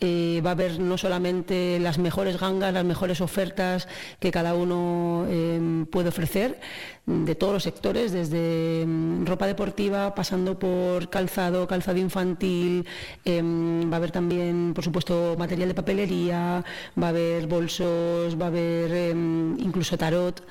Eh, 0.00 0.42
va 0.44 0.50
a 0.50 0.52
haber 0.52 0.78
no 0.78 0.98
solamente 0.98 1.78
las 1.80 1.98
mejores 1.98 2.38
gangas, 2.38 2.74
las 2.74 2.84
mejores 2.84 3.22
ofertas 3.22 3.88
que 4.20 4.30
cada 4.30 4.53
uno 4.56 5.26
eh, 5.28 5.84
puede 5.90 6.08
ofrecer 6.08 6.60
de 7.06 7.34
todos 7.34 7.52
los 7.52 7.62
sectores, 7.62 8.12
desde 8.12 8.84
mm, 8.86 9.26
ropa 9.26 9.46
deportiva, 9.46 10.14
pasando 10.14 10.58
por 10.58 11.10
calzado, 11.10 11.66
calzado 11.66 11.98
infantil. 11.98 12.86
Em, 13.24 13.90
va 13.90 13.96
a 13.96 13.96
haber 13.96 14.10
también, 14.10 14.72
por 14.74 14.84
supuesto, 14.84 15.36
material 15.38 15.68
de 15.68 15.74
papelería, 15.74 16.64
va 17.00 17.06
a 17.06 17.10
haber 17.10 17.46
bolsos, 17.46 18.40
va 18.40 18.46
a 18.46 18.48
haber 18.48 18.92
em, 18.92 19.58
incluso 19.58 19.98
tarot, 19.98 20.42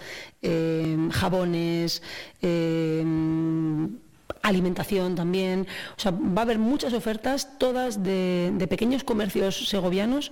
em, 0.42 1.10
jabones 1.10 2.02
alimentación 4.44 5.16
también. 5.16 5.68
O 5.98 6.00
sea, 6.00 6.12
va 6.12 6.42
a 6.42 6.44
haber 6.44 6.60
muchas 6.60 6.94
ofertas, 6.94 7.58
todas 7.58 8.04
de, 8.04 8.54
pequeños 8.70 9.04
comercios 9.04 9.70
segovianos 9.70 10.32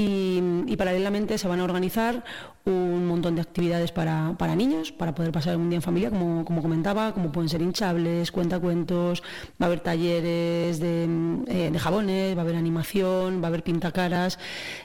y, 0.00 0.76
paralelamente 0.76 1.38
se 1.38 1.48
van 1.48 1.58
a 1.58 1.64
organizar 1.64 2.22
un 2.64 3.04
montón 3.06 3.34
de 3.34 3.40
actividades 3.40 3.90
para, 3.90 4.54
niños, 4.54 4.92
para 4.92 5.12
poder 5.12 5.32
pasar 5.32 5.56
un 5.56 5.70
día 5.70 5.78
en 5.78 5.82
familia, 5.82 6.08
como, 6.08 6.44
comentaba, 6.62 7.12
como 7.12 7.32
pueden 7.32 7.48
ser 7.48 7.62
hinchables, 7.62 8.30
cuentacuentos, 8.30 9.24
va 9.60 9.64
a 9.64 9.66
haber 9.66 9.80
talleres 9.80 10.78
de, 10.78 11.08
eh, 11.48 11.76
jabones, 11.76 12.36
va 12.36 12.42
a 12.42 12.44
haber 12.44 12.54
animación, 12.54 13.42
va 13.42 13.46
a 13.46 13.48
haber 13.48 13.64
pintacaras, 13.64 14.38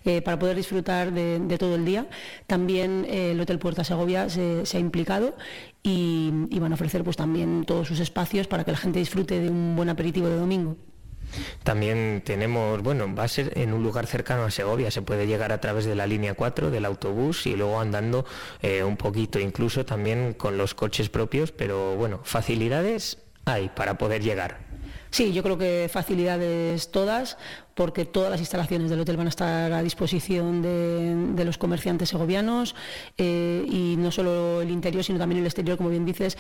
eh, 0.04 0.24
para 0.24 0.40
poder 0.40 0.56
disfrutar 0.56 1.14
de, 1.14 1.58
todo 1.60 1.76
el 1.76 1.86
día. 1.86 2.08
También 2.48 3.06
eh, 3.08 3.32
el 3.32 3.40
Hotel 3.40 3.60
Puerta 3.60 3.84
Segovia 3.84 4.30
se, 4.30 4.64
ha 4.74 4.80
implicado 4.80 5.36
y, 5.84 6.32
y 6.50 6.58
van 6.58 6.72
a 6.72 6.76
ofrecer 6.76 7.04
pues 7.04 7.18
también 7.18 7.66
todos 7.66 7.88
sus 7.88 8.00
espacios 8.00 8.48
para 8.48 8.64
que 8.64 8.72
la 8.72 8.78
gente 8.78 8.98
disfrute 8.98 9.40
de 9.40 9.50
un 9.50 9.76
buen 9.76 9.90
aperitivo 9.90 10.28
de 10.28 10.38
domingo. 10.38 10.76
También 11.64 12.22
tenemos, 12.26 12.82
bueno, 12.82 13.14
va 13.14 13.24
a 13.24 13.28
ser 13.28 13.58
en 13.58 13.74
un 13.74 13.84
lugar 13.84 14.08
cercano 14.08 14.44
a 14.44 14.52
Segovia, 14.52 14.92
se 14.92 15.02
puede 15.02 15.28
llegar 15.28 15.52
a 15.52 15.62
través 15.62 15.86
de 15.86 15.96
la 15.96 16.08
línea 16.08 16.34
4 16.34 16.72
del 16.72 16.86
autobús 16.86 17.46
y 17.46 17.56
luego 17.56 17.80
andando 17.80 18.26
eh, 18.62 18.84
un 18.84 18.98
poquito, 18.98 19.40
incluso 19.40 19.86
también 19.86 20.34
con 20.34 20.58
los 20.58 20.74
coches 20.74 21.10
propios, 21.10 21.52
pero 21.52 21.96
bueno, 21.96 22.22
facilidades 22.24 23.18
hay 23.46 23.70
para 23.70 23.98
poder 23.98 24.22
llegar. 24.22 24.74
Sí, 25.14 25.32
yo 25.32 25.44
creo 25.44 25.60
que 25.60 25.90
facilidades 25.94 26.90
todas, 26.90 27.38
porque 27.76 28.06
todas 28.06 28.30
las 28.30 28.40
instalaciones 28.40 28.90
del 28.90 29.00
hotel 29.00 29.18
van 29.18 29.28
a 29.28 29.30
estar 29.30 29.72
a 29.72 29.82
disposición 29.84 30.62
de, 30.62 31.44
los 31.44 31.58
comerciantes 31.58 32.10
segovianos 32.10 32.76
eh, 33.18 33.66
y 33.70 33.96
no 33.98 34.12
solo 34.12 34.62
el 34.62 34.72
interior, 34.72 35.04
sino 35.04 35.20
también 35.20 35.42
el 35.42 35.46
exterior, 35.46 35.78
como 35.78 35.90
bien 35.90 36.06
dices, 36.06 36.38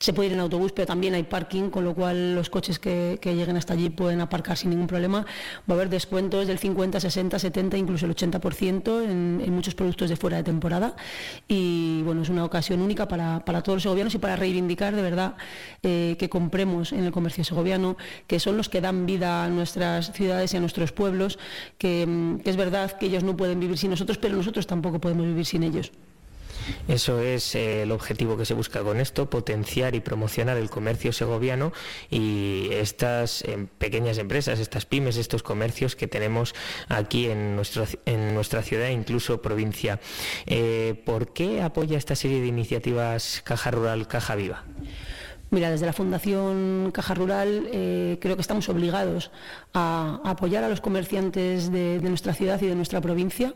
se 0.00 0.14
puede 0.14 0.28
ir 0.28 0.32
en 0.32 0.40
autobús, 0.40 0.72
pero 0.72 0.86
también 0.86 1.12
hay 1.12 1.24
parking, 1.24 1.68
con 1.68 1.84
lo 1.84 1.94
cual 1.94 2.34
los 2.34 2.48
coches 2.48 2.78
que, 2.78 3.18
lleguen 3.22 3.56
hasta 3.56 3.74
allí 3.74 3.90
pueden 3.90 4.22
aparcar 4.22 4.56
sin 4.56 4.70
ningún 4.70 4.86
problema. 4.86 5.26
Va 5.70 5.74
a 5.74 5.76
haber 5.76 5.90
descuentos 5.90 6.46
del 6.46 6.58
50, 6.58 6.98
60, 6.98 7.38
70, 7.38 7.76
incluso 7.76 8.06
el 8.06 8.16
80% 8.16 9.04
en, 9.04 9.42
en 9.44 9.54
muchos 9.54 9.74
productos 9.74 10.08
de 10.08 10.16
fuera 10.16 10.38
de 10.38 10.42
temporada. 10.42 10.96
Y 11.46 12.00
bueno, 12.02 12.22
es 12.22 12.30
una 12.30 12.46
ocasión 12.46 12.80
única 12.80 13.06
para, 13.08 13.40
todos 13.62 13.76
los 13.76 13.82
segovianos 13.82 14.14
y 14.14 14.18
para 14.18 14.36
reivindicar 14.36 14.96
de 14.96 15.02
verdad 15.02 15.34
eh, 15.82 16.16
que 16.18 16.30
compremos 16.30 16.92
en 16.92 17.04
el 17.04 17.12
comercio 17.12 17.44
segoviano, 17.44 17.98
que 18.26 18.40
son 18.40 18.56
los 18.56 18.70
que 18.70 18.80
dan 18.80 19.04
vida 19.04 19.44
a 19.44 19.48
nuestras 19.48 20.12
ciudades 20.12 20.54
y 20.54 20.56
a 20.56 20.60
nuestros 20.60 20.69
pueblos, 20.92 21.38
que 21.78 22.40
es 22.44 22.56
verdad 22.56 22.92
que 22.98 23.06
ellos 23.06 23.24
no 23.24 23.36
pueden 23.36 23.60
vivir 23.60 23.78
sin 23.78 23.90
nosotros, 23.90 24.18
pero 24.18 24.36
nosotros 24.36 24.66
tampoco 24.66 25.00
podemos 25.00 25.26
vivir 25.26 25.46
sin 25.46 25.62
ellos. 25.62 25.92
Eso 26.88 27.20
es 27.20 27.54
eh, 27.54 27.82
el 27.82 27.92
objetivo 27.92 28.36
que 28.36 28.44
se 28.44 28.54
busca 28.54 28.82
con 28.82 29.00
esto, 29.00 29.30
potenciar 29.30 29.94
y 29.94 30.00
promocionar 30.00 30.56
el 30.56 30.70
comercio 30.70 31.12
segoviano 31.12 31.72
y 32.10 32.68
estas 32.72 33.42
eh, 33.42 33.66
pequeñas 33.78 34.18
empresas, 34.18 34.58
estas 34.58 34.86
pymes, 34.86 35.16
estos 35.16 35.42
comercios 35.42 35.96
que 35.96 36.06
tenemos 36.06 36.54
aquí 36.88 37.28
en, 37.28 37.56
nuestro, 37.56 37.86
en 38.06 38.34
nuestra 38.34 38.62
ciudad 38.62 38.86
e 38.86 38.92
incluso 38.92 39.42
provincia. 39.42 40.00
Eh, 40.46 41.00
¿Por 41.04 41.32
qué 41.32 41.62
apoya 41.62 41.98
esta 41.98 42.14
serie 42.14 42.40
de 42.40 42.46
iniciativas 42.46 43.42
Caja 43.44 43.70
Rural, 43.70 44.06
Caja 44.08 44.34
Viva? 44.34 44.64
Mira, 45.50 45.68
desde 45.68 45.84
la 45.84 45.92
Fundación 45.92 46.90
Caja 46.92 47.12
Rural 47.12 47.68
eh, 47.72 48.18
creo 48.20 48.36
que 48.36 48.40
estamos 48.40 48.68
obligados 48.68 49.32
a, 49.74 50.20
apoyar 50.24 50.62
a 50.62 50.68
los 50.68 50.80
comerciantes 50.80 51.72
de, 51.72 51.98
nuestra 52.02 52.34
ciudad 52.34 52.60
y 52.62 52.66
de 52.66 52.76
nuestra 52.76 53.00
provincia 53.00 53.54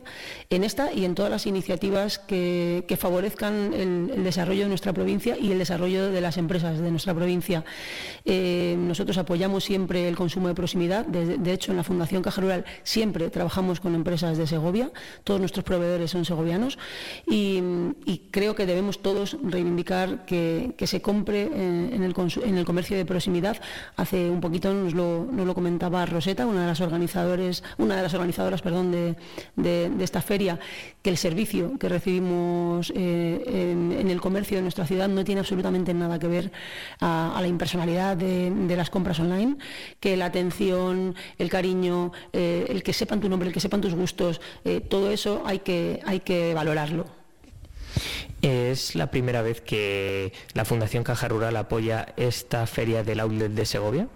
en 0.50 0.64
esta 0.64 0.92
y 0.92 1.04
en 1.04 1.14
todas 1.14 1.30
las 1.30 1.46
iniciativas 1.46 2.18
que, 2.18 2.84
favorezcan 2.98 3.74
el, 3.74 4.24
desarrollo 4.24 4.62
de 4.62 4.68
nuestra 4.68 4.92
provincia 4.92 5.36
y 5.38 5.52
el 5.52 5.58
desarrollo 5.58 6.10
de 6.10 6.20
las 6.20 6.36
empresas 6.36 6.78
de 6.78 6.90
nuestra 6.90 7.14
provincia. 7.14 7.64
Eh, 8.24 8.76
nosotros 8.78 9.16
apoyamos 9.18 9.62
siempre 9.62 10.08
el 10.08 10.16
consumo 10.16 10.48
de 10.48 10.54
proximidad. 10.54 11.06
De, 11.06 11.52
hecho, 11.52 11.70
en 11.70 11.76
la 11.76 11.84
Fundación 11.84 12.22
Caja 12.22 12.40
Rural 12.40 12.64
siempre 12.82 13.30
trabajamos 13.30 13.78
con 13.78 13.94
empresas 13.94 14.36
de 14.36 14.46
Segovia. 14.46 14.90
Todos 15.22 15.38
nuestros 15.38 15.64
proveedores 15.64 16.10
son 16.10 16.24
segovianos 16.24 16.78
y, 17.26 17.62
creo 18.30 18.56
que 18.56 18.66
debemos 18.66 19.00
todos 19.00 19.36
reivindicar 19.42 20.24
que, 20.24 20.74
se 20.84 21.00
compre. 21.00 21.50
Eh, 21.52 21.83
en 21.92 22.02
el, 22.02 22.64
comercio 22.64 22.96
de 22.96 23.04
proximidad. 23.04 23.56
Hace 23.96 24.30
un 24.30 24.40
poquito 24.40 24.72
nos 24.72 24.94
lo, 24.94 25.54
comentaba 25.54 26.06
Roseta, 26.06 26.46
una 26.46 26.62
de 26.62 26.66
las 26.66 26.80
organizadores, 26.80 27.62
una 27.78 27.96
de 27.96 28.02
las 28.02 28.14
organizadoras 28.14 28.62
perdón, 28.62 28.92
de, 28.92 29.92
esta 30.00 30.22
feria, 30.22 30.58
que 31.02 31.10
el 31.10 31.16
servicio 31.16 31.78
que 31.78 31.88
recibimos 31.88 32.92
eh, 32.94 33.42
en, 34.00 34.10
el 34.10 34.20
comercio 34.20 34.58
de 34.58 34.62
nuestra 34.62 34.86
ciudad 34.86 35.08
no 35.08 35.24
tiene 35.24 35.40
absolutamente 35.40 35.94
nada 35.94 36.18
que 36.18 36.28
ver 36.28 36.52
a, 37.00 37.38
la 37.40 37.46
impersonalidad 37.46 38.16
de, 38.16 38.74
las 38.76 38.90
compras 38.90 39.20
online, 39.20 39.56
que 40.00 40.16
la 40.16 40.26
atención, 40.26 41.14
el 41.38 41.48
cariño, 41.48 42.12
eh, 42.32 42.66
el 42.68 42.82
que 42.82 42.92
sepan 42.92 43.20
tu 43.20 43.28
nombre, 43.28 43.48
el 43.48 43.54
que 43.54 43.60
sepan 43.60 43.80
tus 43.80 43.94
gustos, 43.94 44.40
eh, 44.64 44.80
todo 44.80 45.10
eso 45.10 45.42
hay 45.44 45.60
que, 45.60 46.00
hay 46.04 46.20
que 46.20 46.54
valorarlo. 46.54 47.23
Es 48.44 48.94
la 48.94 49.10
primera 49.10 49.40
vez 49.40 49.62
que 49.62 50.34
la 50.52 50.66
Fundación 50.66 51.02
Caja 51.02 51.28
Rural 51.28 51.56
apoya 51.56 52.12
esta 52.18 52.66
feria 52.66 53.02
del 53.02 53.20
outlet 53.20 53.52
de 53.52 53.64
Segovia. 53.64 54.06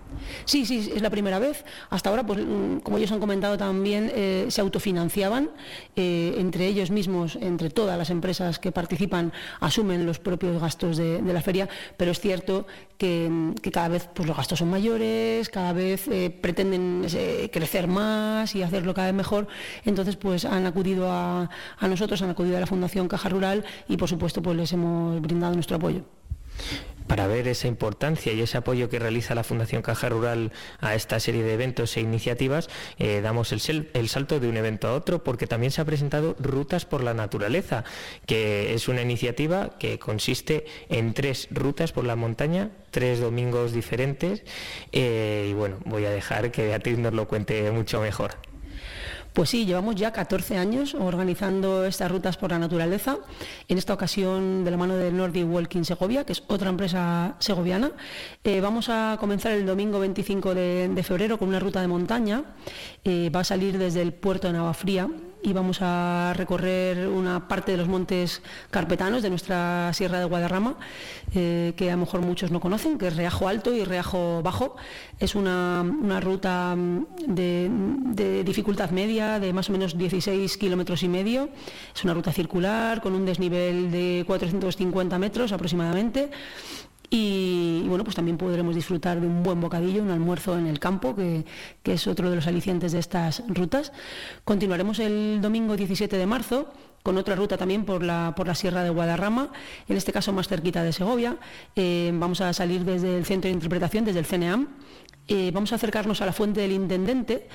Sí, 0.44 0.66
sí, 0.66 0.92
es 0.94 1.00
la 1.00 1.08
primera 1.08 1.38
vez. 1.38 1.64
Hasta 1.88 2.10
ahora, 2.10 2.26
pues, 2.26 2.40
mm, 2.44 2.80
como 2.80 2.98
ellos 2.98 3.10
han 3.10 3.20
comentado 3.20 3.56
también, 3.56 4.12
eh, 4.14 4.46
se 4.50 4.60
autofinanciaban 4.60 5.48
eh, 5.96 6.34
entre 6.36 6.66
ellos 6.66 6.90
mismos, 6.90 7.36
entre 7.40 7.70
todas 7.70 7.96
las 7.96 8.10
empresas 8.10 8.58
que 8.58 8.70
participan, 8.70 9.32
asumen 9.60 10.04
los 10.04 10.18
propios 10.18 10.60
gastos 10.60 10.98
de, 10.98 11.22
la 11.22 11.40
feria, 11.40 11.68
pero 11.96 12.10
es 12.10 12.20
cierto 12.20 12.66
que, 12.98 13.28
mm, 13.30 13.54
cada 13.72 13.88
vez 13.88 14.10
pues, 14.12 14.28
los 14.28 14.36
gastos 14.36 14.58
son 14.58 14.68
mayores, 14.68 15.48
cada 15.48 15.72
vez 15.72 16.06
eh, 16.08 16.28
pretenden 16.28 17.06
crecer 17.50 17.86
más 17.86 18.54
y 18.54 18.62
hacerlo 18.62 18.92
cada 18.92 19.06
vez 19.06 19.16
mejor. 19.16 19.48
Entonces, 19.86 20.16
pues 20.16 20.44
han 20.44 20.66
acudido 20.66 21.10
a, 21.10 21.48
a 21.78 21.88
nosotros, 21.88 22.20
han 22.20 22.30
acudido 22.30 22.58
a 22.58 22.60
la 22.60 22.66
Fundación 22.66 23.08
Caja 23.08 23.30
Rural 23.30 23.64
y, 23.88 23.96
por 23.96 24.08
supuesto, 24.08 24.17
pues 24.18 24.34
les 24.54 24.72
hemos 24.72 25.20
brindado 25.20 25.54
nuestro 25.54 25.76
apoyo 25.76 26.02
para 27.08 27.26
ver 27.26 27.48
esa 27.48 27.66
importancia 27.66 28.32
y 28.32 28.40
ese 28.42 28.58
apoyo 28.58 28.88
que 28.88 29.00
realiza 29.00 29.34
la 29.34 29.42
Fundación 29.42 29.82
Caja 29.82 30.08
Rural 30.08 30.52
a 30.78 30.94
esta 30.94 31.18
serie 31.18 31.42
de 31.42 31.54
eventos 31.54 31.96
e 31.96 32.00
iniciativas, 32.00 32.68
eh, 32.98 33.20
damos 33.22 33.50
el, 33.50 33.88
el, 33.94 34.08
salto 34.08 34.38
de 34.38 34.48
un 34.48 34.56
evento 34.56 34.86
a 34.86 34.94
otro 34.94 35.24
porque 35.24 35.46
también 35.46 35.72
se 35.72 35.80
ha 35.80 35.84
presentado 35.84 36.36
Rutas 36.38 36.84
por 36.84 37.02
la 37.02 37.14
Naturaleza, 37.14 37.84
que 38.26 38.74
es 38.74 38.88
una 38.88 39.02
iniciativa 39.02 39.70
que 39.78 39.98
consiste 39.98 40.66
en 40.90 41.14
tres 41.14 41.48
rutas 41.50 41.92
por 41.92 42.04
la 42.04 42.14
montaña, 42.14 42.70
tres 42.90 43.20
domingos 43.20 43.72
diferentes, 43.72 44.42
eh, 44.92 45.48
y 45.50 45.54
bueno, 45.54 45.78
voy 45.86 46.04
a 46.04 46.10
dejar 46.10 46.50
que 46.50 46.66
Beatriz 46.66 46.98
nos 46.98 47.14
lo 47.14 47.26
cuente 47.26 47.70
mucho 47.70 48.00
mejor. 48.00 48.47
Pues 49.38 49.50
sí, 49.50 49.66
llevamos 49.66 49.94
ya 49.94 50.10
14 50.10 50.58
años 50.58 50.94
organizando 50.94 51.84
estas 51.84 52.10
rutas 52.10 52.36
por 52.36 52.50
la 52.50 52.58
naturaleza, 52.58 53.18
en 53.68 53.78
esta 53.78 53.94
ocasión 53.94 54.64
de 54.64 54.72
la 54.72 54.76
mano 54.76 54.96
de 54.96 55.12
Nordic 55.12 55.48
Walking 55.48 55.84
Segovia, 55.84 56.24
que 56.24 56.32
es 56.32 56.42
otra 56.48 56.70
empresa 56.70 57.36
segoviana. 57.38 57.92
Eh, 58.42 58.60
vamos 58.60 58.88
a 58.88 59.16
comenzar 59.20 59.52
el 59.52 59.64
domingo 59.64 60.00
25 60.00 60.56
de, 60.56 61.04
febrero 61.06 61.38
con 61.38 61.50
una 61.50 61.60
ruta 61.60 61.80
de 61.80 61.86
montaña. 61.86 62.42
Eh, 63.04 63.30
va 63.30 63.38
a 63.38 63.44
salir 63.44 63.78
desde 63.78 64.02
el 64.02 64.12
puerto 64.12 64.48
de 64.48 64.54
Navafría 64.54 65.08
y 65.42 65.52
vamos 65.52 65.78
a 65.80 66.32
recorrer 66.36 67.08
una 67.08 67.48
parte 67.48 67.72
de 67.72 67.78
los 67.78 67.88
montes 67.88 68.42
carpetanos 68.70 69.22
de 69.22 69.30
nuestra 69.30 69.92
Sierra 69.92 70.18
de 70.18 70.24
Guadarrama, 70.24 70.76
eh, 71.34 71.72
que 71.76 71.90
a 71.90 71.94
lo 71.94 72.00
mejor 72.00 72.22
muchos 72.22 72.50
no 72.50 72.60
conocen, 72.60 72.98
que 72.98 73.08
es 73.08 73.16
Reajo 73.16 73.48
Alto 73.48 73.72
y 73.72 73.84
Reajo 73.84 74.42
Bajo. 74.42 74.76
Es 75.18 75.34
una, 75.34 75.84
ruta 76.20 76.74
mm, 76.76 77.06
de, 77.26 78.44
dificultad 78.44 78.90
media 78.90 79.38
de 79.38 79.52
más 79.52 79.68
o 79.68 79.72
menos 79.72 79.96
16 79.96 80.56
kilómetros 80.56 81.02
y 81.02 81.08
medio. 81.08 81.50
Es 81.94 82.04
una 82.04 82.14
ruta 82.14 82.32
circular 82.32 83.00
con 83.00 83.14
un 83.14 83.24
desnivel 83.24 83.90
de 83.90 84.24
450 84.26 85.18
metros 85.18 85.52
aproximadamente 85.52 86.30
y, 87.10 87.84
bueno, 87.88 88.04
pues 88.04 88.16
también 88.16 88.36
podremos 88.36 88.74
disfrutar 88.74 89.20
de 89.20 89.26
un 89.26 89.42
buen 89.42 89.60
bocadillo, 89.60 90.02
un 90.02 90.10
almuerzo 90.10 90.58
en 90.58 90.66
el 90.66 90.78
campo, 90.78 91.16
que, 91.16 91.44
es 91.84 92.06
otro 92.06 92.28
de 92.28 92.36
los 92.36 92.46
alicientes 92.46 92.92
de 92.92 92.98
estas 92.98 93.42
rutas. 93.48 93.92
Continuaremos 94.44 94.98
el 94.98 95.40
domingo 95.40 95.76
17 95.76 96.16
de 96.16 96.26
marzo 96.26 96.72
con 97.02 97.16
otra 97.16 97.34
ruta 97.34 97.56
también 97.56 97.84
por 97.84 98.02
la, 98.02 98.34
por 98.36 98.46
la 98.46 98.54
Sierra 98.54 98.82
de 98.82 98.90
Guadarrama, 98.90 99.50
en 99.88 99.96
este 99.96 100.12
caso 100.12 100.32
más 100.34 100.48
cerquita 100.48 100.82
de 100.82 100.92
Segovia. 100.92 101.38
Eh, 101.74 102.10
vamos 102.12 102.42
a 102.42 102.52
salir 102.52 102.84
desde 102.84 103.16
el 103.16 103.24
centro 103.24 103.48
de 103.48 103.54
interpretación, 103.54 104.04
desde 104.04 104.18
el 104.18 104.26
CNEAM. 104.26 104.68
Eh, 105.28 105.50
vamos 105.52 105.72
a 105.72 105.76
acercarnos 105.76 106.20
a 106.20 106.26
la 106.26 106.32
fuente 106.32 106.60
del 106.60 106.72
intendente 106.72 107.48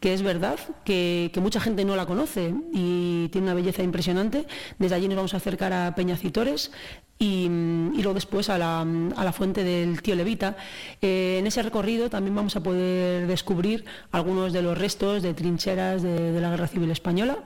que 0.00 0.14
es 0.14 0.22
verdad 0.22 0.58
que, 0.84 1.30
mucha 1.40 1.60
gente 1.60 1.84
no 1.84 1.96
la 1.96 2.06
conoce 2.06 2.54
y 2.72 3.28
tiene 3.28 3.46
una 3.46 3.54
belleza 3.54 3.82
impresionante. 3.82 4.46
Desde 4.78 4.94
allí 4.94 5.08
nos 5.08 5.16
vamos 5.16 5.34
a 5.34 5.38
acercar 5.38 5.72
a 5.72 5.94
Peñacitores 5.94 6.70
y, 7.18 7.48
luego 7.48 8.14
después 8.14 8.48
a 8.48 8.58
la, 8.58 9.32
fuente 9.32 9.64
del 9.64 10.02
tío 10.02 10.14
Levita. 10.14 10.56
Eh, 11.02 11.38
en 11.40 11.46
ese 11.46 11.62
recorrido 11.62 12.10
también 12.10 12.34
vamos 12.34 12.56
a 12.56 12.62
poder 12.62 13.26
descubrir 13.26 13.84
algunos 14.12 14.52
de 14.52 14.62
los 14.62 14.78
restos 14.78 15.22
de 15.22 15.34
trincheras 15.34 16.02
de 16.02 16.40
la 16.40 16.50
Guerra 16.50 16.68
Civil 16.68 16.90
Española. 16.90 17.38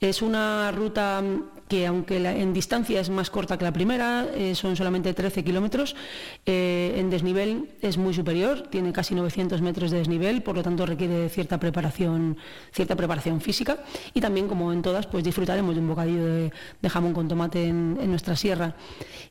Es 0.00 0.20
una 0.20 0.70
ruta 0.72 1.22
que 1.68 1.86
aunque 1.86 2.16
en 2.16 2.52
distancia 2.52 3.00
es 3.00 3.10
más 3.10 3.30
corta 3.30 3.58
que 3.58 3.64
la 3.64 3.72
primera, 3.72 4.26
eh, 4.34 4.54
son 4.54 4.76
solamente 4.76 5.12
13 5.14 5.42
kilómetros, 5.42 5.96
eh, 6.44 6.94
en 6.96 7.10
desnivel 7.10 7.70
es 7.82 7.98
muy 7.98 8.14
superior, 8.14 8.68
tiene 8.70 8.92
casi 8.92 9.14
900 9.14 9.60
metros 9.62 9.90
de 9.90 9.98
desnivel, 9.98 10.42
por 10.42 10.56
lo 10.56 10.62
tanto 10.62 10.86
requiere 10.86 11.28
cierta 11.28 11.58
preparación, 11.58 12.36
cierta 12.72 12.94
preparación 12.94 13.40
física 13.40 13.78
y 14.14 14.20
también, 14.20 14.46
como 14.46 14.72
en 14.72 14.82
todas, 14.82 15.06
pues 15.06 15.24
disfrutaremos 15.24 15.74
de 15.74 15.80
un 15.80 15.88
bocadillo 15.88 16.24
de, 16.24 16.52
jamón 16.88 17.12
con 17.12 17.26
tomate 17.26 17.66
en, 17.66 18.10
nuestra 18.10 18.36
sierra. 18.36 18.74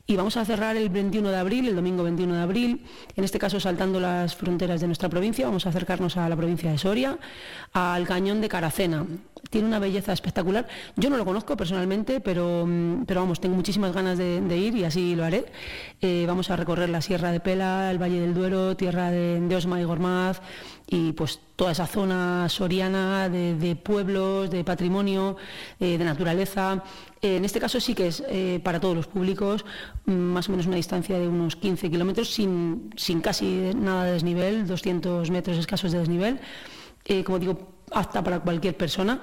Y 0.06 0.16
vamos 0.16 0.36
a 0.36 0.44
cerrar 0.44 0.76
el 0.76 0.90
21 0.90 1.30
de 1.30 1.36
abril, 1.36 1.68
el 1.68 1.74
domingo 1.76 2.04
21 2.04 2.34
de 2.34 2.42
abril, 2.42 2.84
en 3.16 3.24
este 3.24 3.38
caso 3.38 3.58
saltando 3.58 3.98
las 3.98 4.36
fronteras 4.36 4.80
de 4.80 4.86
nuestra 4.86 5.08
provincia, 5.08 5.46
vamos 5.46 5.64
a 5.66 5.70
acercarnos 5.70 6.16
a 6.18 6.28
la 6.28 6.36
provincia 6.36 6.70
de 6.70 6.78
Soria, 6.78 7.18
al 7.72 8.06
cañón 8.06 8.40
de 8.42 8.48
Caracena. 8.48 9.06
Tiene 9.48 9.68
una 9.68 9.78
belleza 9.78 10.12
espectacular. 10.12 10.66
Yo 10.96 11.08
no 11.08 11.16
lo 11.16 11.24
conozco 11.24 11.56
personalmente, 11.56 12.20
pero, 12.26 12.66
mm, 12.66 13.04
pero 13.06 13.20
vamos, 13.20 13.38
tengo 13.38 13.54
muchísimas 13.54 13.92
ganas 13.92 14.18
de, 14.18 14.58
ir 14.58 14.76
y 14.76 14.82
así 14.82 15.14
lo 15.14 15.24
haré. 15.24 15.44
Eh, 16.00 16.24
vamos 16.26 16.50
a 16.50 16.56
recorrer 16.56 16.88
la 16.88 17.00
Sierra 17.00 17.30
de 17.30 17.38
Pela, 17.38 17.88
el 17.88 18.02
Valle 18.02 18.18
del 18.18 18.34
Duero, 18.34 18.76
tierra 18.76 19.12
de, 19.12 19.54
Osma 19.54 19.80
y 19.80 19.84
Gormaz 19.84 20.40
y 20.88 21.12
pues 21.12 21.38
toda 21.54 21.70
esa 21.70 21.86
zona 21.86 22.48
soriana 22.48 23.28
de, 23.28 23.76
pueblos, 23.76 24.50
de 24.50 24.64
patrimonio, 24.64 25.36
eh, 25.78 25.98
de 25.98 26.04
naturaleza. 26.04 26.82
Eh, 27.22 27.36
en 27.36 27.44
este 27.44 27.60
caso 27.60 27.78
sí 27.78 27.94
que 27.94 28.08
es 28.08 28.24
para 28.64 28.80
todos 28.80 28.96
los 28.96 29.06
públicos, 29.06 29.64
mm, 30.06 30.12
más 30.12 30.48
o 30.48 30.50
menos 30.50 30.66
una 30.66 30.76
distancia 30.76 31.20
de 31.20 31.28
unos 31.28 31.54
15 31.54 31.88
kilómetros, 31.88 32.34
sin, 32.34 32.90
sin 32.96 33.20
casi 33.20 33.70
nada 33.76 34.02
de 34.02 34.12
desnivel, 34.14 34.66
200 34.66 35.30
metros 35.30 35.58
escasos 35.58 35.92
de 35.92 36.00
desnivel. 36.00 36.40
como 37.24 37.38
digo, 37.38 37.56
apta 37.92 38.24
para 38.24 38.40
cualquier 38.40 38.76
persona. 38.76 39.20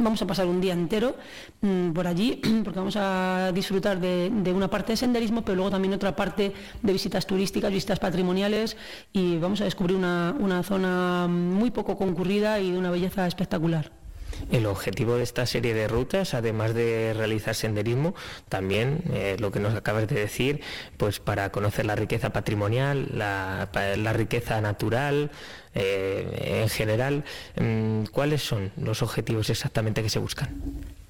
Vamos 0.00 0.22
a 0.22 0.26
pasar 0.26 0.46
un 0.46 0.62
día 0.62 0.72
entero 0.72 1.16
mm, 1.60 1.92
por 1.92 2.06
allí 2.06 2.40
porque 2.64 2.78
vamos 2.78 2.96
a 2.96 3.52
disfrutar 3.52 4.00
de, 4.00 4.52
una 4.54 4.68
parte 4.68 4.92
de 4.92 4.96
senderismo, 4.96 5.42
pero 5.42 5.56
luego 5.56 5.70
también 5.70 5.92
otra 5.92 6.16
parte 6.16 6.54
de 6.80 6.92
visitas 6.92 7.26
turísticas, 7.26 7.70
visitas 7.70 7.98
patrimoniales 7.98 8.78
y 9.12 9.36
vamos 9.36 9.60
a 9.60 9.64
descubrir 9.64 9.96
una, 9.96 10.34
una 10.38 10.62
zona 10.62 11.28
muy 11.28 11.70
poco 11.70 11.98
concurrida 11.98 12.58
y 12.58 12.70
de 12.72 12.78
una 12.78 12.90
belleza 12.90 13.26
espectacular. 13.26 14.01
El 14.50 14.66
objetivo 14.66 15.16
de 15.16 15.22
esta 15.22 15.46
serie 15.46 15.74
de 15.74 15.88
rutas, 15.88 16.34
además 16.34 16.74
de 16.74 17.14
realizar 17.16 17.54
senderismo, 17.54 18.14
también 18.48 19.02
eh, 19.12 19.36
lo 19.38 19.50
que 19.50 19.60
nos 19.60 19.74
acabas 19.74 20.08
de 20.08 20.16
decir, 20.16 20.60
pues 20.96 21.20
para 21.20 21.50
conocer 21.50 21.86
la 21.86 21.94
riqueza 21.94 22.30
patrimonial, 22.30 23.08
la, 23.12 23.68
riqueza 24.12 24.60
natural, 24.60 25.30
eh, 25.74 26.60
en 26.62 26.68
general, 26.68 27.24
mm, 27.56 28.04
¿cuáles 28.12 28.42
son 28.42 28.72
los 28.76 29.02
objetivos 29.02 29.50
exactamente 29.50 30.02
que 30.02 30.10
se 30.10 30.18
buscan? 30.18 30.48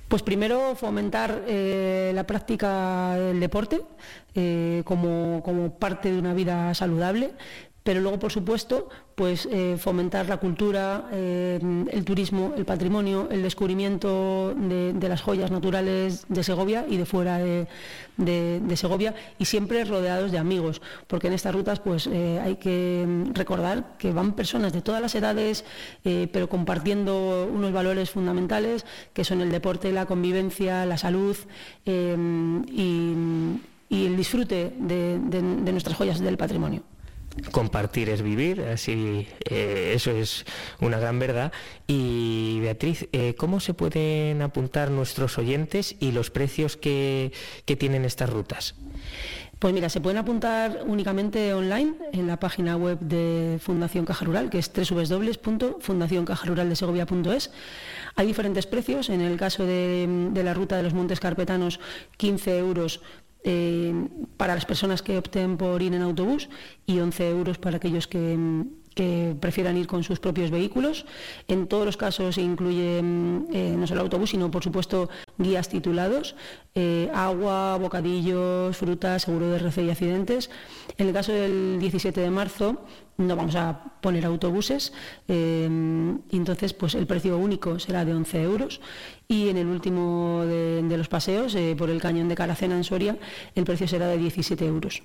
Pues 0.09 0.23
primero 0.23 0.77
fomentar 0.77 1.43
eh, 1.49 2.13
la 2.15 2.25
práctica 2.25 3.17
del 3.17 3.41
deporte 3.41 3.81
como, 4.85 5.43
como, 5.43 5.79
parte 5.79 6.13
de 6.13 6.19
una 6.19 6.35
vida 6.35 6.75
saludable, 6.75 7.33
pero 7.83 8.01
luego, 8.01 8.19
por 8.19 8.31
supuesto, 8.31 8.89
pues 9.17 9.49
eh, 9.51 9.77
fomentar 9.77 10.29
la 10.29 10.37
cultura, 10.37 11.09
eh, 11.13 11.59
el 11.91 12.05
turismo, 12.05 12.55
el 12.57 12.65
patrimonio, 12.65 13.29
el 13.31 13.43
descubrimiento 13.43 14.55
de, 14.55 15.09
las 15.09 15.21
joyas 15.21 15.51
naturales 15.51 16.25
de 16.29 16.45
Segovia 16.45 16.87
y 16.89 16.97
de 16.97 17.05
fuera 17.05 17.39
de, 17.39 18.77
Segovia 18.77 19.15
y 19.39 19.45
siempre 19.47 19.85
rodeados 19.85 20.31
de 20.31 20.39
amigos, 20.39 20.81
porque 21.09 21.27
en 21.27 21.33
estas 21.33 21.55
rutas 21.55 21.81
pues 21.81 22.07
eh, 22.07 22.41
hay 22.43 22.57
que 22.57 23.07
recordar 23.33 23.97
que 23.99 24.13
van 24.13 24.33
personas 24.33 24.73
de 24.73 24.81
todas 24.81 25.03
las 25.03 25.15
edades, 25.15 25.65
pero 26.03 26.49
compartiendo 26.49 27.49
unos 27.53 27.73
valores 27.73 28.11
fundamentales 28.11 28.87
que 29.13 29.25
son 29.25 29.41
el 29.41 29.51
deporte, 29.51 29.93
la 29.93 30.07
convivencia, 30.07 30.87
la 30.87 30.97
salud 30.97 31.37
y, 31.85 33.13
y, 33.89 34.07
el 34.07 34.17
disfrute 34.17 34.73
de 34.79 35.73
nuestras 35.73 35.97
joyas 35.97 36.21
del 36.21 36.37
patrimonio 36.37 36.83
compartir 37.51 38.09
es 38.09 38.23
vivir, 38.23 38.63
así 38.63 39.27
eh, 39.49 39.93
eso 39.95 40.11
es 40.11 40.45
una 40.81 40.99
gran 40.99 41.19
verdad. 41.19 41.53
Y 41.87 42.59
Beatriz, 42.61 43.07
eh, 43.13 43.35
¿cómo 43.37 43.61
se 43.61 43.75
pueden 43.75 44.41
apuntar 44.43 44.91
nuestros 44.91 45.39
oyentes 45.39 45.95
y 46.01 46.11
los 46.13 46.31
precios 46.31 46.77
que, 46.77 47.33
tienen 47.79 48.05
estas 48.05 48.29
rutas? 48.29 48.75
Pues 49.59 49.73
mira, 49.73 49.89
se 49.89 49.99
pueden 50.01 50.19
apuntar 50.19 50.83
únicamente 50.87 51.55
online 51.55 51.95
en 52.13 52.27
la 52.27 52.39
página 52.39 52.77
web 52.77 52.99
de 53.01 53.59
Fundación 53.63 54.05
Caja 54.05 54.27
Rural, 54.27 54.51
que 54.51 54.59
es 54.59 54.71
www.fundacioncajaruraldesegovia.es. 54.73 57.51
Hay 58.17 58.27
diferentes 58.27 58.67
precios. 58.67 59.09
En 59.09 59.23
el 59.23 59.39
caso 59.39 59.65
de, 59.65 60.29
de, 60.33 60.43
la 60.43 60.53
ruta 60.53 60.77
de 60.77 60.83
los 60.83 60.93
Montes 60.95 61.21
Carpetanos, 61.21 61.79
15 62.19 62.59
euros 62.59 63.01
eh, 63.45 64.09
para 64.37 64.55
las 64.55 64.67
personas 64.67 65.03
que 65.03 65.19
opten 65.19 65.57
por 65.57 65.83
ir 65.83 65.95
en 65.95 66.03
autobús 66.03 66.49
y 66.87 67.01
11 67.01 67.31
euros 67.31 67.59
para 67.59 67.77
aquellos 67.77 68.07
que, 68.07 68.39
prefieran 68.95 69.77
ir 69.77 69.87
con 69.87 70.03
sus 70.03 70.21
propios 70.21 70.51
vehículos. 70.51 71.07
En 71.49 71.67
todos 71.67 71.87
los 71.87 71.97
casos 71.97 72.35
se 72.35 72.43
incluye 72.43 72.99
eh, 72.99 73.75
no 73.77 73.87
solo 73.87 74.03
autobús, 74.03 74.31
sino 74.31 74.51
por 74.51 74.63
supuesto 74.63 75.09
guías 75.39 75.69
titulados, 75.69 76.35
eh, 76.75 77.11
agua, 77.15 77.77
bocadillos, 77.79 78.77
frutas, 78.77 79.23
seguro 79.23 79.49
de 79.49 79.57
RC 79.57 79.85
y 79.85 79.91
accidentes. 79.91 80.51
En 80.97 81.09
el 81.09 81.13
caso 81.13 81.33
del 81.33 81.79
17 81.79 82.21
de 82.21 82.31
marzo 82.31 82.85
no 83.19 83.37
vamos 83.37 83.55
a 83.57 83.93
poner 84.01 84.25
autobuses, 84.25 84.93
eh, 85.29 85.65
entonces 86.31 86.73
pues 86.73 86.95
el 86.95 87.07
precio 87.07 87.39
único 87.39 87.79
será 87.79 88.05
de 88.05 88.15
11 88.15 88.43
euros 88.43 88.81
y 89.29 89.49
en 89.49 89.59
el 89.59 89.67
último 89.67 90.45
de, 90.47 90.97
los 90.97 91.09
paseos, 91.09 91.55
eh, 91.55 91.75
por 91.77 91.91
el 91.91 92.01
cañón 92.01 92.29
de 92.29 92.35
Caracena 92.35 92.77
en 92.77 92.85
Soria, 92.85 93.19
el 93.55 93.65
precio 93.65 93.87
será 93.87 94.07
de 94.09 94.19
17 94.19 94.67
euros. 94.67 95.03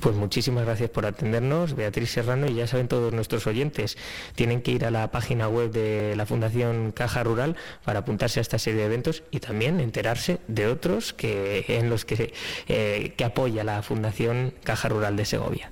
Pues 0.00 0.14
muchísimas 0.14 0.64
gracias 0.64 0.90
por 0.90 1.06
atendernos, 1.06 1.74
Beatriz 1.74 2.10
Serrano, 2.10 2.46
y 2.46 2.54
ya 2.54 2.66
saben 2.66 2.88
todos 2.88 3.12
nuestros 3.12 3.46
oyentes, 3.46 3.96
tienen 4.34 4.62
que 4.62 4.72
ir 4.72 4.84
a 4.84 4.90
la 4.90 5.10
página 5.10 5.48
web 5.48 5.70
de 5.70 6.14
la 6.16 6.26
Fundación 6.26 6.92
Caja 6.92 7.22
Rural 7.24 7.56
para 7.84 8.00
apuntarse 8.00 8.40
a 8.40 8.42
esta 8.42 8.58
serie 8.58 8.80
de 8.80 8.86
eventos 8.86 9.22
y 9.30 9.40
también 9.40 9.80
enterarse 9.80 10.38
de 10.48 10.66
otros 10.66 11.12
que, 11.12 11.64
en 11.68 11.90
los 11.90 12.04
que, 12.04 12.32
eh, 12.68 13.14
que 13.16 13.24
apoya 13.24 13.64
la 13.64 13.82
Fundación 13.82 14.54
Caja 14.62 14.88
Rural 14.88 15.16
de 15.16 15.24
Segovia. 15.24 15.70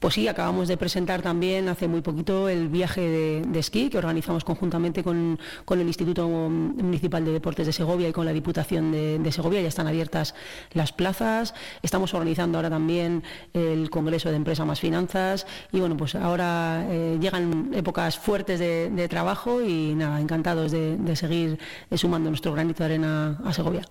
Pues 0.00 0.14
sí, 0.14 0.28
acabamos 0.28 0.66
de 0.66 0.78
presentar 0.78 1.20
también 1.20 1.68
hace 1.68 1.86
muy 1.86 2.00
poquito 2.00 2.48
el 2.48 2.68
viaje 2.68 3.02
de, 3.46 3.58
esquí 3.58 3.90
que 3.90 3.98
organizamos 3.98 4.44
conjuntamente 4.44 5.04
con, 5.04 5.38
el 5.70 5.86
Instituto 5.86 6.26
Municipal 6.26 7.22
de 7.22 7.32
Deportes 7.32 7.66
de 7.66 7.72
Segovia 7.74 8.08
y 8.08 8.12
con 8.12 8.24
la 8.24 8.32
Diputación 8.32 8.92
de, 8.92 9.30
Segovia. 9.30 9.60
Ya 9.60 9.68
están 9.68 9.86
abiertas 9.86 10.34
las 10.72 10.92
plazas. 10.92 11.52
Estamos 11.82 12.14
organizando 12.14 12.56
ahora 12.56 12.70
también 12.70 13.22
el 13.52 13.90
Congreso 13.90 14.30
de 14.30 14.36
Empresa 14.36 14.64
más 14.64 14.80
Finanzas 14.80 15.46
y 15.70 15.80
bueno, 15.80 15.98
pues 15.98 16.14
ahora 16.14 16.86
eh, 16.88 17.18
llegan 17.20 17.70
épocas 17.74 18.18
fuertes 18.18 18.58
de, 18.58 19.06
trabajo 19.10 19.60
y 19.60 19.94
nada, 19.94 20.18
encantados 20.18 20.72
de, 20.72 20.96
de 20.96 21.14
seguir 21.14 21.58
sumando 21.92 22.30
nuestro 22.30 22.52
granito 22.52 22.78
de 22.78 22.84
arena 22.86 23.38
a 23.44 23.52
Segovia. 23.52 23.82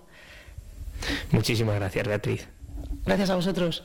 Muchísimas 1.30 1.76
gracias, 1.76 2.08
Beatriz. 2.08 2.48
Gracias 3.04 3.30
a 3.30 3.36
vosotros. 3.36 3.84